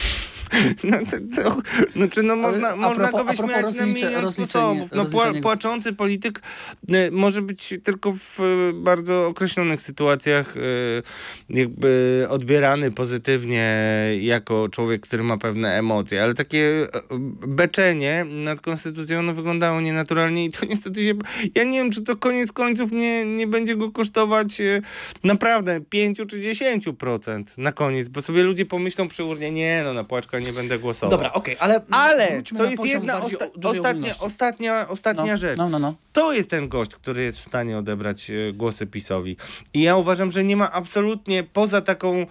No, 0.85 0.99
to, 1.11 1.43
to, 1.43 1.63
znaczy, 1.97 2.23
no 2.23 2.37
można, 2.37 2.77
można 2.77 3.09
propos- 3.09 3.25
go 3.25 3.25
wyśmiać 3.25 3.75
na 3.77 3.87
milion 3.87 4.33
sposobów. 4.33 4.91
No, 4.95 5.05
pła, 5.05 5.33
płaczący 5.43 5.93
polityk 5.93 6.43
e, 6.91 7.11
może 7.11 7.43
być 7.43 7.75
tylko 7.85 8.13
w 8.13 8.41
e, 8.41 8.73
bardzo 8.73 9.27
określonych 9.27 9.81
sytuacjach 9.81 10.55
jakby 11.51 12.27
odbierany 12.29 12.93
pozytywnie 12.93 13.77
jako 14.21 14.69
człowiek, 14.69 15.03
który 15.03 15.23
ma 15.23 15.39
pewne 15.39 15.79
emocje, 15.79 16.23
ale 16.23 16.35
takie 16.35 16.87
beczenie 17.47 18.27
nad 18.29 18.61
konstytucją 18.61 19.23
no, 19.23 19.35
wyglądało 19.35 19.81
nienaturalnie 19.81 20.45
i 20.45 20.51
to 20.51 20.67
niestety 20.71 21.05
się... 21.05 21.15
Ja 21.55 21.65
nie 21.65 21.79
wiem, 21.79 21.91
czy 21.91 22.03
to 22.03 22.17
koniec 22.17 22.53
końców 22.53 22.93
nie, 22.93 23.25
nie 23.25 23.47
będzie 23.47 23.77
go 23.77 23.91
kosztować 23.91 24.63
naprawdę 25.25 25.81
5 25.81 26.19
czy 26.19 26.25
10% 26.25 26.64
na 27.59 27.73
koniec, 27.73 28.09
bo 28.09 28.23
sobie 28.23 28.43
ludzie 28.43 28.67
pomyślą 28.67 29.09
przy 29.09 29.25
urnie, 29.25 29.51
nie 29.51 29.83
no, 29.85 29.93
na 29.95 30.05
płaczka 30.05 30.39
nie 30.39 30.53
będę 30.53 30.79
głosował. 30.79 31.11
Dobra, 31.11 31.33
okej, 31.33 31.57
ale 31.61 31.81
Ale 31.91 32.43
to 32.59 32.65
jest 32.65 32.85
jedna 32.85 33.21
osta- 33.21 33.49
ostatnia, 33.65 34.15
ostatnia, 34.19 34.89
ostatnia 34.89 35.33
No, 35.33 35.37
rzecz. 35.37 35.59
no, 35.59 35.69
no, 35.69 35.79
no. 35.79 35.95
To 36.13 36.33
jest 36.33 36.51
ten 36.51 36.69
gość, 36.69 36.91
który 36.95 37.23
jest 37.23 37.39
w 37.39 37.43
stanie 37.47 37.79
odebrać 37.79 38.31
e, 38.31 38.53
głosy 38.53 38.87
PiSowi. 38.87 39.37
I 39.75 39.83
ja 39.83 39.97
uważam, 39.97 40.33
że 40.33 40.45
nie 40.45 40.57
ma 40.57 40.73
absolutnie 40.73 41.43
poza 41.43 41.81
taką 41.81 42.27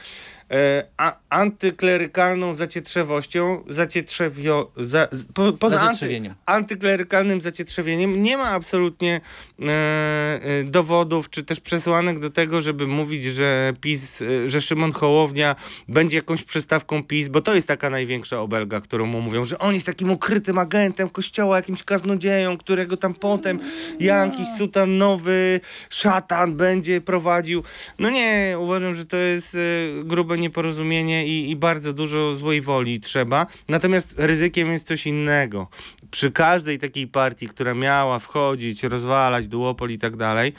a, 0.97 1.13
antyklerykalną 1.29 2.53
zacietrzewością, 2.53 3.63
zacietrzewio, 3.69 4.71
za, 4.77 5.07
po, 5.33 5.53
poza 5.53 5.81
anty, 5.81 6.21
antyklerykalnym 6.45 7.41
zacietrzewieniem 7.41 8.23
nie 8.23 8.37
ma 8.37 8.49
absolutnie 8.49 9.21
e, 9.59 9.65
e, 9.65 10.63
dowodów 10.63 11.29
czy 11.29 11.43
też 11.43 11.59
przesłanek 11.59 12.19
do 12.19 12.29
tego, 12.29 12.61
żeby 12.61 12.87
mówić, 12.87 13.23
że 13.23 13.73
PiS, 13.81 14.21
e, 14.21 14.49
że 14.49 14.61
Szymon 14.61 14.91
Hołownia 14.91 15.55
będzie 15.87 16.17
jakąś 16.17 16.43
przystawką 16.43 17.03
PiS, 17.03 17.27
bo 17.27 17.41
to 17.41 17.55
jest 17.55 17.67
taka 17.67 17.89
największa 17.89 18.41
obelga, 18.41 18.81
którą 18.81 19.05
mu 19.05 19.21
mówią, 19.21 19.45
że 19.45 19.59
on 19.59 19.73
jest 19.73 19.85
takim 19.85 20.11
ukrytym 20.11 20.57
agentem 20.57 21.09
kościoła, 21.09 21.57
jakimś 21.57 21.83
kaznodzieją, 21.83 22.57
którego 22.57 22.97
tam 22.97 23.13
potem 23.13 23.59
jakiś 23.99 24.47
sutannowy 24.57 25.59
szatan 25.89 26.55
będzie 26.55 27.01
prowadził. 27.01 27.63
No 27.99 28.09
nie, 28.09 28.55
uważam, 28.59 28.95
że 28.95 29.05
to 29.05 29.17
jest 29.17 29.55
e, 29.55 29.59
grube 30.03 30.42
nieporozumienie 30.43 31.27
i, 31.27 31.49
i 31.49 31.55
bardzo 31.55 31.93
dużo 31.93 32.35
złej 32.35 32.61
woli 32.61 32.99
trzeba. 32.99 33.47
Natomiast 33.69 34.13
ryzykiem 34.17 34.71
jest 34.71 34.87
coś 34.87 35.07
innego. 35.07 35.67
Przy 36.11 36.31
każdej 36.31 36.79
takiej 36.79 37.07
partii, 37.07 37.47
która 37.47 37.73
miała 37.73 38.19
wchodzić, 38.19 38.83
rozwalać 38.83 39.47
duopol 39.47 39.89
i 39.91 39.97
tak 39.97 40.15
dalej, 40.17 40.53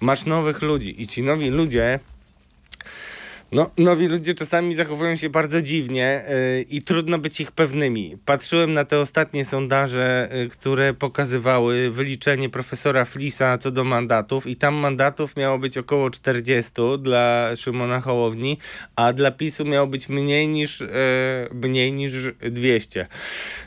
masz 0.00 0.24
nowych 0.24 0.62
ludzi 0.62 1.02
i 1.02 1.06
ci 1.06 1.22
nowi 1.22 1.50
ludzie 1.50 2.00
No, 3.52 3.70
nowi 3.78 4.06
ludzie 4.06 4.34
czasami 4.34 4.74
zachowują 4.74 5.16
się 5.16 5.30
bardzo 5.30 5.62
dziwnie 5.62 6.24
yy, 6.28 6.62
i 6.62 6.82
trudno 6.82 7.18
być 7.18 7.40
ich 7.40 7.52
pewnymi. 7.52 8.16
Patrzyłem 8.24 8.74
na 8.74 8.84
te 8.84 9.00
ostatnie 9.00 9.44
sondaże, 9.44 10.28
yy, 10.32 10.48
które 10.48 10.94
pokazywały 10.94 11.90
wyliczenie 11.90 12.48
profesora 12.48 13.04
Flisa 13.04 13.58
co 13.58 13.70
do 13.70 13.84
mandatów 13.84 14.46
i 14.46 14.56
tam 14.56 14.74
mandatów 14.74 15.36
miało 15.36 15.58
być 15.58 15.78
około 15.78 16.10
40 16.10 16.72
dla 16.98 17.50
Szymona 17.56 18.00
Hołowni, 18.00 18.58
a 18.96 19.12
dla 19.12 19.30
PiSu 19.30 19.64
miało 19.64 19.86
być 19.86 20.08
mniej 20.08 20.48
niż, 20.48 20.80
yy, 20.80 20.88
mniej 21.68 21.92
niż 21.92 22.12
200. 22.50 23.06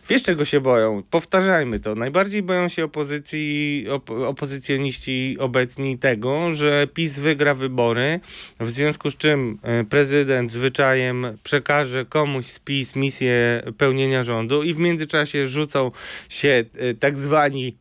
Wiesz 0.09 0.23
czego 0.23 0.45
się 0.45 0.61
boją? 0.61 1.03
Powtarzajmy 1.09 1.79
to. 1.79 1.95
Najbardziej 1.95 2.43
boją 2.43 2.67
się 2.67 2.83
opozycji, 2.83 3.85
op 3.91 4.09
opozycjoniści 4.09 5.35
obecni 5.39 5.97
tego, 5.97 6.51
że 6.51 6.87
PiS 6.93 7.13
wygra 7.13 7.53
wybory, 7.53 8.19
w 8.59 8.69
związku 8.69 9.11
z 9.11 9.17
czym 9.17 9.59
e, 9.63 9.70
prezydent 9.89 10.51
zwyczajem 10.51 11.25
przekaże 11.43 12.05
komuś 12.05 12.45
z 12.45 12.59
PiS 12.59 12.95
misję 12.95 13.63
pełnienia 13.77 14.23
rządu 14.23 14.63
i 14.63 14.73
w 14.73 14.77
międzyczasie 14.77 15.47
rzucą 15.47 15.91
się 16.29 16.63
e, 16.73 16.93
tak 16.93 17.17
zwani 17.17 17.67
e, 17.67 17.80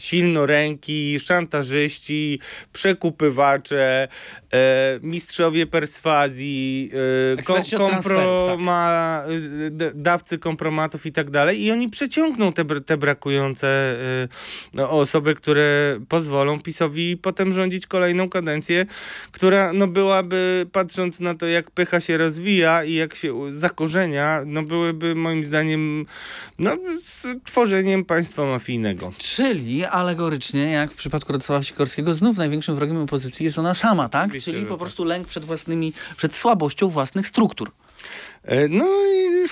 silnoręki, 0.00 1.20
szantażyści, 1.20 2.40
przekupywacze, 2.72 4.08
mistrzowie 5.02 5.66
perswazji, 5.66 6.90
kom 7.44 7.62
komproma, 7.78 9.22
tak. 9.78 9.94
dawcy 9.94 10.38
kompromatów 10.38 11.06
i 11.06 11.12
tak 11.12 11.30
dalej 11.30 11.62
i 11.62 11.70
oni 11.70 11.88
przeciągną 11.88 12.52
te, 12.52 12.64
te 12.64 12.96
brakujące 12.96 13.96
osoby, 14.76 15.34
które 15.34 15.98
pozwolą 16.08 16.60
PiSowi 16.60 17.16
potem 17.16 17.52
rządzić 17.52 17.86
kolejną 17.86 18.28
kadencję, 18.28 18.86
która 19.32 19.72
no 19.72 19.86
byłaby, 19.86 20.66
patrząc 20.72 21.20
na 21.20 21.34
to, 21.34 21.46
jak 21.46 21.70
pycha 21.70 22.00
się 22.00 22.16
rozwija 22.16 22.84
i 22.84 22.94
jak 22.94 23.14
się 23.14 23.52
zakorzenia, 23.52 24.42
no 24.46 24.62
byłyby 24.62 25.14
moim 25.14 25.44
zdaniem 25.44 26.06
no, 26.58 26.76
tworzeniem 27.44 28.04
państwa 28.04 28.46
mafijnego. 28.46 29.12
Czyli 29.34 29.84
alegorycznie, 29.84 30.70
jak 30.70 30.92
w 30.92 30.96
przypadku 30.96 31.32
Radosława 31.32 31.62
Sikorskiego, 31.62 32.14
znów 32.14 32.36
największym 32.36 32.74
wrogiem 32.74 32.96
opozycji 32.96 33.44
jest 33.44 33.58
ona 33.58 33.74
sama, 33.74 34.08
tak? 34.08 34.26
Oczywiście, 34.26 34.52
Czyli 34.52 34.64
po 34.64 34.74
tak. 34.74 34.78
prostu 34.78 35.04
lęk 35.04 35.28
przed 35.28 35.44
własnymi, 35.44 35.92
przed 36.16 36.34
słabością 36.34 36.88
własnych 36.88 37.26
struktur. 37.26 37.70
E, 38.44 38.68
no 38.68 38.84
i 38.84 39.48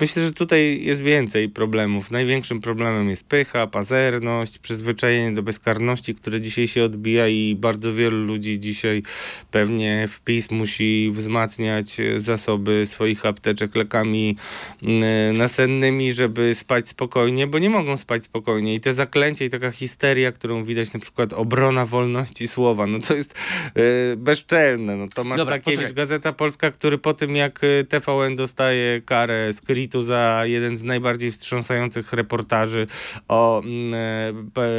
Myślę, 0.00 0.26
że 0.26 0.32
tutaj 0.32 0.84
jest 0.84 1.00
więcej 1.00 1.48
problemów. 1.48 2.10
Największym 2.10 2.60
problemem 2.60 3.10
jest 3.10 3.24
pycha, 3.24 3.66
pazerność, 3.66 4.58
przyzwyczajenie 4.58 5.34
do 5.34 5.42
bezkarności, 5.42 6.14
które 6.14 6.40
dzisiaj 6.40 6.68
się 6.68 6.84
odbija 6.84 7.28
i 7.28 7.54
bardzo 7.54 7.94
wielu 7.94 8.24
ludzi 8.24 8.60
dzisiaj 8.60 9.02
pewnie 9.50 10.08
wpis 10.08 10.50
musi 10.50 11.10
wzmacniać 11.14 11.96
zasoby 12.16 12.86
swoich 12.86 13.26
apteczek 13.26 13.74
lekami 13.74 14.36
mm, 14.82 15.36
nasennymi, 15.36 16.12
żeby 16.12 16.54
spać 16.54 16.88
spokojnie, 16.88 17.46
bo 17.46 17.58
nie 17.58 17.70
mogą 17.70 17.96
spać 17.96 18.24
spokojnie. 18.24 18.74
I 18.74 18.80
te 18.80 18.94
zaklęcie 18.94 19.44
i 19.44 19.50
taka 19.50 19.70
histeria, 19.70 20.32
którą 20.32 20.64
widać 20.64 20.92
na 20.92 21.00
przykład 21.00 21.32
obrona 21.32 21.86
wolności 21.86 22.48
słowa, 22.48 22.86
no 22.86 22.98
to 22.98 23.14
jest 23.14 23.34
yy, 23.74 23.82
bezczelne. 24.16 24.96
No 24.96 25.08
to 25.14 25.24
masz 25.24 25.38
Dobra, 25.38 25.58
wiesz, 25.66 25.92
Gazeta 25.92 26.32
Polska, 26.32 26.70
który 26.70 26.98
po 26.98 27.14
tym 27.14 27.36
jak 27.36 27.60
e, 27.64 27.84
TVN 27.84 28.36
dostaje 28.36 29.00
karę 29.00 29.19
karę 29.20 29.52
Skrytu 29.52 30.02
za 30.02 30.42
jeden 30.44 30.76
z 30.76 30.82
najbardziej 30.82 31.32
wstrząsających 31.32 32.12
reportaży 32.12 32.86
o 33.28 33.62
mm, 33.62 33.94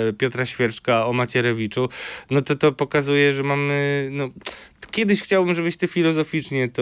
e, 0.10 0.14
Piotra 0.14 0.46
Świerczka, 0.46 1.06
o 1.06 1.14
Macierewiczu, 1.14 1.89
no 2.32 2.42
to 2.42 2.56
to 2.56 2.72
pokazuje, 2.72 3.34
że 3.34 3.44
mamy 3.44 4.10
no, 4.12 4.30
kiedyś 4.88 5.22
chciałbym, 5.22 5.56
żebyś 5.56 5.78
ty 5.78 5.88
filozoficznie 5.88 6.70
to 6.70 6.82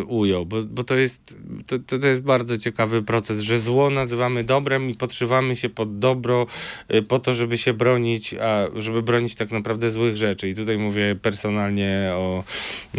y, 0.00 0.04
ujął, 0.04 0.46
bo, 0.46 0.62
bo 0.62 0.84
to, 0.84 0.94
jest, 0.94 1.36
to, 1.66 1.98
to, 1.98 2.06
jest 2.06 2.22
bardzo 2.22 2.58
ciekawy 2.58 3.02
proces, 3.02 3.40
że 3.40 3.58
zło 3.58 3.90
nazywamy 3.90 4.44
dobrem 4.44 4.90
i 4.90 4.94
podszywamy 4.94 5.56
się 5.56 5.68
pod 5.68 5.98
dobro 5.98 6.46
y, 6.94 7.02
po 7.02 7.18
to, 7.18 7.32
żeby 7.34 7.58
się 7.58 7.72
bronić, 7.72 8.34
a 8.34 8.66
żeby 8.76 9.02
bronić 9.02 9.34
tak 9.34 9.50
naprawdę 9.50 9.90
złych 9.90 10.16
rzeczy. 10.16 10.48
I 10.48 10.54
tutaj 10.54 10.78
mówię 10.78 11.16
personalnie 11.22 12.10
o 12.14 12.44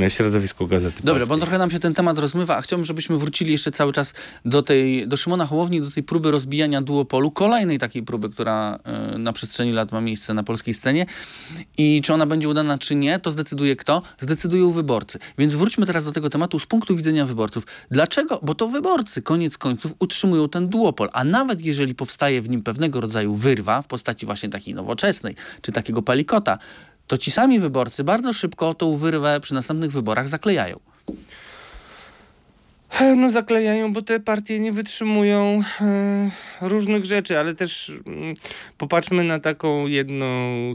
środowisku 0.09 0.67
Gazety 0.67 1.03
Dobra, 1.03 1.25
bo 1.25 1.37
trochę 1.37 1.57
nam 1.57 1.71
się 1.71 1.79
ten 1.79 1.93
temat 1.93 2.19
rozmywa, 2.19 2.57
a 2.57 2.61
chciałbym, 2.61 2.85
żebyśmy 2.85 3.17
wrócili 3.17 3.51
jeszcze 3.51 3.71
cały 3.71 3.93
czas 3.93 4.13
do 4.45 4.61
tej, 4.61 5.07
do 5.07 5.17
Szymona 5.17 5.45
Hołowni, 5.45 5.81
do 5.81 5.91
tej 5.91 6.03
próby 6.03 6.31
rozbijania 6.31 6.81
duopolu, 6.81 7.31
kolejnej 7.31 7.79
takiej 7.79 8.03
próby, 8.03 8.29
która 8.29 8.79
y, 9.15 9.17
na 9.17 9.33
przestrzeni 9.33 9.71
lat 9.71 9.91
ma 9.91 10.01
miejsce 10.01 10.33
na 10.33 10.43
polskiej 10.43 10.73
scenie. 10.73 11.05
I 11.77 12.01
czy 12.01 12.13
ona 12.13 12.25
będzie 12.25 12.49
udana, 12.49 12.77
czy 12.77 12.95
nie, 12.95 13.19
to 13.19 13.31
zdecyduje 13.31 13.75
kto? 13.83 14.01
Zdecydują 14.21 14.71
wyborcy. 14.71 15.19
Więc 15.37 15.53
wróćmy 15.53 15.85
teraz 15.85 16.05
do 16.05 16.11
tego 16.11 16.29
tematu 16.29 16.59
z 16.59 16.65
punktu 16.65 16.95
widzenia 16.95 17.25
wyborców. 17.25 17.65
Dlaczego? 17.91 18.39
Bo 18.43 18.55
to 18.55 18.67
wyborcy 18.67 19.21
koniec 19.21 19.57
końców 19.57 19.93
utrzymują 19.99 20.49
ten 20.49 20.67
duopol, 20.69 21.09
a 21.13 21.23
nawet 21.23 21.61
jeżeli 21.61 21.95
powstaje 21.95 22.41
w 22.41 22.49
nim 22.49 22.63
pewnego 22.63 23.01
rodzaju 23.01 23.35
wyrwa 23.35 23.81
w 23.81 23.87
postaci 23.87 24.25
właśnie 24.25 24.49
takiej 24.49 24.73
nowoczesnej, 24.73 25.35
czy 25.61 25.71
takiego 25.71 26.01
palikota, 26.01 26.57
to 27.07 27.17
ci 27.17 27.31
sami 27.31 27.59
wyborcy 27.59 28.03
bardzo 28.03 28.33
szybko 28.33 28.73
tą 28.73 28.97
wyrwę 28.97 29.39
przy 29.39 29.53
następnych 29.53 29.91
wyborach 29.91 30.29
zaklejają. 30.29 30.79
No 33.01 33.31
zaklejają, 33.31 33.93
bo 33.93 34.01
te 34.01 34.19
partie 34.19 34.59
nie 34.59 34.71
wytrzymują 34.71 35.63
e, 35.81 36.29
różnych 36.61 37.05
rzeczy, 37.05 37.39
ale 37.39 37.55
też 37.55 37.91
mm, 38.07 38.35
popatrzmy 38.77 39.23
na 39.23 39.39
taką 39.39 39.87
jedną 39.87 40.25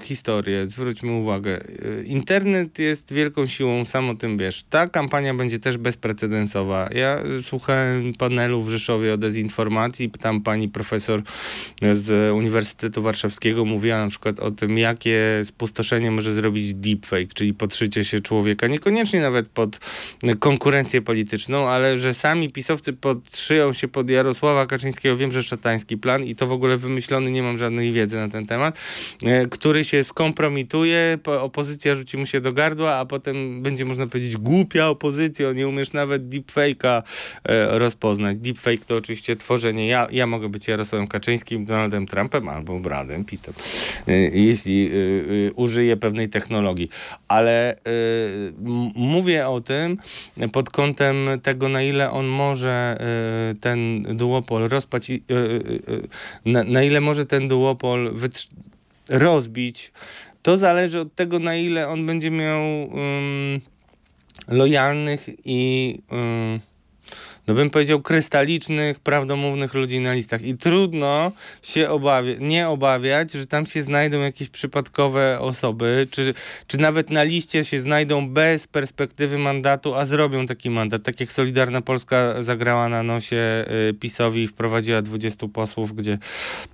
historię, 0.03 0.67
zwróćmy 0.67 1.13
uwagę. 1.13 1.61
E, 1.61 2.03
internet 2.03 2.79
jest 2.79 3.13
wielką 3.13 3.47
siłą, 3.47 3.85
sam 3.85 4.11
o 4.11 4.15
tym 4.15 4.39
wiesz. 4.39 4.65
Ta 4.71 4.89
kampania 4.89 5.35
będzie 5.35 5.59
też 5.59 5.77
bezprecedensowa. 5.77 6.89
Ja 6.95 7.19
słuchałem 7.43 8.13
panelu 8.15 8.63
w 8.63 8.69
Rzeszowie 8.69 9.15
o 9.15 9.17
dezinformacji, 9.17 10.11
tam 10.11 10.41
pani 10.41 10.69
profesor 10.69 11.23
z 11.93 12.35
Uniwersytetu 12.35 13.03
Warszawskiego 13.03 13.65
mówiła 13.65 13.99
na 13.99 14.09
przykład 14.09 14.41
o 14.41 14.51
tym, 14.51 14.79
jakie 14.79 15.19
spustoszenie 15.45 16.11
może 16.11 16.35
zrobić 16.35 16.75
deepfake, 16.75 17.35
czyli 17.35 17.55
podszycie 17.55 18.05
się 18.05 18.21
człowieka, 18.21 18.67
niekoniecznie 18.67 19.21
nawet 19.21 19.49
pod 19.49 19.81
konkurencję 20.39 21.03
polityczną, 21.03 21.69
ale 21.69 21.99
że 21.99 22.08
że 22.09 22.15
sami 22.15 22.53
pisowcy 22.53 22.93
podszyją 22.93 23.73
się 23.73 23.89
pod 23.89 24.11
Jarosława 24.11 24.67
Kaczyńskiego, 24.67 25.17
wiem, 25.17 25.33
że 25.33 25.43
szatański 25.43 25.97
plan 25.97 26.25
i 26.25 26.35
to 26.35 26.47
w 26.47 26.53
ogóle 26.53 26.77
wymyślony, 26.77 27.31
nie 27.31 27.43
mam 27.43 27.59
żadnej 27.59 27.93
wiedzy 27.93 28.17
na 28.17 28.29
ten 28.29 28.47
temat, 28.47 28.79
e, 29.23 29.47
który 29.47 29.85
się 29.85 30.05
skompromituje, 30.05 31.19
opozycja 31.41 31.95
rzuci 31.95 32.17
mu 32.17 32.27
się 32.27 32.41
do 32.41 32.53
gardła, 32.53 32.95
a 32.95 33.07
potem 33.07 33.63
będzie 33.63 33.85
można 33.85 34.07
powiedzieć 34.07 34.37
głupia 34.37 34.89
opozycja, 34.89 35.53
nie 35.53 35.69
umiesz 35.69 35.93
nawet 35.93 36.23
deepfake'a 36.29 37.03
e, 37.45 37.79
rozpoznać. 37.79 38.37
Deepfake 38.37 38.85
to 38.85 38.97
oczywiście 38.97 39.37
tworzenie, 39.37 39.89
ja, 39.89 40.09
ja 40.11 40.27
mogę 40.27 40.49
być 40.49 40.69
Jarosławem 40.69 41.09
Kaczyńskim, 41.09 41.65
Donaldem 41.65 42.07
Trumpem 42.07 42.49
albo 42.49 42.79
Bradem 42.79 43.25
Pittem, 43.25 43.55
e, 44.09 44.13
jeśli 44.19 44.91
użyję 45.55 45.97
pewnej 45.97 46.29
technologii. 46.29 46.89
Ale 47.29 47.77
mówię 48.95 49.49
o 49.49 49.61
tym 49.61 49.97
pod 50.53 50.71
kątem 50.71 51.29
tego, 51.43 51.69
na 51.69 51.83
ile 51.83 51.98
ile 51.99 52.11
on 52.11 52.27
może 52.27 52.99
y, 53.53 53.55
ten 53.61 54.03
duopol 54.17 54.69
rozpać, 54.69 55.11
y, 55.11 55.21
y, 55.31 56.09
na, 56.45 56.65
na 56.65 56.83
ile 56.83 57.01
może 57.01 57.27
ten 57.27 57.49
duopol 57.49 58.15
rozbić, 59.09 59.93
to 60.43 60.57
zależy 60.57 61.01
od 61.01 61.15
tego, 61.15 61.39
na 61.39 61.57
ile 61.57 61.89
on 61.89 62.07
będzie 62.07 62.31
miał 62.31 62.63
um, 62.89 63.61
lojalnych 64.49 65.29
i 65.45 65.99
um, 66.11 66.61
no 67.49 67.55
bym 67.55 67.71
powiedział, 67.71 68.03
krystalicznych, 68.03 69.01
prawdomównych 69.01 69.75
ludzi 69.75 70.01
na 70.01 70.15
listach. 70.15 70.43
I 70.43 70.57
trudno 70.57 71.33
się 71.63 71.91
obawia 71.91 72.35
nie 72.41 72.69
obawiać, 72.69 73.33
że 73.33 73.47
tam 73.47 73.67
się 73.67 73.83
znajdą 73.83 74.21
jakieś 74.21 74.49
przypadkowe 74.49 75.41
osoby, 75.41 76.07
czy, 76.11 76.35
czy 76.67 76.79
nawet 76.79 77.11
na 77.11 77.23
liście 77.23 77.65
się 77.65 77.81
znajdą 77.81 78.29
bez 78.29 78.67
perspektywy 78.67 79.39
mandatu, 79.39 79.95
a 79.95 80.05
zrobią 80.05 80.47
taki 80.47 80.71
mandat. 80.71 81.03
Tak 81.03 81.21
jak 81.21 81.33
Solidarna 81.33 81.81
Polska 81.81 82.43
zagrała 82.43 82.89
na 82.89 83.03
nosie 83.03 83.65
y, 83.91 83.95
PiSowi 83.95 84.43
i 84.43 84.49
wprowadziła 84.49 85.03
20 85.03 85.49
posłów, 85.49 85.95
gdzie 85.95 86.19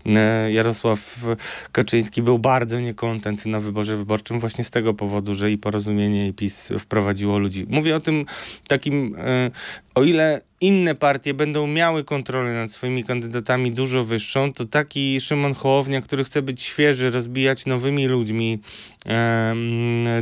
y, 0.06 0.52
Jarosław 0.52 1.24
Kaczyński 1.72 2.22
był 2.22 2.38
bardzo 2.38 2.80
niekontent 2.80 3.46
na 3.46 3.60
wyborze 3.60 3.96
wyborczym 3.96 4.38
właśnie 4.38 4.64
z 4.64 4.70
tego 4.70 4.94
powodu, 4.94 5.34
że 5.34 5.52
i 5.52 5.58
porozumienie 5.58 6.28
i 6.28 6.32
PiS 6.32 6.68
wprowadziło 6.78 7.38
ludzi. 7.38 7.66
Mówię 7.68 7.96
o 7.96 8.00
tym 8.00 8.24
takim, 8.68 9.14
y, 9.14 9.50
o 9.94 10.02
ile 10.02 10.40
inne 10.60 10.94
partie 10.94 11.34
będą 11.34 11.66
miały 11.66 12.04
kontrolę 12.04 12.52
nad 12.52 12.72
swoimi 12.72 13.04
kandydatami 13.04 13.72
dużo 13.72 14.04
wyższą, 14.04 14.52
to 14.52 14.64
taki 14.64 15.20
Szymon 15.20 15.54
Hołownia, 15.54 16.00
który 16.00 16.24
chce 16.24 16.42
być 16.42 16.62
świeży, 16.62 17.10
rozbijać 17.10 17.66
nowymi 17.66 18.06
ludźmi 18.06 18.58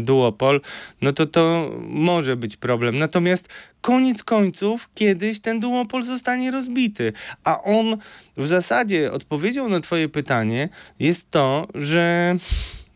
duopol, 0.01 0.61
no 1.03 1.13
to 1.13 1.27
to 1.27 1.71
może 1.89 2.37
być 2.37 2.57
problem. 2.57 2.99
Natomiast 2.99 3.49
koniec 3.81 4.25
końców 4.25 4.89
kiedyś 4.95 5.41
ten 5.41 5.61
duopol 5.61 6.03
zostanie 6.03 6.51
rozbity, 6.51 7.13
a 7.45 7.63
on 7.63 7.97
w 8.37 8.47
zasadzie 8.47 9.13
odpowiedzią 9.13 9.69
na 9.69 9.81
twoje 9.81 10.09
pytanie 10.09 10.69
jest 10.99 11.31
to, 11.31 11.69
że 11.75 12.37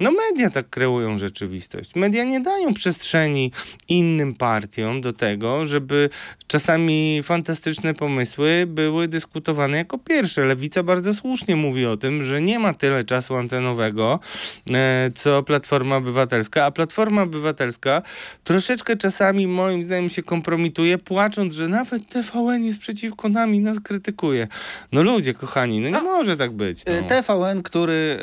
No 0.00 0.10
media 0.30 0.50
tak 0.50 0.68
kreują 0.70 1.18
rzeczywistość. 1.18 1.94
Media 1.94 2.24
nie 2.24 2.40
dają 2.40 2.74
przestrzeni 2.74 3.52
innym 3.88 4.34
partiom 4.34 5.00
do 5.00 5.12
tego, 5.12 5.66
żeby 5.66 6.10
czasami 6.46 7.20
fantastyczne 7.22 7.94
pomysły 7.94 8.64
były 8.68 9.08
dyskutowane 9.08 9.76
jako 9.76 9.98
pierwsze. 9.98 10.44
Lewica 10.44 10.82
bardzo 10.82 11.14
słusznie 11.14 11.56
mówi 11.56 11.86
o 11.86 11.96
tym, 11.96 12.24
że 12.24 12.40
nie 12.40 12.58
ma 12.58 12.74
tyle 12.74 13.04
czasu 13.04 13.34
antenowego, 13.36 14.20
e, 14.70 15.10
co 15.14 15.42
Platforma 15.42 15.96
Obywatelska, 15.96 16.64
a 16.64 16.70
Platforma 16.70 17.22
Obywatelska 17.22 18.02
troszeczkę 18.44 18.96
czasami 18.96 19.46
moim 19.46 19.84
zdaniem 19.84 20.10
się 20.10 20.22
kompromituje, 20.22 20.98
płacząc, 20.98 21.54
że 21.54 21.68
nawet 21.68 22.08
TVN 22.08 22.64
jest 22.64 22.78
przeciwko 22.78 23.28
nami, 23.28 23.60
nas 23.60 23.80
krytykuje. 23.80 24.48
No 24.92 25.02
ludzie, 25.02 25.34
kochani, 25.34 25.80
no 25.80 25.88
nie 25.98 26.04
może 26.04 26.36
tak 26.36 26.52
być. 26.52 26.80
Y, 26.80 26.84
No. 27.02 27.08
TVN, 27.08 27.62
który 27.62 28.18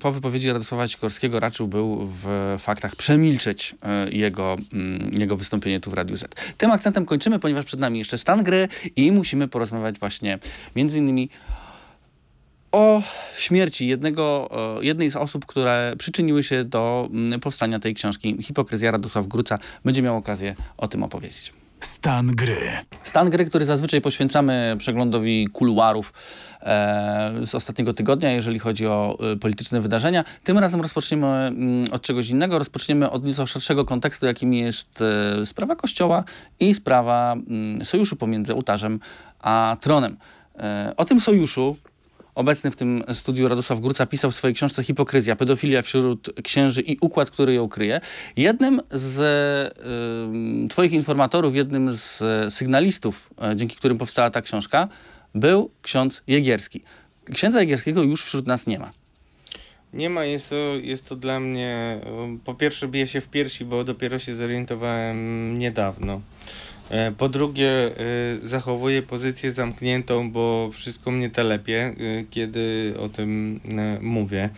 po 0.00 0.12
wypowiedzi 0.12 0.52
Radosława 0.52 0.88
Sikorskiego 1.02 1.40
raczył 1.40 1.66
był 1.68 1.98
w 2.00 2.54
faktach 2.58 2.96
przemilczeć 2.96 3.74
y, 4.06 4.12
jego, 4.12 4.56
ym, 4.72 5.10
jego 5.18 5.36
wystąpienie 5.36 5.80
tu 5.80 5.90
w 5.90 5.94
Radiu 5.94 6.16
Z. 6.16 6.34
Tym 6.58 6.70
akcentem 6.70 7.06
kończymy, 7.06 7.38
ponieważ 7.38 7.64
przed 7.64 7.80
nami 7.80 7.98
jeszcze 7.98 8.18
stan 8.18 8.42
gry 8.42 8.68
i 8.96 9.12
musimy 9.12 9.48
porozmawiać 9.48 9.98
właśnie 9.98 10.38
między 10.76 10.98
innymi 10.98 11.28
o 12.72 13.02
śmierci 13.36 13.88
jednego, 13.88 14.48
e, 14.80 14.84
jednej 14.84 15.10
z 15.10 15.16
osób, 15.16 15.46
które 15.46 15.94
przyczyniły 15.98 16.42
się 16.42 16.64
do 16.64 17.08
mm, 17.12 17.40
powstania 17.40 17.80
tej 17.80 17.94
książki. 17.94 18.36
Hipokryzja 18.42 18.90
Radosław 18.90 19.26
Gruca 19.26 19.58
będzie 19.84 20.02
miał 20.02 20.16
okazję 20.16 20.54
o 20.76 20.88
tym 20.88 21.02
opowiedzieć. 21.02 21.52
Stan 21.82 22.26
gry. 22.26 22.58
Stan 23.02 23.30
gry, 23.30 23.44
który 23.44 23.64
zazwyczaj 23.64 24.00
poświęcamy 24.00 24.76
przeglądowi 24.78 25.48
kuluarów 25.52 26.12
e, 26.62 27.32
z 27.42 27.54
ostatniego 27.54 27.92
tygodnia, 27.92 28.32
jeżeli 28.32 28.58
chodzi 28.58 28.86
o 28.86 29.18
e, 29.32 29.36
polityczne 29.36 29.80
wydarzenia. 29.80 30.24
Tym 30.44 30.58
razem 30.58 30.80
rozpoczniemy 30.80 31.26
mm, 31.26 31.92
od 31.92 32.02
czegoś 32.02 32.28
innego. 32.28 32.58
Rozpoczniemy 32.58 33.10
od 33.10 33.24
nieco 33.24 33.46
szerszego 33.46 33.84
kontekstu, 33.84 34.26
jakim 34.26 34.54
jest 34.54 35.02
e, 35.42 35.46
sprawa 35.46 35.76
Kościoła 35.76 36.24
i 36.60 36.74
sprawa 36.74 37.32
mm, 37.32 37.84
sojuszu 37.84 38.16
pomiędzy 38.16 38.54
ołtarzem 38.54 39.00
a 39.40 39.76
tronem. 39.80 40.16
E, 40.58 40.92
o 40.96 41.04
tym 41.04 41.20
sojuszu 41.20 41.76
Obecny 42.34 42.70
w 42.70 42.76
tym 42.76 43.04
studiu 43.12 43.48
Radosław 43.48 43.80
Górca 43.80 44.06
pisał 44.06 44.30
w 44.30 44.34
swojej 44.34 44.54
książce 44.54 44.84
Hipokryzja, 44.84 45.36
pedofilia 45.36 45.82
wśród 45.82 46.30
księży 46.42 46.82
i 46.82 46.96
układ, 47.00 47.30
który 47.30 47.54
ją 47.54 47.68
kryje. 47.68 48.00
Jednym 48.36 48.80
z 48.90 49.18
y, 50.64 50.68
twoich 50.68 50.92
informatorów, 50.92 51.56
jednym 51.56 51.92
z 51.92 52.22
sygnalistów, 52.54 53.30
e, 53.42 53.56
dzięki 53.56 53.76
którym 53.76 53.98
powstała 53.98 54.30
ta 54.30 54.42
książka, 54.42 54.88
był 55.34 55.70
ksiądz 55.82 56.22
Jegierski. 56.26 56.82
Księdza 57.34 57.60
Jegierskiego 57.60 58.02
już 58.02 58.24
wśród 58.24 58.46
nas 58.46 58.66
nie 58.66 58.78
ma. 58.78 58.92
Nie 59.92 60.10
ma, 60.10 60.24
jest 60.24 60.48
to, 60.50 60.56
jest 60.82 61.08
to 61.08 61.16
dla 61.16 61.40
mnie, 61.40 62.00
po 62.44 62.54
pierwsze 62.54 62.88
bije 62.88 63.06
się 63.06 63.20
w 63.20 63.28
piersi, 63.28 63.64
bo 63.64 63.84
dopiero 63.84 64.18
się 64.18 64.34
zorientowałem 64.34 65.58
niedawno. 65.58 66.20
E, 66.92 67.12
Po 67.12 67.28
drugie, 67.28 67.90
y, 68.44 68.48
zachowuję 68.48 69.02
pozycję 69.02 69.52
zamkniętą, 69.52 70.30
bo 70.30 70.70
wszystko 70.72 71.10
mnie 71.10 71.30
telepie, 71.30 71.94
y, 72.00 72.26
kiedy 72.30 72.94
o 72.98 73.08
tym 73.08 73.60
mówię. 74.00 74.50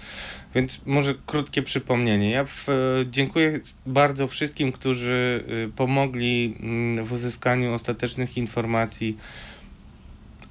Więc 0.54 0.80
może 0.86 1.14
krótkie 1.26 1.62
przypomnienie. 1.62 2.30
Ja 2.30 2.44
w, 2.44 2.68
e, 2.68 2.72
dziękuję 3.10 3.60
bardzo 3.86 4.28
wszystkim, 4.28 4.72
którzy 4.72 5.44
pomogli 5.76 6.56
mm, 6.60 7.04
w 7.04 7.12
uzyskaniu 7.12 7.72
ostatecznych 7.74 8.36
informacji 8.36 9.16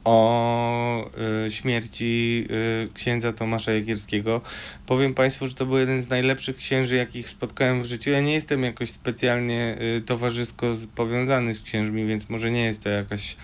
o 0.04 1.10
y, 1.48 1.52
śmierci 1.52 2.46
y, 2.86 2.94
księdza 2.94 3.34
Tomasza 3.34 3.72
Jagierskiego. 3.72 4.42
Powiem 4.86 5.14
Państwu, 5.14 5.48
że 5.48 5.54
to 5.54 5.66
był 5.66 5.78
jeden 5.78 6.02
z 6.02 6.10
najlepszych 6.10 6.58
księży, 6.58 6.96
jakich 6.96 7.30
spotkałem 7.30 7.84
w 7.84 7.86
życiu. 7.86 8.12
Ja 8.12 8.22
nie 8.22 8.34
jestem 8.34 8.64
jakoś 8.64 8.90
specjalnie 8.90 9.78
y, 9.98 10.02
towarzysko 10.02 10.68
powiązany 10.96 11.54
z 11.54 11.62
księżmi, 11.62 12.06
więc 12.06 12.30
może 12.30 12.52
nie 12.52 12.64
jest 12.64 12.84
to 12.84 12.90
jakaś 12.90 13.36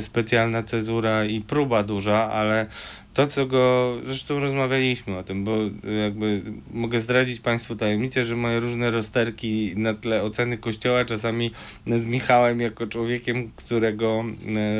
specjalna 0.00 0.62
cezura 0.62 1.24
i 1.24 1.40
próba 1.40 1.82
duża, 1.82 2.30
ale 2.30 2.66
to, 3.18 3.26
co 3.26 3.46
go. 3.46 3.96
Zresztą 4.06 4.40
rozmawialiśmy 4.40 5.16
o 5.16 5.22
tym, 5.22 5.44
bo 5.44 5.56
jakby 6.04 6.42
mogę 6.70 7.00
zdradzić 7.00 7.40
Państwu 7.40 7.76
tajemnicę, 7.76 8.24
że 8.24 8.36
moje 8.36 8.60
różne 8.60 8.90
rozterki 8.90 9.72
na 9.76 9.94
tle 9.94 10.22
oceny 10.22 10.58
Kościoła 10.58 11.04
czasami 11.04 11.50
z 11.86 12.04
Michałem, 12.04 12.60
jako 12.60 12.86
człowiekiem, 12.86 13.50
którego 13.56 14.24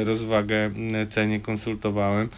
y, 0.01 0.05
rozwagę 0.05 0.71
y, 1.03 1.07
cenię, 1.07 1.41
konsultowałem. 1.41 2.29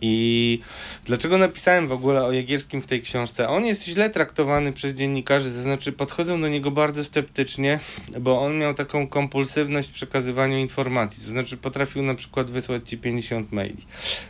I 0.00 0.60
dlaczego 1.04 1.38
napisałem 1.38 1.88
w 1.88 1.92
ogóle 1.92 2.24
o 2.24 2.32
Jagierskim 2.32 2.82
w 2.82 2.86
tej 2.86 3.02
książce? 3.02 3.48
On 3.48 3.66
jest 3.66 3.84
źle 3.84 4.10
traktowany 4.10 4.72
przez 4.72 4.94
dziennikarzy, 4.94 5.50
to 5.50 5.62
znaczy 5.62 5.92
podchodzą 5.92 6.40
do 6.40 6.48
niego 6.48 6.70
bardzo 6.70 7.04
sceptycznie, 7.04 7.80
bo 8.20 8.40
on 8.42 8.58
miał 8.58 8.74
taką 8.74 9.08
kompulsywność 9.08 9.88
w 9.88 9.92
przekazywaniu 9.92 10.58
informacji, 10.58 11.24
to 11.24 11.30
znaczy 11.30 11.56
potrafił 11.56 12.02
na 12.02 12.14
przykład 12.14 12.50
wysłać 12.50 12.88
ci 12.88 12.98
50 12.98 13.52
maili. 13.52 13.86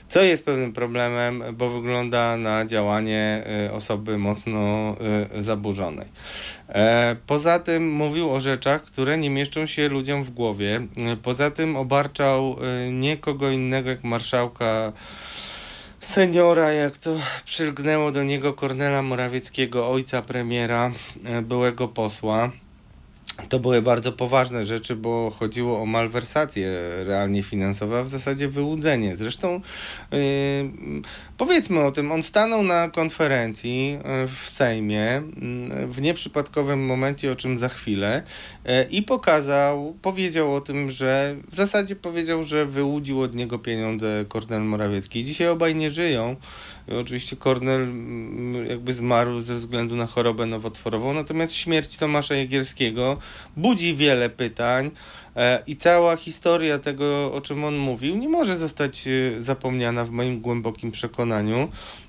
Co 0.08 0.22
jest 0.22 0.44
pewnym 0.44 0.72
problemem, 0.72 1.42
bo 1.52 1.70
wygląda 1.70 2.36
na 2.36 2.66
działanie 2.66 3.44
y, 3.66 3.72
osoby 3.72 4.18
mocno 4.18 4.96
y, 5.38 5.42
zaburzonej. 5.42 6.06
E, 6.68 7.16
Poza 7.26 7.58
tym 7.58 7.92
mówił 7.92 8.30
o 8.30 8.40
rzeczach, 8.40 8.82
które 8.82 9.18
nie 9.18 9.30
mieszczą 9.30 9.66
się 9.66 9.88
ludziom 9.88 10.24
w 10.24 10.30
głowie. 10.30 10.86
E, 10.96 11.16
Poza 11.16 11.50
tym 11.50 11.76
obarczał 11.76 12.56
y, 12.88 12.92
nie 12.92 13.16
kogo 13.16 13.50
innego 13.50 13.90
jak 13.90 14.04
marszałka 14.04 14.92
seniora, 16.04 16.72
jak 16.72 16.98
to 16.98 17.16
przylgnęło 17.44 18.12
do 18.12 18.24
niego 18.24 18.52
Kornela 18.52 19.02
Morawieckiego, 19.02 19.88
ojca 19.90 20.22
premiera, 20.22 20.92
e, 21.24 21.42
byłego 21.42 21.88
posła. 21.88 22.50
To 23.48 23.58
były 23.58 23.82
bardzo 23.82 24.12
poważne 24.12 24.64
rzeczy, 24.64 24.96
bo 24.96 25.30
chodziło 25.30 25.82
o 25.82 25.86
malwersacje 25.86 26.70
realnie 27.04 27.42
finansowe, 27.42 27.98
a 27.98 28.02
w 28.02 28.08
zasadzie 28.08 28.48
wyłudzenie. 28.48 29.16
Zresztą 29.16 29.60
yy, 30.10 30.18
powiedzmy 31.38 31.80
o 31.80 31.92
tym, 31.92 32.12
on 32.12 32.22
stanął 32.22 32.62
na 32.62 32.88
konferencji 32.88 33.90
yy, 33.92 34.28
w 34.28 34.50
Sejmie 34.50 35.22
yy, 35.80 35.86
w 35.86 36.00
nieprzypadkowym 36.00 36.86
momencie, 36.86 37.32
o 37.32 37.36
czym 37.36 37.58
za 37.58 37.68
chwilę, 37.68 38.22
yy, 38.64 38.84
i 38.90 39.02
pokazał, 39.02 39.96
powiedział 40.02 40.54
o 40.54 40.60
tym, 40.60 40.90
że 40.90 41.36
w 41.50 41.56
zasadzie 41.56 41.96
powiedział, 41.96 42.42
że 42.44 42.66
wyłudził 42.66 43.20
od 43.20 43.34
niego 43.34 43.58
pieniądze 43.58 44.24
Kornel 44.28 44.62
Morawiecki. 44.62 45.24
Dzisiaj 45.24 45.48
obaj 45.48 45.74
nie 45.74 45.90
żyją. 45.90 46.36
Oczywiście 47.00 47.36
Kornel 47.36 47.82
mm, 47.82 48.66
jakby 48.66 48.92
zmarł 48.92 49.40
ze 49.40 49.54
względu 49.54 49.96
na 49.96 50.06
chorobę 50.06 50.46
nowotworową, 50.46 51.14
natomiast 51.14 51.52
śmierć 51.52 51.96
Tomasza 51.96 52.34
Jagierskiego 52.34 53.18
budzi 53.56 53.96
wiele 53.96 54.30
pytań 54.30 54.86
e, 54.86 54.90
i 55.66 55.76
cała 55.76 56.16
historia 56.16 56.78
tego, 56.78 57.32
o 57.34 57.40
czym 57.40 57.64
on 57.64 57.76
mówił, 57.76 58.16
nie 58.16 58.28
może 58.28 58.58
zostać 58.58 59.08
e, 59.08 59.42
zapomniana 59.42 60.04
w 60.04 60.10
moim 60.10 60.40
głębokim 60.40 60.90
przekonaniu, 60.90 61.68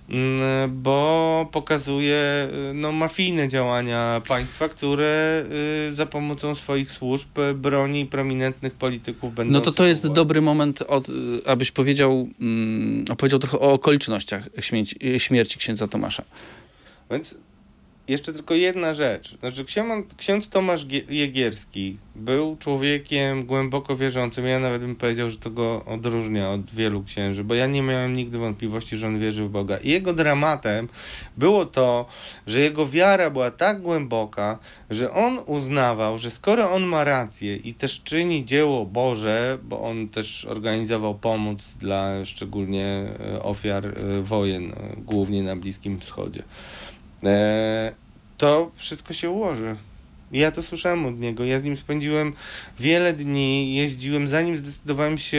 mm, 0.09 0.82
bo 0.82 1.49
pokazuje 1.51 2.15
e, 2.15 2.49
no, 2.73 2.91
mafijne 2.91 3.47
działania 3.47 4.21
państwa, 4.28 4.69
które 4.69 5.45
e, 5.89 5.95
za 5.95 6.05
pomocą 6.05 6.55
swoich 6.55 6.91
służb 6.91 7.39
e, 7.39 7.53
broni 7.53 8.05
prominentnych 8.05 8.73
polityków 8.73 9.34
No 9.45 9.61
to 9.61 9.71
to 9.71 9.86
jest 9.86 10.07
dobry 10.07 10.41
moment, 10.41 10.82
od, 10.82 11.07
abyś 11.45 11.71
powiedział, 11.71 12.30
mm, 12.41 13.05
opowiedział 13.09 13.39
trochę 13.39 13.59
o 13.59 13.73
okolicznościach 13.73 14.49
śmierci, 14.59 14.99
śmierci 15.17 15.59
księdza 15.59 15.88
Tomasza. 15.88 16.23
Więc 17.11 17.36
jeszcze 18.07 18.33
tylko 18.33 18.53
jedna 18.53 18.93
rzecz. 18.93 19.37
Znaczy, 19.39 19.65
ksiądz, 20.17 20.49
Tomasz 20.49 20.85
Gie- 20.85 21.11
Jegierski 21.13 21.97
był 22.15 22.57
człowiekiem 22.57 23.45
głęboko 23.45 23.97
wierzącym. 23.97 24.45
Ja 24.45 24.59
nawet 24.59 24.81
bym 24.81 24.95
powiedział, 24.95 25.29
że 25.29 25.37
to 25.37 25.49
go 25.49 25.85
odróżnia 25.85 26.51
od 26.51 26.69
wielu 26.69 27.03
księży, 27.03 27.43
bo 27.43 27.55
ja 27.55 27.67
nie 27.67 27.81
miałem 27.81 28.15
nigdy 28.15 28.37
wątpliwości, 28.37 28.97
że 28.97 29.07
on 29.07 29.19
wierzy 29.19 29.43
w 29.45 29.49
Boga. 29.49 29.77
I 29.77 29.89
jego 29.89 30.13
dramatem 30.13 30.89
było 31.37 31.65
to, 31.65 32.05
że 32.47 32.59
jego 32.59 32.87
wiara 32.87 33.29
była 33.29 33.51
tak 33.51 33.81
głęboka, 33.81 34.59
że 34.89 35.11
on 35.11 35.39
uznawał, 35.45 36.17
że 36.17 36.31
skoro 36.31 36.71
on 36.71 36.83
ma 36.83 37.03
rację 37.03 37.55
i 37.55 37.73
też 37.73 38.01
czyni 38.03 38.45
dzieło 38.45 38.85
Boże, 38.85 39.57
bo 39.63 39.81
on 39.81 40.09
też 40.09 40.45
organizował 40.45 41.15
pomoc 41.15 41.67
dla 41.79 42.25
szczególnie 42.25 42.85
e, 42.85 43.43
ofiar 43.43 43.85
e, 43.87 44.21
wojen, 44.21 44.71
e, 44.71 44.75
głównie 44.97 45.43
na 45.43 45.55
Bliskim 45.55 45.99
Wschodzie, 45.99 46.43
to 48.38 48.71
wszystko 48.76 49.13
się 49.13 49.30
ułoży. 49.30 49.76
Ja 50.32 50.51
to 50.51 50.63
słyszałem 50.63 51.05
od 51.05 51.19
niego. 51.19 51.45
Ja 51.45 51.59
z 51.59 51.63
nim 51.63 51.78
spędziłem 51.78 52.34
wiele 52.80 53.13
dni, 53.13 53.76
jeździłem, 53.76 54.28
zanim 54.28 54.57
zdecydowałem 54.57 55.17
się 55.17 55.38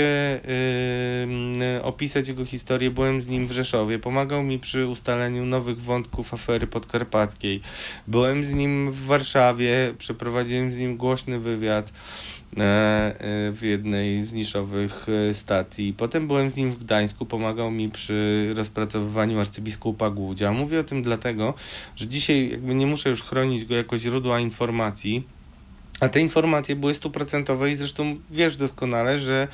yy, 1.74 1.82
opisać 1.82 2.28
jego 2.28 2.44
historię, 2.44 2.90
byłem 2.90 3.20
z 3.20 3.28
nim 3.28 3.46
w 3.46 3.52
Rzeszowie. 3.52 3.98
Pomagał 3.98 4.42
mi 4.42 4.58
przy 4.58 4.86
ustaleniu 4.86 5.44
nowych 5.44 5.82
wątków 5.82 6.34
afery 6.34 6.66
podkarpackiej. 6.66 7.60
Byłem 8.06 8.44
z 8.44 8.52
nim 8.52 8.92
w 8.92 9.06
Warszawie, 9.06 9.94
przeprowadziłem 9.98 10.72
z 10.72 10.78
nim 10.78 10.96
głośny 10.96 11.38
wywiad. 11.38 11.92
W 12.56 13.58
jednej 13.62 14.24
z 14.24 14.32
niszowych 14.32 15.06
stacji. 15.32 15.94
Potem 15.96 16.26
byłem 16.26 16.50
z 16.50 16.56
nim 16.56 16.70
w 16.70 16.78
Gdańsku, 16.78 17.26
pomagał 17.26 17.70
mi 17.70 17.88
przy 17.88 18.52
rozpracowywaniu 18.56 19.40
arcybiskupa 19.40 20.10
Głudzia. 20.10 20.52
Mówię 20.52 20.80
o 20.80 20.84
tym 20.84 21.02
dlatego, 21.02 21.54
że 21.96 22.06
dzisiaj 22.06 22.50
jakby 22.50 22.74
nie 22.74 22.86
muszę 22.86 23.10
już 23.10 23.22
chronić 23.22 23.64
go 23.64 23.74
jako 23.74 23.98
źródła 23.98 24.40
informacji, 24.40 25.26
a 26.00 26.08
te 26.08 26.20
informacje 26.20 26.76
były 26.76 26.94
stuprocentowe 26.94 27.70
i 27.70 27.76
zresztą 27.76 28.16
wiesz 28.30 28.56
doskonale, 28.56 29.20
że 29.20 29.48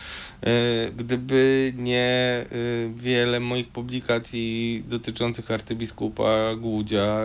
y, 0.47 0.93
gdyby 0.97 1.73
nie 1.77 2.45
y, 2.53 2.91
wiele 2.97 3.41
moich 3.41 3.69
publikacji 3.69 4.83
dotyczących 4.89 5.51
arcybiskupa 5.51 6.55
Głudzia 6.55 7.25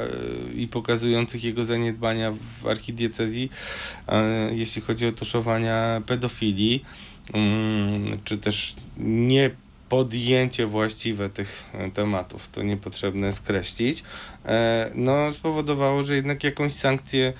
y, 0.51 0.53
i 0.53 0.67
pokazujących 0.67 1.43
jego 1.43 1.63
zaniedbania 1.63 2.33
w 2.61 2.67
archidiecezji, 2.67 3.49
jeśli 4.51 4.81
chodzi 4.81 5.07
o 5.07 5.11
tuszowania 5.11 6.01
pedofilii, 6.05 6.85
mm, 7.33 8.19
czy 8.23 8.37
też 8.37 8.75
nie 8.97 9.51
podjęcie 9.89 10.67
właściwe 10.67 11.29
tych 11.29 11.65
tematów, 11.93 12.49
to 12.49 12.63
niepotrzebne 12.63 13.33
skreślić, 13.33 14.03
no 14.95 15.33
spowodowało, 15.33 16.03
że 16.03 16.15
jednak 16.15 16.43
jakąś 16.43 16.73
sankcję 16.73 17.33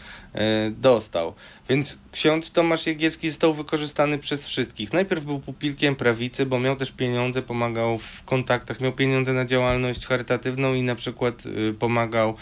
dostał. 0.71 1.33
Więc 1.69 1.97
ksiądz 2.11 2.51
Tomasz 2.51 2.87
Jegierski 2.87 3.29
został 3.29 3.53
wykorzystany 3.53 4.17
przez 4.17 4.45
wszystkich. 4.45 4.93
Najpierw 4.93 5.23
był 5.23 5.39
pupilkiem 5.39 5.95
prawicy, 5.95 6.45
bo 6.45 6.59
miał 6.59 6.75
też 6.75 6.91
pieniądze, 6.91 7.41
pomagał 7.41 7.97
w 7.97 8.23
kontaktach, 8.23 8.81
miał 8.81 8.93
pieniądze 8.93 9.33
na 9.33 9.45
działalność 9.45 10.05
charytatywną 10.05 10.73
i 10.73 10.83
na 10.83 10.95
przykład 10.95 11.45
y, 11.45 11.73
pomagał, 11.73 12.35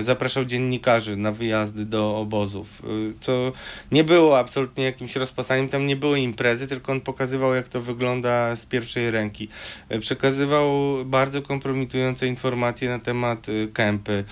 zapraszał 0.00 0.44
dziennikarzy 0.44 1.16
na 1.16 1.32
wyjazdy 1.32 1.84
do 1.84 2.16
obozów, 2.16 2.82
co 3.20 3.52
nie 3.92 4.04
było 4.04 4.38
absolutnie 4.38 4.84
jakimś 4.84 5.16
rozpasaniem, 5.16 5.68
tam 5.68 5.86
nie 5.86 5.96
były 5.96 6.20
imprezy, 6.20 6.68
tylko 6.68 6.92
on 6.92 7.00
pokazywał 7.00 7.54
jak 7.54 7.68
to 7.68 7.80
wygląda 7.80 8.56
z 8.56 8.66
pierwszej 8.66 9.10
ręki. 9.10 9.48
Przekazywał 10.00 10.70
bardzo 11.04 11.42
kompromitujące 11.42 12.26
informacje 12.26 12.88
na 12.88 12.98
temat 12.98 13.46
kępy, 14.00 14.24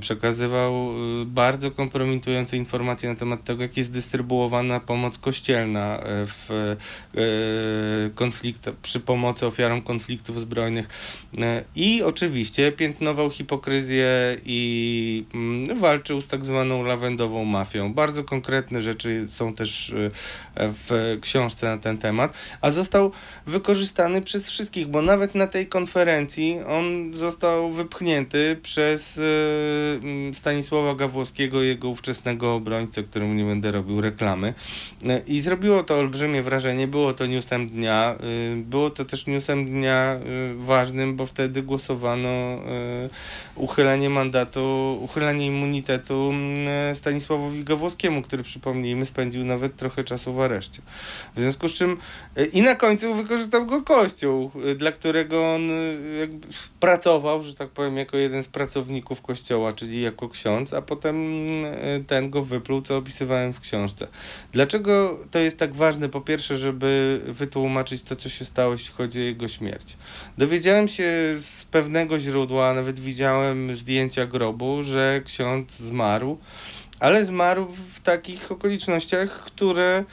przekazywał 0.00 0.74
bardzo 1.26 1.70
kompromitujące 1.70 2.56
informacje 2.56 3.08
na 3.08 3.14
temat 3.14 3.44
tego, 3.44 3.62
jakie 3.62 3.80
jest 3.80 3.92
dystrybuowana 3.92 4.80
pomoc 4.80 5.18
kościelna 5.18 5.98
e, 5.98 6.26
w 6.26 6.50
e, 6.50 8.10
konflikt, 8.14 8.70
przy 8.82 9.00
pomocy 9.00 9.46
ofiarom 9.46 9.82
konfliktów 9.82 10.40
zbrojnych 10.40 10.88
e, 11.38 11.64
i 11.76 12.02
oczywiście 12.02 12.72
piętnował 12.72 13.30
hipokryzję 13.30 14.36
i 14.46 15.24
mm, 15.34 15.78
walczył 15.78 16.20
z 16.20 16.28
tak 16.28 16.44
zwaną 16.44 16.82
lawendową 16.82 17.44
mafią. 17.44 17.94
Bardzo 17.94 18.24
konkretne 18.24 18.82
rzeczy 18.82 19.26
są 19.30 19.54
też 19.54 19.94
w 20.56 21.18
książce 21.20 21.66
na 21.66 21.78
ten 21.78 21.98
temat, 21.98 22.32
a 22.60 22.70
został 22.70 23.12
wykorzystany 23.46 24.22
przez 24.22 24.48
wszystkich, 24.48 24.86
bo 24.86 25.02
nawet 25.02 25.34
na 25.34 25.46
tej 25.46 25.66
konferencji 25.66 26.58
on 26.66 27.14
został 27.14 27.72
wypchnięty 27.72 28.58
przez 28.62 29.20
Stanisława 30.32 30.94
Gawłowskiego, 30.94 31.62
jego 31.62 31.88
ówczesnego 31.88 32.54
obrońcę, 32.54 33.02
któremu 33.02 33.34
nie 33.34 33.44
będę 33.44 33.72
robił 33.72 34.00
reklamy. 34.00 34.54
E, 35.06 35.22
I 35.26 35.40
zrobiło 35.40 35.82
to 35.82 35.98
olbrzymie 35.98 36.42
wrażenie. 36.42 36.86
Było 36.86 37.12
to 37.12 37.26
newsem 37.26 37.68
dnia. 37.68 38.16
E, 38.52 38.56
było 38.56 38.90
to 38.90 39.04
też 39.04 39.26
newsem 39.26 39.66
dnia 39.66 39.94
e, 39.94 40.20
ważnym, 40.54 41.16
bo 41.16 41.26
wtedy 41.26 41.62
głosowano 41.62 42.28
uchylenie 43.56 44.10
mandatu, 44.10 44.98
uchylenie 45.02 45.46
immunitetu 45.46 46.30
mm, 46.32 46.94
Stanisławowi 46.94 47.64
Gawłowskiemu, 47.64 48.22
który 48.22 48.42
przypomnijmy 48.42 49.06
spędził 49.06 49.44
nawet 49.44 49.76
trochę 49.76 50.04
czasu 50.04 50.32
w 50.32 50.40
areszcie. 50.44 50.82
W 51.36 51.40
związku 51.40 51.68
z 51.68 51.74
czym 51.74 51.96
i 52.52 52.62
na 52.62 52.74
końcu 52.74 53.14
wykorzystał 53.14 53.66
go 53.66 53.82
Kościół, 53.82 54.50
dla 54.76 54.92
którego 54.92 55.54
on 55.54 55.70
pracował, 56.80 57.42
że 57.42 57.54
tak 57.54 57.68
powiem, 57.68 57.96
jako 57.96 58.16
jeden 58.16 58.42
z 58.42 58.48
pracowników 58.48 59.22
Kościoła, 59.22 59.72
czyli 59.72 60.02
jako 60.02 60.28
ksiądz, 60.28 60.72
a 60.72 60.82
potem 60.82 61.16
ten 62.06 62.30
go 62.30 62.44
wypluł, 62.44 62.82
co 62.82 62.96
opisywałem 62.96 63.52
w 63.52 63.60
książce. 63.60 64.08
Dlaczego 64.52 65.18
to 65.30 65.38
jest 65.38 65.58
tak 65.58 65.74
ważne? 65.74 66.08
Po 66.08 66.20
pierwsze, 66.20 66.56
żeby 66.56 67.20
wytłumaczyć 67.26 68.02
to, 68.02 68.16
co 68.16 68.28
się 68.28 68.44
stało, 68.44 68.72
jeśli 68.72 68.94
chodzi 68.94 69.20
o 69.20 69.22
jego 69.22 69.48
śmierć. 69.48 69.96
Dowiedziałem 70.38 70.88
się 70.88 71.12
z 71.38 71.64
pewnego 71.64 72.18
źródła, 72.18 72.74
nawet 72.74 73.00
widziałem 73.00 73.76
zdjęcia 73.76 74.26
grobu, 74.26 74.82
że 74.82 75.22
ksiądz 75.24 75.76
zmarł, 75.76 76.38
ale 77.00 77.24
zmarł 77.24 77.66
w 77.94 78.00
takich 78.00 78.52
okolicznościach, 78.52 79.44
które 79.44 80.04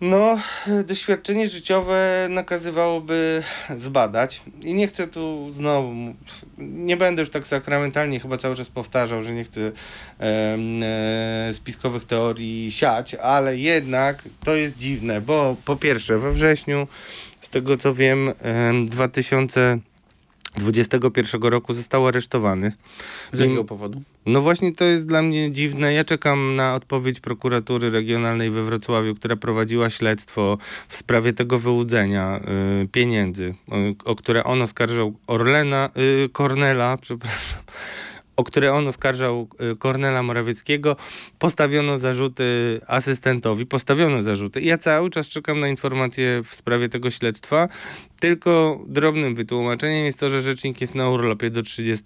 no, 0.00 0.38
doświadczenie 0.84 1.48
życiowe 1.48 2.26
nakazywałoby 2.30 3.42
zbadać. 3.76 4.42
I 4.62 4.74
nie 4.74 4.86
chcę 4.86 5.08
tu 5.08 5.52
znowu, 5.52 5.94
nie 6.58 6.96
będę 6.96 7.22
już 7.22 7.30
tak 7.30 7.46
sakramentalnie 7.46 8.20
chyba 8.20 8.38
cały 8.38 8.56
czas 8.56 8.68
powtarzał, 8.68 9.22
że 9.22 9.34
nie 9.34 9.44
chcę 9.44 9.60
e, 9.60 10.58
e, 10.82 11.52
spiskowych 11.52 12.04
teorii 12.04 12.70
siać, 12.70 13.14
ale 13.14 13.58
jednak 13.58 14.22
to 14.44 14.54
jest 14.54 14.76
dziwne, 14.76 15.20
bo 15.20 15.56
po 15.64 15.76
pierwsze 15.76 16.18
we 16.18 16.32
wrześniu, 16.32 16.86
z 17.40 17.50
tego 17.50 17.76
co 17.76 17.94
wiem, 17.94 18.28
e, 18.28 18.32
2000 18.86 19.78
21 20.56 21.42
roku 21.42 21.74
został 21.74 22.06
aresztowany. 22.06 22.72
Z 23.32 23.40
jakiego 23.40 23.64
powodu? 23.64 24.02
No 24.26 24.40
właśnie 24.40 24.72
to 24.72 24.84
jest 24.84 25.06
dla 25.06 25.22
mnie 25.22 25.50
dziwne. 25.50 25.92
Ja 25.92 26.04
czekam 26.04 26.56
na 26.56 26.74
odpowiedź 26.74 27.20
prokuratury 27.20 27.90
regionalnej 27.90 28.50
we 28.50 28.62
Wrocławiu, 28.62 29.14
która 29.14 29.36
prowadziła 29.36 29.90
śledztwo 29.90 30.58
w 30.88 30.96
sprawie 30.96 31.32
tego 31.32 31.58
wyłudzenia 31.58 32.40
y, 32.84 32.88
pieniędzy, 32.88 33.44
y, 33.44 33.94
o 34.04 34.14
które 34.14 34.44
on 34.44 34.62
oskarżał 34.62 35.14
Orlena, 35.26 35.90
y, 36.24 36.28
Kornela, 36.28 36.96
przepraszam, 37.02 37.62
o 38.36 38.44
które 38.44 38.72
on 38.72 38.88
oskarżał 38.88 39.48
y, 39.72 39.76
Kornela 39.76 40.22
Morawieckiego, 40.22 40.96
postawiono 41.38 41.98
zarzuty 41.98 42.80
asystentowi, 42.86 43.66
postawiono 43.66 44.22
zarzuty. 44.22 44.60
Ja 44.60 44.78
cały 44.78 45.10
czas 45.10 45.28
czekam 45.28 45.60
na 45.60 45.68
informacje 45.68 46.42
w 46.44 46.54
sprawie 46.54 46.88
tego 46.88 47.10
śledztwa. 47.10 47.68
Tylko 48.20 48.80
drobnym 48.86 49.34
wytłumaczeniem 49.34 50.04
jest 50.04 50.18
to, 50.18 50.30
że 50.30 50.42
rzecznik 50.42 50.80
jest 50.80 50.94
na 50.94 51.10
urlopie 51.10 51.50
do 51.50 51.62
30 51.62 52.04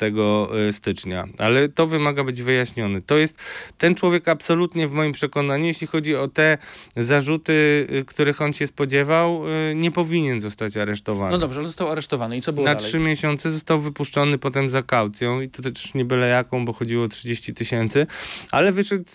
y, 0.68 0.72
stycznia, 0.72 1.26
ale 1.38 1.68
to 1.68 1.86
wymaga 1.86 2.24
być 2.24 2.42
wyjaśnione. 2.42 3.00
To 3.00 3.18
jest 3.18 3.36
ten 3.78 3.94
człowiek 3.94 4.28
absolutnie 4.28 4.88
w 4.88 4.92
moim 4.92 5.12
przekonaniu, 5.12 5.64
jeśli 5.64 5.86
chodzi 5.86 6.16
o 6.16 6.28
te 6.28 6.58
zarzuty, 6.96 7.86
y, 7.92 8.04
których 8.04 8.40
on 8.40 8.52
się 8.52 8.66
spodziewał, 8.66 9.42
nie 9.74 9.90
powinien 9.90 10.40
zostać 10.40 10.76
aresztowany. 10.76 11.32
No 11.32 11.38
dobrze, 11.38 11.58
ale 11.58 11.66
został 11.66 11.90
aresztowany 11.90 12.36
i 12.36 12.40
co 12.40 12.52
było 12.52 12.66
Na 12.66 12.74
dalej? 12.74 12.88
trzy 12.88 12.98
miesiące 12.98 13.50
został 13.50 13.80
wypuszczony 13.80 14.38
potem 14.38 14.70
za 14.70 14.82
kaucją 14.82 15.40
i 15.40 15.48
to 15.48 15.62
też 15.62 15.94
nie 15.94 16.04
byle 16.04 16.28
jaką, 16.28 16.64
bo 16.64 16.72
chodziło 16.72 17.04
o 17.04 17.08
30 17.08 17.54
tysięcy, 17.54 18.06
ale 18.50 18.72
wyszedł 18.72 19.04
e, 19.10 19.14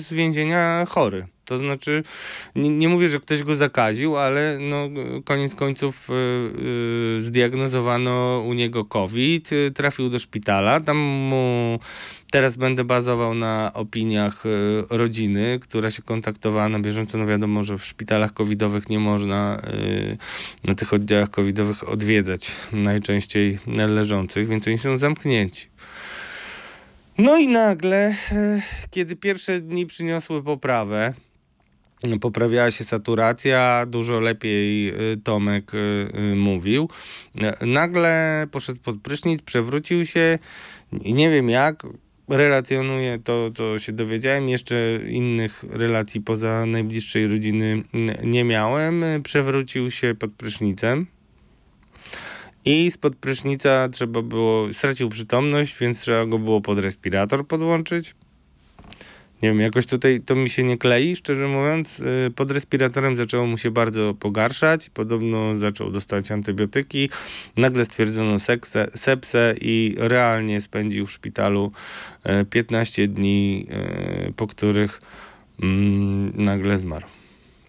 z 0.00 0.12
więzienia 0.12 0.84
chory. 0.88 1.26
To 1.46 1.58
znaczy, 1.58 2.02
nie, 2.56 2.70
nie, 2.70 2.88
mówię, 2.88 3.08
że 3.08 3.20
ktoś 3.20 3.42
go 3.42 3.56
zakaził, 3.56 4.16
ale 4.16 4.58
no, 4.60 4.88
koniec 5.24 5.54
końców 5.54 6.08
yy, 6.08 7.22
zdiagnozowano 7.22 8.44
u 8.46 8.52
niego 8.52 8.84
COVID, 8.84 9.52
yy, 9.52 9.70
trafił 9.70 10.08
do 10.08 10.18
szpitala. 10.18 10.80
Tam 10.80 10.96
mu 10.96 11.78
teraz 12.30 12.56
będę 12.56 12.84
bazował 12.84 13.34
na 13.34 13.70
opiniach 13.74 14.44
yy, 14.44 14.98
rodziny, 14.98 15.58
która 15.62 15.90
się 15.90 16.02
kontaktowała 16.02 16.68
na 16.68 16.80
bieżąco. 16.80 17.18
No 17.18 17.26
wiadomo, 17.26 17.64
że 17.64 17.78
w 17.78 17.84
szpitalach 17.86 18.32
covidowych 18.32 18.88
nie 18.88 18.98
można 18.98 19.62
na 20.64 20.74
tych 20.74 20.92
oddziałach 20.92 21.30
covidowych 21.30 21.88
odwiedzać 21.88 22.52
najczęściej 22.72 23.58
leżących, 23.88 24.48
więc 24.48 24.68
oni 24.68 24.78
są 24.78 24.96
zamknięci. 24.96 25.66
No 27.18 27.38
i 27.38 27.48
nagle, 27.48 28.14
kiedy 28.90 29.16
pierwsze 29.16 29.60
dni 29.60 29.86
przyniosły 29.86 30.42
poprawę, 30.42 31.14
poprawiała 32.20 32.70
się 32.70 32.84
saturacja, 32.84 33.86
dużo 33.88 34.20
lepiej 34.20 34.88
e, 34.88 34.94
Tomek 35.24 35.72
e, 35.74 36.34
mówił. 36.34 36.88
Nagle 37.60 38.46
poszedł 38.50 38.80
pod 38.80 39.00
prysznic, 39.00 39.42
przewrócił 39.42 40.06
się 40.06 40.38
i 41.02 41.14
nie 41.14 41.30
wiem 41.30 41.50
jak, 41.50 41.82
relacjonuję 42.28 43.18
to, 43.18 43.50
co 43.50 43.78
się 43.78 43.92
dowiedziałem. 43.92 44.48
Jeszcze 44.48 44.76
innych 45.08 45.64
relacji 45.70 46.20
poza 46.20 46.66
najbliższej 46.66 47.26
rodziny 47.26 47.82
nie 48.24 48.44
miałem. 48.44 49.04
Przewrócił 49.22 49.90
się 49.90 50.14
pod 50.14 50.32
prysznicem 50.32 51.06
i 52.64 52.90
spod 52.90 53.16
prysznica 53.16 53.88
trzeba 53.88 54.22
było, 54.22 54.72
stracił 54.72 55.08
przytomność, 55.08 55.78
więc 55.78 56.00
trzeba 56.00 56.26
go 56.26 56.38
było 56.38 56.60
pod 56.60 56.78
respirator 56.78 57.46
podłączyć. 57.46 58.14
Nie 59.42 59.48
wiem, 59.48 59.60
jakoś 59.60 59.86
tutaj 59.86 60.20
to 60.20 60.36
mi 60.36 60.50
się 60.50 60.62
nie 60.62 60.78
klei, 60.78 61.16
szczerze 61.16 61.48
mówiąc. 61.48 62.00
Y, 62.00 62.30
pod 62.36 62.50
respiratorem 62.50 63.16
zaczęło 63.16 63.46
mu 63.46 63.58
się 63.58 63.70
bardzo 63.70 64.14
pogarszać. 64.14 64.90
Podobno 64.90 65.58
zaczął 65.58 65.90
dostać 65.90 66.30
antybiotyki. 66.30 67.10
Nagle 67.56 67.84
stwierdzono 67.84 68.38
seksę, 68.38 68.88
sepsę 68.94 69.54
i 69.60 69.94
realnie 69.98 70.60
spędził 70.60 71.06
w 71.06 71.12
szpitalu 71.12 71.72
15 72.50 73.02
y, 73.02 73.08
dni, 73.08 73.66
y, 74.28 74.32
po 74.32 74.46
których 74.46 75.00
mm, 75.62 76.32
nagle 76.34 76.78
zmarł. 76.78 77.15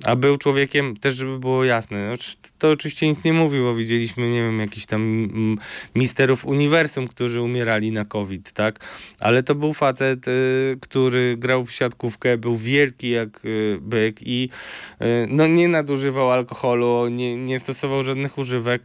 A 0.06 0.16
był 0.16 0.38
człowiekiem, 0.38 0.98
też 0.98 1.16
żeby 1.16 1.40
było 1.40 1.64
jasne, 1.64 2.10
no, 2.10 2.16
to 2.58 2.72
oczywiście 2.72 3.08
nic 3.08 3.24
nie 3.24 3.34
mówił, 3.34 3.64
bo 3.64 3.76
widzieliśmy, 3.76 4.30
nie 4.32 4.42
wiem, 4.42 4.60
jakichś 4.60 4.86
tam 4.86 5.02
mm, 5.02 5.58
misterów 5.96 6.46
uniwersum, 6.46 7.08
którzy 7.08 7.42
umierali 7.42 7.92
na 7.92 8.06
COVID, 8.06 8.52
tak? 8.52 8.80
Ale 9.20 9.44
to 9.44 9.56
był 9.56 9.74
facet, 9.74 10.28
y, 10.28 10.32
który 10.82 11.38
grał 11.38 11.66
w 11.66 11.72
siatkówkę, 11.72 12.38
był 12.38 12.58
wielki 12.58 13.10
jak 13.10 13.46
y, 13.46 13.78
byk 13.82 14.18
i 14.22 14.50
y, 15.02 15.06
no, 15.30 15.48
nie 15.48 15.68
nadużywał 15.68 16.32
alkoholu, 16.32 17.08
nie, 17.08 17.36
nie 17.36 17.60
stosował 17.60 18.04
żadnych 18.04 18.38
używek. 18.38 18.82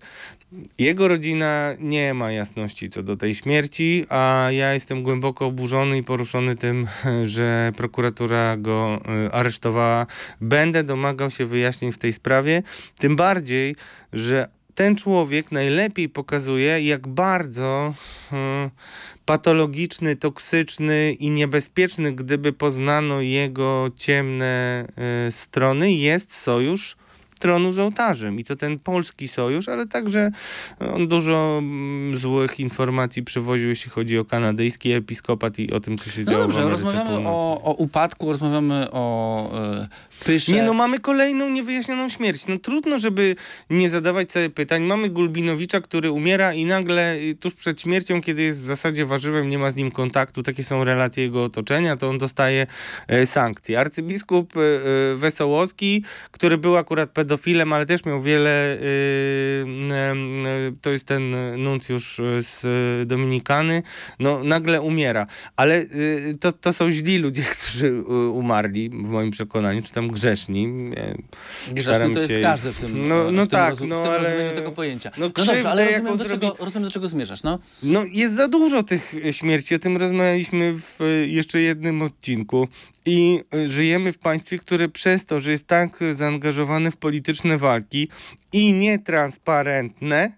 Jego 0.78 1.08
rodzina 1.08 1.74
nie 1.80 2.14
ma 2.14 2.32
jasności 2.32 2.90
co 2.90 3.02
do 3.02 3.16
tej 3.16 3.34
śmierci, 3.34 4.06
a 4.08 4.48
ja 4.50 4.74
jestem 4.74 5.02
głęboko 5.02 5.46
oburzony 5.46 5.98
i 5.98 6.02
poruszony 6.02 6.56
tym, 6.56 6.86
że 7.24 7.72
prokuratura 7.76 8.56
go 8.56 9.00
y, 9.26 9.32
aresztowała. 9.32 10.06
Będę 10.40 10.84
domagał 10.84 11.30
się 11.30 11.46
wyjaśnień 11.46 11.92
w 11.92 11.98
tej 11.98 12.12
sprawie, 12.12 12.62
tym 12.98 13.16
bardziej, 13.16 13.76
że 14.12 14.48
ten 14.74 14.96
człowiek 14.96 15.52
najlepiej 15.52 16.08
pokazuje, 16.08 16.82
jak 16.82 17.08
bardzo 17.08 17.94
y, 18.32 18.36
patologiczny, 19.24 20.16
toksyczny 20.16 21.12
i 21.12 21.30
niebezpieczny, 21.30 22.12
gdyby 22.12 22.52
poznano 22.52 23.20
jego 23.20 23.90
ciemne 23.96 24.84
y, 25.28 25.30
strony, 25.30 25.92
jest 25.92 26.34
sojusz 26.34 26.96
tronu 27.42 27.72
z 27.72 27.78
ołtarzem. 27.78 28.38
I 28.38 28.44
to 28.44 28.56
ten 28.56 28.78
polski 28.78 29.28
sojusz, 29.28 29.68
ale 29.68 29.86
także 29.86 30.30
on 30.94 31.08
dużo 31.08 31.56
mm, 31.58 32.16
złych 32.16 32.60
informacji 32.60 33.22
przywoził, 33.22 33.68
jeśli 33.68 33.90
chodzi 33.90 34.18
o 34.18 34.24
kanadyjski 34.24 34.92
episkopat 34.92 35.58
i 35.58 35.72
o 35.72 35.80
tym, 35.80 35.98
co 35.98 36.10
się 36.10 36.22
No 36.24 36.30
działo 36.30 36.42
dobrze, 36.42 36.58
w 36.58 36.62
Ameryce 36.62 36.82
rozmawiamy 36.84 37.10
Północnej. 37.10 37.34
o, 37.34 37.62
o 37.64 37.74
upadku, 37.74 38.32
rozmawiamy 38.32 38.88
o 38.92 39.50
e, 39.54 39.88
pysze. 40.24 40.52
Nie, 40.52 40.62
no 40.62 40.74
mamy 40.74 40.98
kolejną 40.98 41.50
niewyjaśnioną 41.50 42.08
śmierć. 42.08 42.46
No 42.46 42.58
trudno, 42.58 42.98
żeby 42.98 43.36
nie 43.70 43.90
zadawać 43.90 44.32
sobie 44.32 44.50
pytań. 44.50 44.82
Mamy 44.82 45.08
Gulbinowicza, 45.08 45.80
który 45.80 46.10
umiera 46.10 46.54
i 46.54 46.64
nagle 46.64 47.16
y, 47.16 47.34
tuż 47.34 47.54
przed 47.54 47.80
śmiercią, 47.80 48.20
kiedy 48.20 48.42
jest 48.42 48.60
w 48.60 48.64
zasadzie 48.64 49.06
warzywem, 49.06 49.48
nie 49.48 49.58
ma 49.58 49.70
z 49.70 49.76
nim 49.76 49.90
kontaktu, 49.90 50.42
takie 50.42 50.64
są 50.64 50.84
relacje 50.84 51.24
jego 51.24 51.44
otoczenia, 51.44 51.96
to 51.96 52.08
on 52.08 52.18
dostaje 52.18 52.66
e, 53.08 53.26
sankcje. 53.26 53.80
Arcybiskup 53.80 54.56
e, 54.56 54.60
e, 54.60 55.16
Wesołowski, 55.16 56.04
który 56.30 56.58
był 56.58 56.76
akurat 56.76 57.10
pedofilem, 57.10 57.72
ale 57.72 57.86
też 57.86 58.04
miał 58.04 58.22
wiele, 58.22 58.72
e, 58.72 58.78
to 60.80 60.90
jest 60.90 61.06
ten 61.06 61.34
nuncjusz 61.62 62.20
z 62.40 62.62
Dominikany, 63.08 63.82
no 64.18 64.44
nagle 64.44 64.80
umiera. 64.80 65.26
Ale 65.56 65.76
e, 65.76 65.86
to, 66.40 66.52
to 66.52 66.72
są 66.72 66.90
źli 66.90 67.18
ludzie, 67.18 67.42
którzy 67.58 68.02
umarli, 68.32 68.90
w 68.90 69.08
moim 69.08 69.30
przekonaniu, 69.30 69.82
czy 69.82 69.92
tam 69.92 70.08
grzeszni. 70.12 70.90
E, 70.96 71.14
Grzeszny 71.74 72.14
to 72.14 72.20
jest 72.20 72.32
się- 72.32 72.42
każdy 72.42 72.72
w 72.72 72.78
tym, 72.78 73.08
No- 73.08 73.28
e, 73.28 73.32
no 73.32 73.42
w 73.44 73.48
tym, 73.48 73.58
tak, 73.58 73.80
no 73.80 74.02
ale- 74.02 74.50
tego 74.54 74.72
pojęcia. 74.72 75.10
no 75.18 75.26
No, 75.26 75.28
dobrze, 75.28 75.70
ale 75.70 75.84
rozumiem 75.84 76.16
do, 76.18 76.24
czego, 76.24 76.46
zrobi- 76.46 76.64
rozumiem, 76.64 76.84
do 76.88 76.90
czego 76.92 77.08
zmierzasz. 77.08 77.42
No, 77.42 77.58
No, 77.82 78.04
jest 78.12 78.34
za 78.34 78.48
dużo 78.48 78.82
tych 78.82 79.14
e, 79.26 79.32
śmierci. 79.32 79.74
O 79.74 79.78
tym 79.78 79.96
rozmawialiśmy 79.96 80.74
w 80.78 80.98
jeszcze 81.26 81.60
jednym 81.60 82.02
odcinku. 82.02 82.68
I 83.06 83.40
żyjemy 83.66 84.12
w 84.12 84.18
państwie, 84.18 84.58
które 84.58 84.88
przez 84.88 85.26
to, 85.26 85.40
że 85.40 85.50
jest 85.50 85.66
tak 85.66 85.98
zaangażowane 86.14 86.90
w 86.90 86.96
polityczne 86.96 87.58
walki 87.58 88.08
i 88.52 88.72
nietransparentne, 88.72 90.32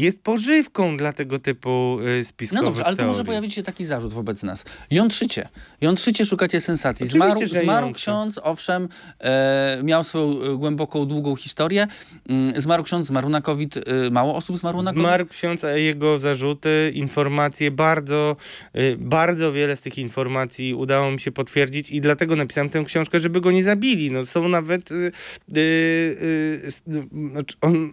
jest 0.00 0.22
pożywką 0.22 0.96
dla 0.96 1.12
tego 1.12 1.38
typu 1.38 1.98
no 2.18 2.24
spiskowych 2.24 2.64
dobrze, 2.64 2.84
ale 2.84 2.92
tu 2.92 2.96
teorii. 2.96 3.12
może 3.12 3.24
pojawić 3.24 3.54
się 3.54 3.62
taki 3.62 3.86
zarzut 3.86 4.12
wobec 4.12 4.42
nas. 4.42 4.64
Jątrzycie. 4.90 5.48
Jątrzycie, 5.80 6.26
szukacie 6.26 6.60
sensacji. 6.60 7.06
Oczywiście, 7.06 7.30
Zmarł, 7.30 7.46
że 7.46 7.62
zmarł 7.62 7.92
ksiądz, 7.92 8.40
owszem, 8.42 8.88
e, 9.20 9.80
miał 9.84 10.04
swoją 10.04 10.42
e, 10.42 10.56
głęboką, 10.56 11.06
długą 11.06 11.36
historię. 11.36 11.86
Mm, 12.28 12.60
zmarł 12.60 12.82
ksiądz, 12.82 13.06
zmarł 13.06 13.28
na 13.28 13.40
COVID. 13.40 13.76
E, 13.76 14.10
mało 14.10 14.34
osób 14.34 14.56
zmarło 14.56 14.82
na 14.82 14.90
COVID. 14.90 15.06
Zmarł 15.06 15.26
ksiądz, 15.26 15.64
a 15.64 15.70
jego 15.70 16.18
zarzuty, 16.18 16.92
informacje, 16.94 17.70
bardzo, 17.70 18.36
y, 18.76 18.96
bardzo 18.98 19.52
wiele 19.52 19.76
z 19.76 19.80
tych 19.80 19.98
informacji 19.98 20.74
udało 20.74 21.10
mi 21.10 21.20
się 21.20 21.32
potwierdzić 21.32 21.90
i 21.90 22.00
dlatego 22.00 22.36
napisałem 22.36 22.70
tę 22.70 22.84
książkę, 22.84 23.20
żeby 23.20 23.40
go 23.40 23.50
nie 23.50 23.64
zabili. 23.64 24.10
No, 24.10 24.26
są 24.26 24.48
nawet... 24.48 24.92
Y, 24.92 25.12
y, 25.56 25.60
y, 25.60 26.72
no, 26.86 27.02
znaczy 27.30 27.56
on... 27.60 27.92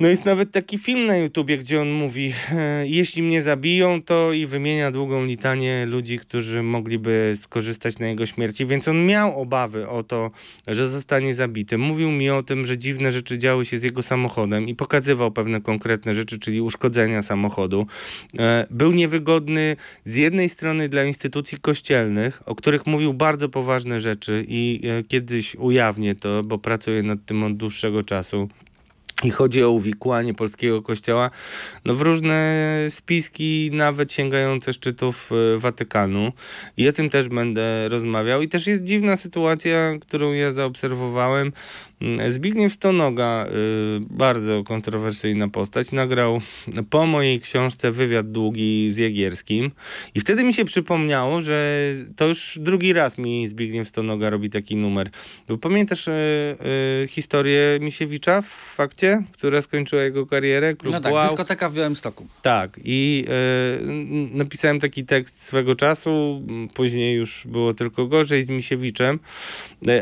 No 0.00 0.08
jest 0.08 0.24
nawet 0.24 0.52
taki 0.52 0.78
film 0.78 1.06
na 1.06 1.16
YouTubie, 1.16 1.58
gdzie 1.58 1.82
on 1.82 1.90
mówi, 1.90 2.32
e, 2.52 2.86
jeśli 2.86 3.22
mnie 3.22 3.42
zabiją, 3.42 4.02
to 4.02 4.32
i 4.32 4.46
wymienia 4.46 4.90
długą 4.90 5.24
litanię 5.24 5.86
ludzi, 5.86 6.18
którzy 6.18 6.62
mogliby 6.62 7.36
skorzystać 7.42 7.98
na 7.98 8.06
jego 8.06 8.26
śmierci, 8.26 8.66
więc 8.66 8.88
on 8.88 9.06
miał 9.06 9.40
obawy 9.40 9.88
o 9.88 10.02
to, 10.02 10.30
że 10.66 10.88
zostanie 10.88 11.34
zabity. 11.34 11.78
Mówił 11.78 12.10
mi 12.10 12.30
o 12.30 12.42
tym, 12.42 12.64
że 12.66 12.78
dziwne 12.78 13.12
rzeczy 13.12 13.38
działy 13.38 13.64
się 13.64 13.78
z 13.78 13.82
jego 13.82 14.02
samochodem 14.02 14.68
i 14.68 14.74
pokazywał 14.74 15.30
pewne 15.30 15.60
konkretne 15.60 16.14
rzeczy, 16.14 16.38
czyli 16.38 16.60
uszkodzenia 16.60 17.22
samochodu. 17.22 17.86
E, 18.38 18.66
Był 18.70 18.92
niewygodny 18.92 19.76
z 20.04 20.16
jednej 20.16 20.48
strony 20.48 20.88
dla 20.88 21.04
instytucji 21.04 21.58
kościelnych, 21.58 22.42
o 22.46 22.54
których 22.54 22.86
mówił 22.86 23.14
bardzo 23.14 23.48
poważne 23.48 24.00
rzeczy 24.00 24.44
i 24.48 24.80
e, 24.84 25.02
kiedyś 25.02 25.54
ujawnię 25.56 26.14
to, 26.14 26.42
bo 26.44 26.58
pracuję 26.58 27.02
nad 27.02 27.18
tym 27.26 27.42
od 27.42 27.56
dłuższego 27.56 28.02
czasu. 28.02 28.48
I 29.24 29.30
chodzi 29.30 29.64
o 29.64 29.70
uwikłanie 29.70 30.34
polskiego 30.34 30.82
kościoła 30.82 31.30
no, 31.84 31.94
w 31.94 32.00
różne 32.00 32.66
spiski, 32.88 33.70
nawet 33.72 34.12
sięgające 34.12 34.72
szczytów 34.72 35.30
e, 35.32 35.58
Watykanu. 35.58 36.32
I 36.76 36.88
o 36.88 36.92
tym 36.92 37.10
też 37.10 37.28
będę 37.28 37.88
rozmawiał. 37.88 38.42
I 38.42 38.48
też 38.48 38.66
jest 38.66 38.84
dziwna 38.84 39.16
sytuacja, 39.16 39.98
którą 40.00 40.32
ja 40.32 40.52
zaobserwowałem. 40.52 41.52
Mm, 42.00 42.32
Zbigniew 42.32 42.72
Stonoga, 42.72 43.46
y, 43.46 43.50
bardzo 44.10 44.64
kontrowersyjna 44.64 45.48
postać, 45.48 45.92
nagrał 45.92 46.40
po 46.90 47.06
mojej 47.06 47.40
książce 47.40 47.92
wywiad 47.92 48.32
długi 48.32 48.92
z 48.92 48.96
Jagierskim. 48.96 49.70
I 50.14 50.20
wtedy 50.20 50.44
mi 50.44 50.54
się 50.54 50.64
przypomniało, 50.64 51.42
że 51.42 51.90
to 52.16 52.26
już 52.26 52.58
drugi 52.60 52.92
raz 52.92 53.18
mi 53.18 53.48
Zbigniew 53.48 53.88
Stonoga 53.88 54.30
robi 54.30 54.50
taki 54.50 54.76
numer. 54.76 55.10
Bo 55.48 55.58
pamiętasz 55.58 56.08
y, 56.08 56.12
y, 57.04 57.08
historię 57.08 57.78
Misiewicza 57.80 58.42
w 58.42 58.46
fakcie, 58.48 59.22
która 59.32 59.62
skończyła 59.62 60.02
jego 60.02 60.26
karierę? 60.26 60.74
Klub 60.74 60.92
No 60.94 61.00
tak, 61.00 61.12
Wow. 61.12 61.28
dyskoteka 61.28 61.70
w 61.70 61.74
Białymstoku. 61.74 62.26
Tak, 62.42 62.80
i 62.84 63.24
napisałem 64.32 64.80
taki 64.80 65.04
tekst 65.04 65.42
swego 65.42 65.74
czasu, 65.74 66.42
później 66.74 67.16
już 67.16 67.46
było 67.46 67.74
tylko 67.74 68.06
gorzej 68.06 68.42
z 68.42 68.50
Misiewiczem, 68.50 69.18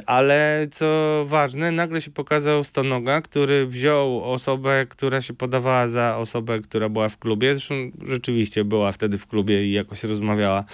ale 0.07 0.66
co 0.70 1.24
ważne, 1.28 1.72
nagle 1.89 2.01
się 2.01 2.11
pokazał 2.11 2.64
Stonoga, 2.64 3.20
który 3.20 3.66
wziął 3.66 4.32
osobę, 4.32 4.86
która 4.89 5.22
się 5.22 5.34
podawała 5.34 5.89
za 5.89 6.16
osobę, 6.16 6.61
która 6.61 6.89
była 6.89 7.09
w 7.09 7.18
klubie, 7.18 7.55
zresztą 7.55 7.74
rzeczywiście 8.07 8.64
była 8.64 8.93
wtedy 8.93 9.18
w 9.18 9.26
klubie 9.26 9.66
i 9.66 9.72
jakoś 9.72 10.05
rozmawiała 10.05 10.64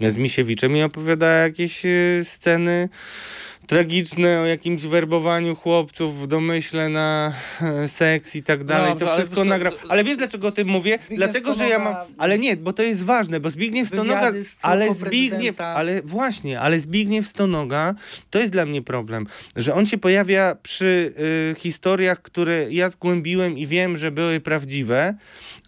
z 0.00 0.16
Misiewiczem 0.16 0.76
i 0.76 0.82
opowiadała 0.82 1.32
jakieś 1.32 1.86
e, 1.86 1.88
sceny 2.24 2.88
tragiczne 3.70 4.40
o 4.40 4.46
jakimś 4.46 4.82
werbowaniu 4.82 5.56
chłopców 5.56 6.22
w 6.22 6.26
domyśle 6.26 6.88
na 6.88 7.32
e, 7.62 7.88
seks 7.88 8.36
i 8.36 8.42
tak 8.42 8.64
dalej. 8.64 8.90
Dobrze, 8.90 9.06
to 9.06 9.14
wszystko 9.14 9.36
co, 9.36 9.44
nagrał. 9.44 9.72
Ale 9.88 10.04
wiesz 10.04 10.16
dlaczego 10.16 10.48
o 10.48 10.52
tym 10.52 10.68
mówię? 10.68 10.98
Dlatego, 11.16 11.54
że 11.54 11.68
ja 11.68 11.78
mam... 11.78 11.94
Stonoga- 11.94 12.14
Ale 12.18 12.38
nie, 12.38 12.56
bo 12.56 12.72
to 12.72 12.82
jest 12.82 13.02
ważne, 13.02 13.40
bo 13.40 13.50
Zbigniew 13.50 13.88
Stonoga... 13.88 14.32
Ale 14.62 14.94
Zbigniew... 14.94 15.60
Ale 15.60 16.02
właśnie, 16.02 16.60
ale 16.60 16.78
Zbigniew 16.78 17.28
Stonoga 17.28 17.94
to 18.30 18.38
jest 18.38 18.52
dla 18.52 18.66
mnie 18.66 18.82
problem, 18.82 19.26
że 19.56 19.74
on 19.74 19.86
się 19.86 19.98
pojawia 19.98 20.56
przy 20.62 21.14
y, 21.52 21.60
historiach, 21.60 22.22
które 22.22 22.66
ja 22.70 22.90
zgłębiłem 22.90 23.58
i 23.58 23.66
wiem, 23.66 23.96
że 23.96 24.10
były 24.10 24.40
prawdziwe, 24.40 25.14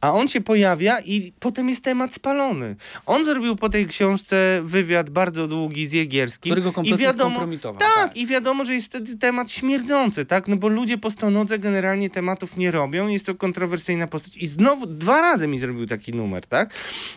a 0.02 0.12
on 0.12 0.28
się 0.28 0.40
pojawia 0.40 1.00
i 1.00 1.32
potem 1.40 1.68
jest 1.68 1.84
temat 1.84 2.14
spalony. 2.14 2.76
On 3.06 3.24
zrobił 3.24 3.56
po 3.56 3.68
tej 3.68 3.86
książce 3.86 4.60
wywiad 4.64 5.10
bardzo 5.10 5.48
długi 5.48 5.86
z 5.86 5.92
Jegierskim 5.92 6.50
Który 6.50 6.62
go 6.62 6.70
i 6.70 6.72
kompletnie 6.72 7.06
wiadomo, 7.06 7.46
tak, 7.62 7.94
Tak. 7.94 8.16
i 8.16 8.26
wiadomo, 8.26 8.64
że 8.64 8.74
jest 8.74 8.86
wtedy 8.86 9.18
temat 9.18 9.50
śmierdzący, 9.52 10.24
tak? 10.26 10.48
No 10.48 10.56
bo 10.56 10.68
ludzie 10.68 10.98
po 10.98 11.10
stonodze 11.10 11.58
generalnie 11.58 12.10
tematów 12.10 12.56
nie 12.56 12.70
robią, 12.70 13.08
jest 13.08 13.26
to 13.26 13.34
kontrowersyjna 13.34 14.06
postać. 14.06 14.36
I 14.36 14.46
znowu 14.46 14.86
dwa 14.86 15.20
razy 15.20 15.48
mi 15.48 15.58
zrobił 15.58 15.86
taki 15.86 16.12
numer, 16.12 16.46
tak? 16.46 16.74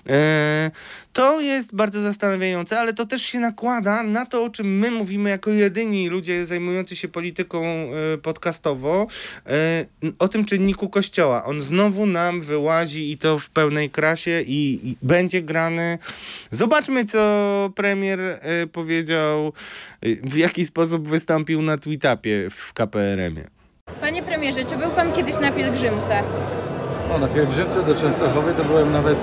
E, 0.10 0.72
to 1.14 1.42
jest 1.42 1.76
bardzo 1.76 2.02
zastanawiające, 2.02 2.80
ale 2.80 2.94
to 2.94 3.06
też 3.06 3.22
się 3.22 3.40
nakłada 3.40 4.04
na 4.04 4.26
to, 4.26 4.44
o 4.44 4.50
czym 4.50 4.80
my 4.80 4.92
mówimy 4.92 5.30
jako 5.30 5.50
jedyni 5.52 6.10
ludzie 6.10 6.46
zajmujący 6.46 6.96
się 6.96 7.08
polityką 7.08 7.64
e, 7.64 8.18
podcastowo, 8.18 9.08
e, 9.48 9.86
o 10.20 10.28
tym 10.28 10.46
czynniku 10.46 10.90
kościoła. 10.90 11.46
On 11.46 11.62
znowu 11.62 12.06
nam 12.06 12.42
wyłazi 12.76 13.12
i 13.12 13.18
to 13.18 13.40
w 13.40 13.50
pełnej 13.50 13.90
krasie 13.90 14.42
i, 14.48 14.90
i 14.90 14.96
będzie 15.02 15.42
grany. 15.42 15.98
Zobaczmy, 16.52 17.06
co 17.06 17.20
premier 17.76 18.20
e, 18.20 18.68
powiedział, 18.68 19.54
e, 20.02 20.08
w 20.24 20.38
jaki 20.38 20.66
sposób 20.66 21.08
wystąpił 21.08 21.62
na 21.62 21.78
tweetapie 21.78 22.50
w 22.50 22.74
KPRM-ie. 22.74 23.48
Panie 24.02 24.24
premierze, 24.24 24.66
czy 24.66 24.78
był 24.78 24.92
pan 24.92 25.14
kiedyś 25.14 25.40
na 25.40 25.52
pielgrzymce? 25.52 26.24
O, 27.12 27.18
na 27.18 27.28
pielgrzymce 27.28 27.84
do 27.84 27.96
Częstochowy 27.96 28.54
to 28.54 28.64
byłem 28.64 28.92
nawet 28.92 29.18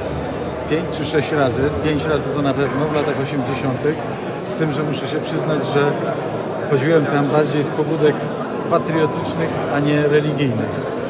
5 0.71 0.85
czy 0.97 1.05
6 1.05 1.33
razy. 1.33 1.63
5 1.85 2.05
razy 2.05 2.29
to 2.35 2.43
na 2.43 2.55
pewno 2.55 2.89
w 2.89 2.95
latach 2.95 3.21
80. 3.21 3.79
Z 4.47 4.55
tym, 4.55 4.73
że 4.73 4.83
muszę 4.83 5.09
się 5.09 5.21
przyznać, 5.21 5.67
że 5.75 5.93
chodziłem 6.71 7.07
tam 7.07 7.29
bardziej 7.29 7.63
z 7.63 7.69
pobudek 7.69 8.15
patriotycznych, 8.71 9.51
a 9.75 9.81
nie 9.81 10.09
religijnych. 10.09 11.02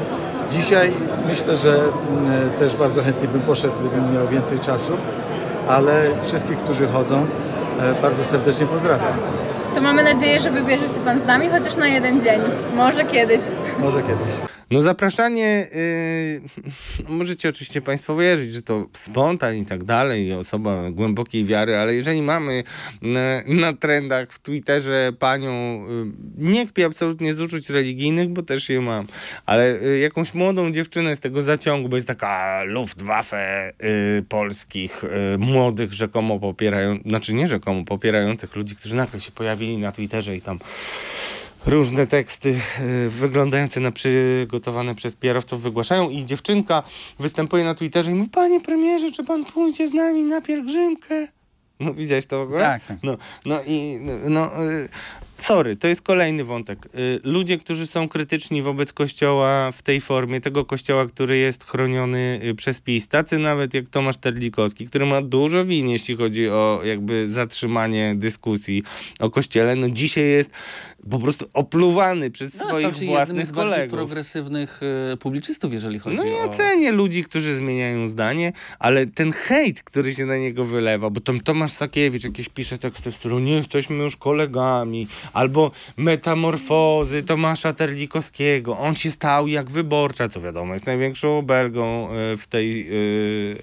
Dzisiaj 0.52 0.92
myślę, 1.28 1.56
że 1.56 1.74
mm, 1.74 2.50
też 2.58 2.76
bardzo 2.76 3.02
chętnie 3.02 3.28
bym 3.28 3.40
poszedł, 3.40 3.74
gdybym 3.80 4.14
miał 4.14 4.28
więcej 4.28 4.58
czasu, 4.58 4.92
ale 5.68 6.10
wszystkich, 6.22 6.58
którzy 6.58 6.88
chodzą, 6.88 7.26
e, 7.80 8.02
bardzo 8.02 8.24
serdecznie 8.24 8.66
pozdrawiam. 8.66 9.12
To 9.74 9.80
mamy 9.80 10.02
nadzieję, 10.02 10.40
że 10.40 10.50
wybierze 10.50 10.88
się 10.88 11.00
pan 11.04 11.20
z 11.20 11.24
nami 11.24 11.48
chociaż 11.48 11.76
na 11.76 11.88
jeden 11.88 12.20
dzień. 12.20 12.40
Może 12.74 13.04
kiedyś. 13.04 13.40
Może 13.78 14.02
kiedyś. 14.02 14.51
No 14.72 14.80
zapraszanie, 14.80 15.68
yy, 16.98 17.08
możecie 17.18 17.48
oczywiście 17.48 17.82
Państwo 17.82 18.16
wierzyć, 18.16 18.52
że 18.52 18.62
to 18.62 18.86
spontan 18.92 19.56
i 19.56 19.66
tak 19.66 19.84
dalej, 19.84 20.32
osoba 20.32 20.90
głębokiej 20.90 21.44
wiary, 21.44 21.76
ale 21.76 21.94
jeżeli 21.94 22.22
mamy 22.22 22.64
na, 23.02 23.42
na 23.46 23.72
trendach 23.72 24.32
w 24.32 24.38
Twitterze 24.38 25.12
panią, 25.18 25.84
yy, 25.86 26.12
nie 26.36 26.66
kpię 26.66 26.86
absolutnie 26.86 27.34
z 27.34 27.40
uczuć 27.40 27.70
religijnych, 27.70 28.28
bo 28.28 28.42
też 28.42 28.68
je 28.68 28.80
mam, 28.80 29.06
ale 29.46 29.70
yy, 29.70 29.98
jakąś 29.98 30.34
młodą 30.34 30.72
dziewczynę 30.72 31.16
z 31.16 31.20
tego 31.20 31.42
zaciągu, 31.42 31.88
bo 31.88 31.96
jest 31.96 32.08
taka 32.08 32.62
Luftwaffe 32.64 33.72
yy, 33.82 34.24
polskich, 34.28 35.02
yy, 35.32 35.38
młodych 35.38 35.92
rzekomo 35.92 36.40
popierają, 36.40 36.98
znaczy 37.06 37.34
nie 37.34 37.48
rzekomo 37.48 37.84
popierających 37.84 38.56
ludzi, 38.56 38.76
którzy 38.76 38.96
nagle 38.96 39.20
się 39.20 39.32
pojawili 39.32 39.78
na 39.78 39.92
Twitterze 39.92 40.36
i 40.36 40.40
tam 40.40 40.58
różne 41.66 42.06
teksty 42.06 42.60
y, 42.80 43.10
wyglądające 43.10 43.80
na 43.80 43.92
przygotowane 43.92 44.94
przez 44.94 45.16
PR-owców 45.16 45.62
wygłaszają 45.62 46.10
i 46.10 46.24
dziewczynka 46.24 46.82
występuje 47.18 47.64
na 47.64 47.74
Twitterze 47.74 48.10
i 48.10 48.14
mówi, 48.14 48.30
panie 48.30 48.60
premierze, 48.60 49.12
czy 49.12 49.24
pan 49.24 49.44
pójdzie 49.44 49.88
z 49.88 49.92
nami 49.92 50.24
na 50.24 50.40
pielgrzymkę? 50.40 51.28
No 51.80 51.94
widziałeś 51.94 52.26
to 52.26 52.38
w 52.38 52.42
ogóle? 52.42 52.60
Tak, 52.60 52.86
tak. 52.86 52.96
No, 53.02 53.16
no 53.46 53.62
i 53.66 53.98
no, 54.28 54.64
y, 54.64 54.88
sorry, 55.42 55.76
to 55.76 55.88
jest 55.88 56.02
kolejny 56.02 56.44
wątek. 56.44 56.86
Y, 56.94 57.20
Ludzie, 57.24 57.58
którzy 57.58 57.86
są 57.86 58.08
krytyczni 58.08 58.62
wobec 58.62 58.92
kościoła 58.92 59.72
w 59.72 59.82
tej 59.82 60.00
formie, 60.00 60.40
tego 60.40 60.64
kościoła, 60.64 61.06
który 61.06 61.36
jest 61.36 61.64
chroniony 61.64 62.40
y, 62.44 62.54
przez 62.54 62.80
PiS, 62.80 63.08
tacy 63.08 63.38
nawet 63.38 63.74
jak 63.74 63.88
Tomasz 63.88 64.16
Terlikowski, 64.16 64.86
który 64.86 65.06
ma 65.06 65.22
dużo 65.22 65.64
win, 65.64 65.88
jeśli 65.88 66.16
chodzi 66.16 66.48
o 66.48 66.80
jakby 66.84 67.30
zatrzymanie 67.30 68.14
dyskusji 68.16 68.82
o 69.20 69.30
kościele, 69.30 69.76
no 69.76 69.90
dzisiaj 69.90 70.24
jest 70.30 70.50
po 71.10 71.18
prostu 71.18 71.46
opluwany 71.54 72.30
przez 72.30 72.54
No, 72.58 72.68
swoich 72.68 72.86
się 72.86 72.90
jednym 72.90 73.08
własnych 73.08 73.46
z 73.46 73.50
bardziej 73.50 73.72
kolegów. 73.74 73.92
progresywnych 73.98 74.80
e, 75.12 75.16
publicystów, 75.16 75.72
jeżeli 75.72 75.98
chodzi 75.98 76.16
No 76.16 76.24
ja 76.24 76.44
o... 76.44 76.48
cenię 76.48 76.92
ludzi, 76.92 77.24
którzy 77.24 77.56
zmieniają 77.56 78.08
zdanie, 78.08 78.52
ale 78.78 79.06
ten 79.06 79.32
hejt, 79.32 79.82
który 79.82 80.14
się 80.14 80.26
na 80.26 80.36
niego 80.36 80.64
wylewa, 80.64 81.10
bo 81.10 81.20
tam 81.20 81.40
Tomasz 81.40 81.72
Sakiewicz 81.72 82.24
jakieś 82.24 82.48
pisze 82.48 82.78
teksty 82.78 83.12
w 83.12 83.16
stylu 83.16 83.38
nie 83.38 83.52
jesteśmy 83.52 83.96
już 83.96 84.16
kolegami, 84.16 85.06
albo 85.32 85.70
metamorfozy 85.96 87.22
Tomasza 87.22 87.72
Terlikowskiego, 87.72 88.78
on 88.78 88.96
się 88.96 89.10
stał 89.10 89.48
jak 89.48 89.70
wyborcza, 89.70 90.28
co 90.28 90.40
wiadomo 90.40 90.72
jest 90.72 90.86
największą 90.86 91.38
obelgą 91.38 92.10
e, 92.10 92.36
w 92.36 92.46
tej 92.46 92.88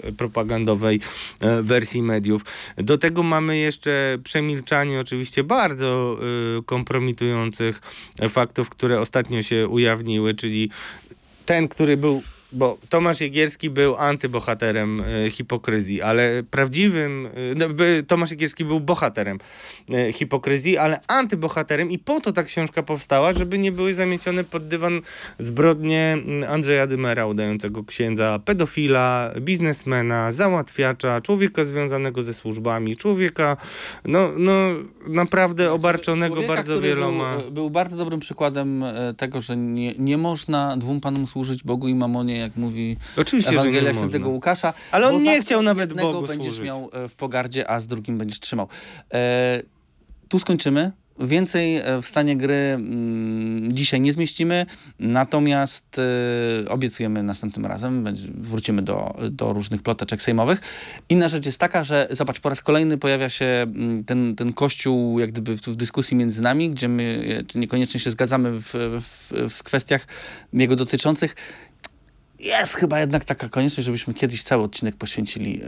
e, 0.07 0.11
propagandowej 0.11 0.99
e, 1.39 1.61
wersji 1.61 2.01
mediów. 2.01 2.45
Do 2.77 2.97
tego 2.97 3.23
mamy 3.23 3.57
jeszcze 3.57 4.17
przemilczanie 4.23 4.99
oczywiście 4.99 5.43
bardzo 5.43 6.17
kompromitujących 6.65 7.81
faktów, 8.29 8.69
które 8.69 8.99
ostatnio 8.99 9.41
się 9.41 9.67
ujawniły, 9.67 10.33
czyli 10.33 10.69
ten, 11.45 11.67
który 11.67 11.97
był, 11.97 12.21
bo 12.51 12.77
Tomasz 12.89 13.21
Jegierski 13.21 13.69
był 13.69 13.95
antybohaterem 13.95 15.01
e, 15.25 15.29
hipokryzji, 15.29 16.01
ale 16.01 16.43
prawdziwym, 16.51 17.25
e, 17.25 17.29
no, 17.55 17.69
by, 17.69 18.03
Tomasz 18.07 18.31
Jegierski 18.31 18.65
był 18.65 18.79
bohaterem 18.79 19.39
e, 19.89 20.11
hipokryzji, 20.11 20.77
ale 20.77 20.99
antybohaterem 21.07 21.91
i 21.91 21.99
po 21.99 22.21
to 22.21 22.31
ta 22.33 22.43
książka 22.43 22.83
powstała, 22.83 23.33
żeby 23.33 23.57
nie 23.57 23.71
były 23.71 23.93
zamiecione 23.93 24.43
pod 24.43 24.67
dywan 24.67 25.01
zbrodnie 25.39 26.17
mm, 26.25 26.51
Andrzeja 26.51 26.87
Dymera, 26.87 27.25
udającego 27.25 27.83
księdza, 27.83 28.39
pedofila, 28.45 29.31
biznesmena, 29.41 30.31
załatwiacza, 30.31 31.21
człowieka 31.21 31.65
związanego 31.65 32.23
ze 32.23 32.33
służbami, 32.33 32.95
człowieka, 32.95 33.57
no, 34.05 34.29
no 34.37 34.51
naprawdę 35.07 35.71
obarczonego 35.71 36.35
Człowieka, 36.35 36.55
bardzo 36.55 36.81
wieloma... 36.81 37.37
Był, 37.37 37.51
był 37.51 37.69
bardzo 37.69 37.97
dobrym 37.97 38.19
przykładem 38.19 38.83
tego, 39.17 39.41
że 39.41 39.57
nie, 39.57 39.93
nie 39.93 40.17
można 40.17 40.77
dwóm 40.77 41.01
panom 41.01 41.27
służyć 41.27 41.63
Bogu 41.63 41.87
i 41.87 41.95
mamonie, 41.95 42.38
jak 42.39 42.55
mówi 42.55 42.97
Oczywiście, 43.17 43.51
Ewangelia 43.51 43.81
można. 43.81 44.01
Świętego 44.01 44.29
Łukasza. 44.29 44.73
Ale 44.91 45.07
on 45.07 45.23
nie 45.23 45.41
chciał 45.41 45.61
nawet 45.61 45.89
jednego 45.89 46.11
Bogu 46.13 46.27
będziesz 46.27 46.53
służyć. 46.53 46.65
miał 46.65 46.89
e, 46.93 47.07
w 47.09 47.15
pogardzie, 47.15 47.69
a 47.69 47.79
z 47.79 47.87
drugim 47.87 48.17
będziesz 48.17 48.39
trzymał. 48.39 48.67
E, 49.13 49.61
tu 50.29 50.39
skończymy. 50.39 50.91
Więcej 51.21 51.77
e, 51.77 52.01
w 52.01 52.05
stanie 52.05 52.37
gry 52.37 52.53
mm, 52.53 53.75
dzisiaj 53.75 54.01
nie 54.01 54.13
zmieścimy, 54.13 54.65
natomiast 54.99 55.99
e, 56.65 56.69
obiecujemy 56.69 57.23
następnym 57.23 57.65
razem, 57.65 58.03
będzie, 58.03 58.27
wrócimy 58.35 58.81
do, 58.81 59.15
do 59.31 59.53
różnych 59.53 59.81
ploteczek 59.81 60.21
sejmowych. 60.21 60.61
Inna 61.09 61.27
rzecz 61.27 61.45
jest 61.45 61.57
taka, 61.57 61.83
że 61.83 62.07
zobacz, 62.11 62.39
po 62.39 62.49
raz 62.49 62.61
kolejny 62.61 62.97
pojawia 62.97 63.29
się 63.29 63.45
mm, 63.45 64.03
ten, 64.03 64.35
ten 64.35 64.53
kościół 64.53 65.19
jak 65.19 65.31
gdyby 65.31 65.57
w, 65.57 65.61
w 65.61 65.75
dyskusji 65.75 66.17
między 66.17 66.41
nami, 66.41 66.69
gdzie 66.69 66.87
my 66.87 67.43
niekoniecznie 67.55 67.99
się 67.99 68.11
zgadzamy 68.11 68.51
w, 68.51 68.73
w, 69.01 69.33
w 69.49 69.63
kwestiach 69.63 70.07
jego 70.53 70.75
dotyczących 70.75 71.35
jest 72.39 72.73
chyba 72.73 72.99
jednak 72.99 73.25
taka 73.25 73.49
konieczność, 73.49 73.85
żebyśmy 73.85 74.13
kiedyś 74.13 74.43
cały 74.43 74.63
odcinek 74.63 74.95
poświęcili 74.95 75.61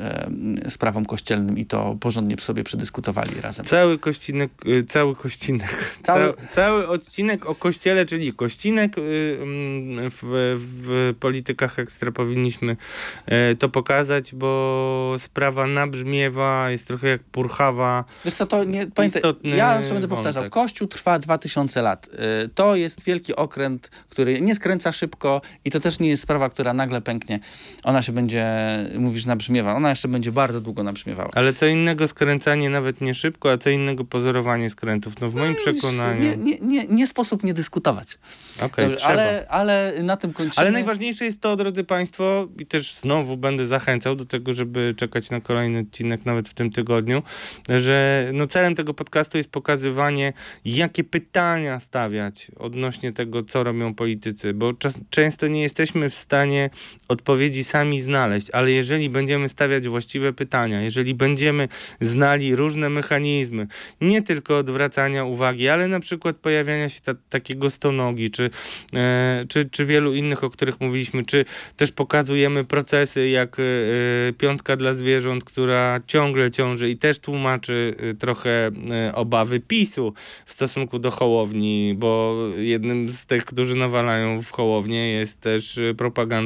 e, 0.66 0.70
sprawom 0.70 1.06
kościelnym 1.06 1.58
i 1.58 1.66
to 1.66 1.98
porządnie 2.00 2.38
sobie 2.38 2.64
przedyskutowali 2.64 3.42
razem. 3.42 3.66
Cały 3.66 4.00
kościnek, 4.00 4.52
y, 4.66 4.84
cały 4.84 5.16
kościnek, 5.16 5.68
Cały- 6.04 6.34
cały, 6.34 6.48
cały 6.52 6.88
odcinek 6.88 7.46
o 7.50 7.56
kościele, 7.56 8.06
czyli 8.06 8.34
kościnek 8.34 8.98
y, 8.98 9.38
mm, 9.42 10.10
w, 10.10 10.18
w 10.58 11.14
politykach 11.20 11.80
ekstra 11.80 12.12
powinniśmy 12.12 12.78
e, 13.26 13.56
to 13.56 13.70
pokazać, 13.70 14.36
bo 14.36 15.16
sprawa 15.18 15.68
nabrzmiewa, 15.68 16.72
jest 16.72 16.88
trochę 16.88 17.08
jak 17.08 17.24
purchawa. 17.24 18.04
Wiesz 18.26 18.34
co, 18.34 18.46
to 18.46 18.64
nie, 18.64 18.88
pamiętaj, 18.88 19.22
ja 19.44 19.78
zawsze 19.78 19.94
będę 19.94 20.08
powtarzał. 20.08 20.50
Kościół 20.50 20.88
trwa 20.88 21.20
2000 21.20 21.82
lat. 21.82 22.10
Y, 22.46 22.50
To 22.50 22.76
jest 22.76 23.04
wielki 23.04 23.36
okręt, 23.36 23.92
który 24.10 24.42
nie 24.42 24.56
skręca 24.56 24.92
szybko 24.92 25.42
i 25.66 25.72
to 25.72 25.80
też 25.80 26.00
nie 26.00 26.10
jest 26.10 26.24
sprawa, 26.24 26.50
która 26.50 26.61
nagle 26.64 27.02
pęknie. 27.02 27.40
Ona 27.84 28.02
się 28.02 28.12
będzie, 28.12 28.46
mówisz, 28.98 29.26
nabrzmiewa. 29.26 29.76
Ona 29.76 29.90
jeszcze 29.90 30.08
będzie 30.08 30.32
bardzo 30.32 30.62
długo 30.62 30.84
nabrzmiewała. 30.84 31.30
Ale 31.36 31.54
co 31.54 31.66
innego 31.66 32.08
skręcanie 32.08 32.70
nawet 32.70 33.02
nie 33.02 33.14
szybko, 33.14 33.52
a 33.52 33.58
co 33.58 33.70
innego 33.70 34.06
pozorowanie 34.06 34.70
skrętów. 34.70 35.22
No 35.22 35.30
w 35.30 35.36
moim 35.36 35.56
przekonaniu. 35.56 36.22
Nie, 36.22 36.38
nie, 36.38 36.58
nie, 36.62 36.88
nie 36.88 37.08
sposób 37.08 37.44
nie 37.44 37.54
dyskutować. 37.54 38.18
Okej, 38.62 38.96
trzeba. 38.96 39.10
ale, 39.10 39.46
ale 39.50 39.94
na 40.04 40.18
tym 40.18 40.34
kończymy. 40.34 40.62
Ale 40.62 40.72
najważniejsze 40.72 41.26
jest 41.26 41.42
to, 41.42 41.56
drodzy 41.56 41.84
Państwo, 41.84 42.48
i 42.60 42.66
też 42.66 42.96
znowu 42.96 43.38
będę 43.38 43.68
zachęcał 43.68 44.16
do 44.16 44.26
tego, 44.26 44.54
żeby 44.54 44.94
czekać 44.98 45.30
na 45.30 45.42
kolejny 45.42 45.80
odcinek 45.80 46.26
nawet 46.26 46.50
w 46.50 46.54
tym 46.54 46.72
tygodniu, 46.72 47.24
że 47.70 48.30
no 48.34 48.48
celem 48.48 48.76
tego 48.76 48.94
podcastu 48.94 49.38
jest 49.38 49.50
pokazywanie, 49.50 50.34
jakie 50.66 51.04
pytania 51.04 51.80
stawiać 51.80 52.52
odnośnie 52.58 53.14
tego, 53.14 53.44
co 53.44 53.64
robią 53.64 53.94
politycy, 53.94 54.54
bo 54.54 54.74
czas, 54.74 54.94
często 55.10 55.48
nie 55.48 55.62
jesteśmy 55.62 56.10
w 56.10 56.16
stanie 56.16 56.51
odpowiedzi 57.08 57.64
sami 57.64 58.02
znaleźć, 58.02 58.50
ale 58.50 58.72
jeżeli 58.72 59.10
będziemy 59.10 59.50
stawiać 59.50 59.88
właściwe 59.88 60.34
pytania, 60.34 60.82
jeżeli 60.82 61.14
będziemy 61.14 61.68
znali 62.02 62.56
różne 62.56 62.90
mechanizmy, 62.90 63.68
nie 64.02 64.22
tylko 64.22 64.58
odwracania 64.58 65.26
uwagi, 65.26 65.70
ale 65.70 65.88
na 65.88 66.00
przykład 66.00 66.36
pojawiania 66.36 66.90
się 66.90 67.02
ta, 67.02 67.14
takiego 67.30 67.70
stonogi, 67.70 68.30
czy, 68.30 68.50
e, 68.94 69.46
czy, 69.50 69.66
czy 69.66 69.86
wielu 69.86 70.14
innych, 70.14 70.44
o 70.44 70.50
których 70.50 70.82
mówiliśmy, 70.82 71.26
czy 71.26 71.46
też 71.78 71.92
pokazujemy 71.92 72.66
procesy 72.66 73.30
jak 73.30 73.58
e, 73.60 73.64
piątka 74.34 74.78
dla 74.78 74.94
zwierząt, 74.94 75.44
która 75.44 76.00
ciągle 76.08 76.52
ciąży 76.52 76.90
i 76.90 76.98
też 76.98 77.20
tłumaczy 77.20 77.96
e, 78.00 78.14
trochę 78.14 78.72
e, 78.90 79.16
obawy 79.16 79.60
PiSu 79.60 80.14
w 80.46 80.54
stosunku 80.54 81.00
do 81.00 81.12
Hołowni, 81.12 81.96
bo 81.98 82.36
jednym 82.58 83.10
z 83.10 83.26
tych, 83.26 83.46
którzy 83.46 83.76
nawalają 83.76 84.42
w 84.42 84.52
Hołownię 84.52 85.12
jest 85.12 85.40
też 85.40 85.78
e, 85.78 85.94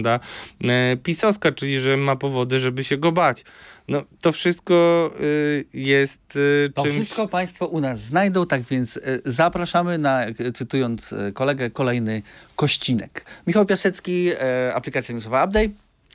propaganda 0.04 0.20
e, 0.66 0.98
pisowska, 0.98 1.52
czyli 1.52 1.80
że 1.80 1.98
ma 1.98 2.16
powody, 2.16 2.60
żeby 2.60 2.84
się 2.84 2.98
go 2.98 3.12
bać. 3.12 3.44
No, 3.88 4.04
to 4.22 4.32
wszystko 4.32 5.12
y, 5.22 5.66
jest 5.74 6.36
y, 6.36 6.72
To 6.76 6.84
czymś... 6.84 6.96
wszystko 6.96 7.28
Państwo 7.28 7.68
u 7.68 7.80
nas 7.80 8.02
znajdą, 8.02 8.46
tak 8.46 8.62
więc 8.62 8.98
e, 8.98 9.02
zapraszamy 9.26 9.98
na, 9.98 10.26
e, 10.26 10.52
cytując 10.54 11.14
e, 11.14 11.32
kolegę, 11.32 11.70
kolejny 11.70 12.22
kościnek. 12.56 13.26
Michał 13.48 13.66
Piasecki, 13.66 14.30
e, 14.32 14.74
aplikacja 14.76 15.16
newsowa 15.16 15.46
Update. 15.46 15.70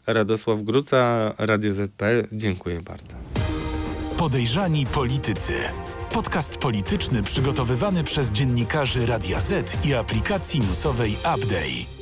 Radosław 0.07 0.63
Gruca, 0.63 1.35
Radio 1.39 1.75
ZPL. 1.75 2.27
Dziękuję 2.33 2.81
bardzo. 2.81 3.17
Podejrzani 4.19 4.87
politycy. 4.87 5.53
Podcast 6.13 6.57
polityczny 6.57 7.23
przygotowywany 7.23 8.05
przez 8.05 8.33
dziennikarzy 8.33 9.07
Radia 9.07 9.41
Z 9.41 9.87
i 9.87 9.95
aplikacji 9.95 10.61
newsowej 10.61 11.13
Update. 11.13 12.00